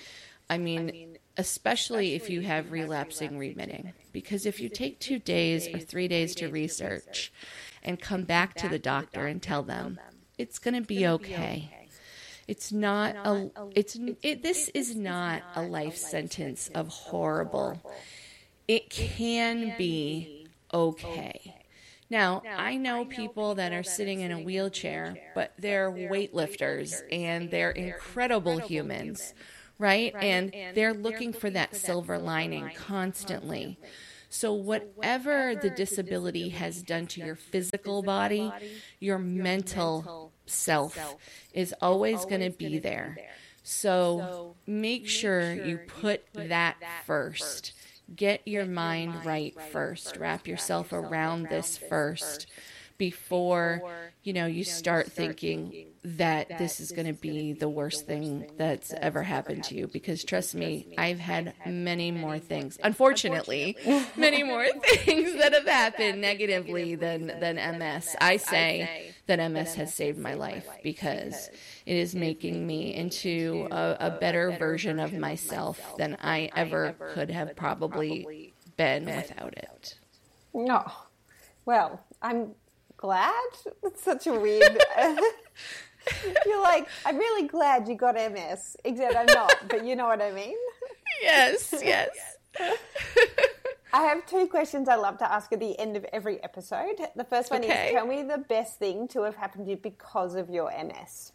I 0.48 0.58
mean, 0.58 1.15
especially 1.36 2.14
if 2.14 2.30
you 2.30 2.40
have 2.40 2.72
relapsing 2.72 3.38
remitting. 3.38 3.92
Because 4.12 4.46
if 4.46 4.60
you 4.60 4.68
take 4.68 4.98
two 4.98 5.18
days 5.18 5.68
or 5.68 5.78
three 5.78 6.08
days 6.08 6.34
to 6.36 6.48
research 6.48 7.32
and 7.82 8.00
come 8.00 8.24
back 8.24 8.54
to 8.54 8.68
the 8.68 8.78
doctor 8.78 9.26
and 9.26 9.42
tell 9.42 9.62
them, 9.62 9.98
it's 10.38 10.58
going 10.58 10.74
to 10.74 10.86
be 10.86 11.06
okay. 11.06 11.70
It's 12.48 12.72
not 12.72 13.16
a 13.16 13.50
it's 13.74 13.98
it, 14.22 14.42
this 14.42 14.68
is 14.68 14.94
not 14.94 15.42
a 15.54 15.62
life 15.62 15.96
sentence 15.96 16.70
of 16.74 16.88
horrible. 16.88 17.80
It 18.68 18.88
can 18.88 19.74
be 19.76 20.46
okay. 20.72 21.54
Now, 22.08 22.42
I 22.56 22.76
know 22.76 23.04
people 23.04 23.56
that 23.56 23.72
are 23.72 23.82
sitting 23.82 24.20
in 24.20 24.30
a 24.30 24.38
wheelchair, 24.38 25.16
but 25.34 25.52
they're 25.58 25.90
weightlifters 25.90 27.02
and 27.10 27.50
they're 27.50 27.72
incredible 27.72 28.58
humans 28.58 29.34
right? 29.78 30.14
right? 30.14 30.24
And, 30.24 30.54
and 30.54 30.76
they're, 30.76 30.94
looking, 30.94 31.32
looking 31.32 31.32
for 31.32 31.50
that, 31.50 31.70
for 31.70 31.76
that 31.76 31.76
silver 31.76 32.18
lining, 32.18 32.64
lining 32.64 32.70
constantly. 32.70 33.78
constantly. 33.78 33.78
So, 34.28 34.52
whatever 34.54 35.54
the 35.54 35.70
disability 35.70 36.50
has 36.50 36.82
done 36.82 37.06
to 37.08 37.20
your 37.20 37.36
physical 37.36 38.02
body, 38.02 38.56
your 38.98 39.18
mental 39.18 40.10
self 40.46 41.16
is 41.52 41.74
always 41.80 42.24
going 42.24 42.40
to 42.40 42.50
be 42.50 42.78
there. 42.78 43.20
So, 43.62 44.30
make 44.66 45.06
sure 45.08 45.54
you 45.54 45.78
put 45.78 46.24
that 46.34 46.76
first. 46.84 47.72
Get 48.14 48.42
your 48.46 48.66
mind 48.66 49.24
right 49.24 49.60
first. 49.60 50.16
Wrap 50.16 50.46
yourself 50.46 50.92
around 50.92 51.48
this 51.48 51.76
first 51.78 52.46
before 52.98 53.84
you 54.22 54.32
know 54.32 54.46
you 54.46 54.64
start 54.64 55.12
thinking 55.12 55.74
that 56.06 56.58
this 56.58 56.78
is 56.78 56.92
going 56.92 57.08
to 57.08 57.12
be 57.12 57.52
the 57.52 57.68
worst 57.68 58.06
thing 58.06 58.48
that's 58.56 58.92
ever 59.00 59.24
happened 59.24 59.64
to 59.64 59.74
you 59.74 59.88
because 59.88 60.22
trust 60.22 60.54
me, 60.54 60.94
I've 60.96 61.18
had 61.18 61.52
many 61.66 62.12
more 62.12 62.38
things, 62.38 62.78
unfortunately, 62.82 63.76
many 64.16 64.44
more 64.44 64.66
things 64.84 65.34
that 65.34 65.52
have 65.52 65.66
happened 65.66 66.20
negatively 66.20 66.94
than, 66.94 67.26
than 67.40 67.56
MS. 67.78 68.14
I 68.20 68.36
say 68.36 69.14
that 69.26 69.50
MS 69.50 69.74
has 69.74 69.92
saved 69.92 70.18
my 70.18 70.34
life 70.34 70.68
because 70.84 71.50
it 71.84 71.96
is 71.96 72.14
making 72.14 72.64
me 72.64 72.94
into 72.94 73.66
a, 73.72 73.96
a 73.98 74.10
better 74.10 74.52
version 74.52 75.00
of 75.00 75.12
myself 75.12 75.96
than 75.98 76.16
I 76.22 76.50
ever 76.54 76.94
could 77.14 77.30
have 77.30 77.56
probably 77.56 78.54
been 78.76 79.06
without 79.06 79.54
it. 79.56 79.98
No. 80.54 80.84
Oh, 80.86 81.06
well, 81.64 82.00
I'm 82.22 82.54
glad. 82.96 83.34
It's 83.82 84.02
such 84.02 84.26
a 84.26 84.32
weird. 84.32 84.80
You're 86.46 86.62
like, 86.62 86.88
I'm 87.04 87.16
really 87.16 87.48
glad 87.48 87.88
you 87.88 87.94
got 87.94 88.14
MS, 88.14 88.76
except 88.84 89.16
I'm 89.16 89.26
not, 89.26 89.54
but 89.68 89.84
you 89.84 89.96
know 89.96 90.06
what 90.06 90.22
I 90.22 90.32
mean? 90.32 90.56
Yes, 91.22 91.72
yes. 91.82 92.10
I 92.60 94.02
have 94.02 94.26
two 94.26 94.46
questions 94.48 94.86
I 94.86 94.96
love 94.96 95.16
to 95.18 95.32
ask 95.32 95.50
at 95.50 95.60
the 95.60 95.78
end 95.78 95.96
of 95.96 96.04
every 96.12 96.42
episode. 96.44 96.96
The 97.14 97.24
first 97.24 97.50
one 97.50 97.64
okay. 97.64 97.86
is 97.86 97.92
tell 97.92 98.06
me 98.06 98.22
the 98.22 98.36
best 98.36 98.78
thing 98.78 99.08
to 99.08 99.22
have 99.22 99.34
happened 99.34 99.64
to 99.64 99.70
you 99.70 99.76
because 99.78 100.34
of 100.34 100.50
your 100.50 100.70
MS. 100.70 101.32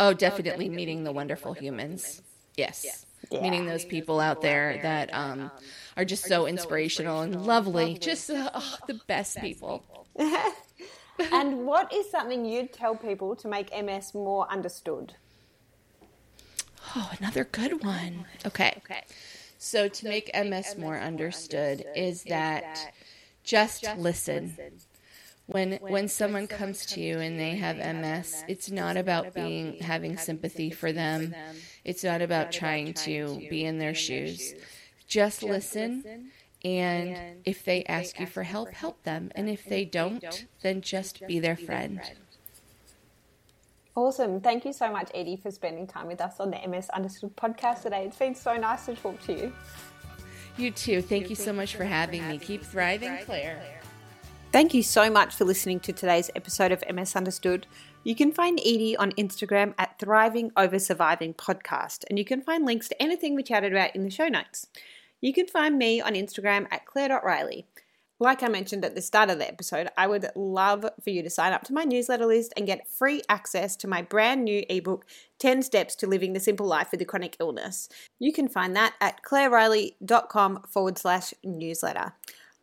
Oh, 0.00 0.12
definitely, 0.12 0.14
oh, 0.14 0.14
definitely 0.14 0.68
meeting 0.70 1.04
the 1.04 1.12
wonderful, 1.12 1.50
wonderful 1.50 1.64
humans. 1.64 2.04
humans. 2.04 2.22
Yes. 2.56 3.06
Yeah. 3.30 3.40
Meeting 3.40 3.66
those 3.66 3.84
people 3.84 4.18
out 4.18 4.42
there 4.42 4.80
that 4.82 5.14
um, 5.14 5.50
are 5.96 6.04
just 6.04 6.24
so 6.24 6.46
inspirational 6.46 7.20
and 7.20 7.46
lovely. 7.46 7.98
Just 7.98 8.30
uh, 8.30 8.50
oh, 8.52 8.76
the 8.88 9.00
best 9.06 9.38
people. 9.38 9.84
and 11.32 11.66
what 11.66 11.92
is 11.92 12.10
something 12.10 12.44
you'd 12.44 12.72
tell 12.72 12.94
people 12.96 13.34
to 13.36 13.48
make 13.48 13.70
MS 13.72 14.14
more 14.14 14.50
understood? 14.50 15.14
Oh, 16.96 17.10
another 17.18 17.44
good 17.44 17.84
one. 17.84 18.26
Okay. 18.46 18.74
Okay. 18.78 19.02
So 19.58 19.88
to 19.88 20.06
make 20.06 20.30
MS 20.34 20.78
more 20.78 20.98
understood 20.98 21.84
is 21.94 22.24
that 22.24 22.88
just 23.42 23.96
listen. 23.96 24.56
When 25.46 25.80
when 25.86 26.08
someone 26.08 26.46
comes 26.46 26.86
to 26.86 27.00
you 27.00 27.18
and 27.20 27.40
they 27.40 27.56
have 27.56 27.78
MS, 27.78 28.44
it's 28.46 28.70
not 28.70 28.96
about 28.96 29.34
being 29.34 29.76
having 29.80 30.16
sympathy 30.18 30.70
for 30.70 30.92
them. 30.92 31.34
It's 31.84 32.04
not 32.04 32.22
about 32.22 32.52
trying 32.52 32.94
to 32.94 33.42
be 33.48 33.64
in 33.64 33.78
their 33.78 33.94
shoes. 33.94 34.54
Just 35.06 35.42
listen 35.42 36.04
and 36.64 37.40
if 37.44 37.64
they 37.64 37.84
ask 37.84 38.18
you 38.18 38.26
for 38.26 38.42
help, 38.42 38.72
help 38.72 39.02
them. 39.04 39.30
And 39.34 39.48
if 39.48 39.64
they 39.64 39.84
don't, 39.84 40.46
then 40.62 40.80
just 40.80 41.26
be 41.26 41.38
their 41.38 41.56
friend. 41.56 42.00
Awesome. 43.94 44.40
Thank 44.40 44.64
you 44.64 44.72
so 44.72 44.92
much, 44.92 45.10
Edie, 45.12 45.36
for 45.36 45.50
spending 45.50 45.86
time 45.86 46.06
with 46.06 46.20
us 46.20 46.38
on 46.38 46.50
the 46.50 46.68
MS 46.68 46.88
Understood 46.90 47.34
podcast 47.36 47.82
today. 47.82 48.04
It's 48.04 48.16
been 48.16 48.34
so 48.34 48.56
nice 48.56 48.86
to 48.86 48.94
talk 48.94 49.20
to 49.22 49.32
you. 49.32 49.52
You 50.56 50.70
too. 50.70 51.02
Thank 51.02 51.30
you 51.30 51.36
so 51.36 51.52
much 51.52 51.74
for 51.74 51.84
having 51.84 52.26
me. 52.28 52.38
Keep 52.38 52.62
thriving, 52.64 53.18
Claire. 53.24 53.60
Thank 54.50 54.72
you 54.72 54.82
so 54.82 55.10
much 55.10 55.34
for 55.34 55.44
listening 55.44 55.80
to 55.80 55.92
today's 55.92 56.30
episode 56.34 56.72
of 56.72 56.82
MS 56.92 57.16
Understood. 57.16 57.66
You 58.02 58.14
can 58.14 58.32
find 58.32 58.58
Edie 58.60 58.96
on 58.96 59.12
Instagram 59.12 59.74
at 59.78 59.98
Thriving 59.98 60.52
Over 60.56 60.78
Surviving 60.78 61.34
Podcast, 61.34 62.04
and 62.08 62.18
you 62.18 62.24
can 62.24 62.40
find 62.40 62.64
links 62.64 62.88
to 62.88 63.02
anything 63.02 63.34
we 63.34 63.42
chatted 63.42 63.72
about 63.72 63.94
in 63.94 64.04
the 64.04 64.10
show 64.10 64.28
notes. 64.28 64.68
You 65.20 65.32
can 65.32 65.46
find 65.46 65.78
me 65.78 66.00
on 66.00 66.14
Instagram 66.14 66.66
at 66.70 66.86
claire.riley. 66.86 67.66
Like 68.20 68.42
I 68.42 68.48
mentioned 68.48 68.84
at 68.84 68.96
the 68.96 69.00
start 69.00 69.30
of 69.30 69.38
the 69.38 69.46
episode, 69.46 69.88
I 69.96 70.08
would 70.08 70.26
love 70.34 70.84
for 71.02 71.10
you 71.10 71.22
to 71.22 71.30
sign 71.30 71.52
up 71.52 71.62
to 71.64 71.72
my 71.72 71.84
newsletter 71.84 72.26
list 72.26 72.52
and 72.56 72.66
get 72.66 72.88
free 72.88 73.22
access 73.28 73.76
to 73.76 73.86
my 73.86 74.02
brand 74.02 74.44
new 74.44 74.64
ebook, 74.68 75.06
10 75.38 75.62
Steps 75.62 75.94
to 75.96 76.08
Living 76.08 76.32
the 76.32 76.40
Simple 76.40 76.66
Life 76.66 76.90
with 76.90 77.00
a 77.00 77.04
Chronic 77.04 77.36
Illness. 77.38 77.88
You 78.18 78.32
can 78.32 78.48
find 78.48 78.74
that 78.74 78.94
at 79.00 79.22
claireriley.com 79.22 80.64
forward 80.68 80.98
slash 80.98 81.32
newsletter. 81.44 82.14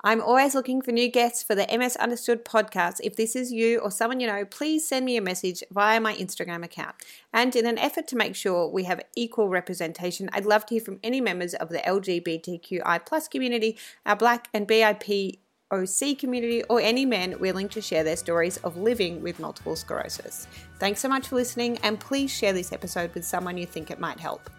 I'm 0.05 0.21
always 0.21 0.53
looking 0.53 0.83
for 0.83 0.91
new 0.91 1.09
guests 1.09 1.41
for 1.41 1.55
the 1.55 1.65
MS 1.67 1.95
Understood 1.95 2.45
podcast. 2.45 2.99
If 3.03 3.15
this 3.15 3.35
is 3.35 3.51
you 3.51 3.79
or 3.79 3.89
someone 3.89 4.19
you 4.19 4.27
know, 4.27 4.45
please 4.45 4.87
send 4.87 5.03
me 5.03 5.17
a 5.17 5.21
message 5.21 5.63
via 5.71 5.99
my 5.99 6.13
Instagram 6.13 6.63
account. 6.63 6.93
And 7.33 7.55
in 7.55 7.65
an 7.65 7.79
effort 7.79 8.07
to 8.09 8.15
make 8.15 8.35
sure 8.35 8.69
we 8.69 8.83
have 8.83 9.01
equal 9.15 9.49
representation, 9.49 10.29
I'd 10.31 10.45
love 10.45 10.67
to 10.67 10.75
hear 10.75 10.83
from 10.83 10.99
any 11.03 11.21
members 11.21 11.55
of 11.55 11.69
the 11.69 11.79
LGBTQI 11.79 13.03
plus 13.03 13.27
community, 13.27 13.79
our 14.05 14.15
Black 14.15 14.47
and 14.53 14.67
BIP 14.67 15.39
OC 15.71 16.19
community, 16.19 16.61
or 16.65 16.79
any 16.79 17.07
men 17.07 17.39
willing 17.39 17.67
to 17.69 17.81
share 17.81 18.03
their 18.03 18.15
stories 18.15 18.57
of 18.57 18.77
living 18.77 19.23
with 19.23 19.39
multiple 19.39 19.75
sclerosis. 19.75 20.47
Thanks 20.77 20.99
so 20.99 21.09
much 21.09 21.29
for 21.29 21.35
listening, 21.35 21.79
and 21.79 21.99
please 21.99 22.29
share 22.29 22.53
this 22.53 22.71
episode 22.71 23.11
with 23.15 23.25
someone 23.25 23.57
you 23.57 23.65
think 23.65 23.89
it 23.89 23.99
might 23.99 24.19
help. 24.19 24.51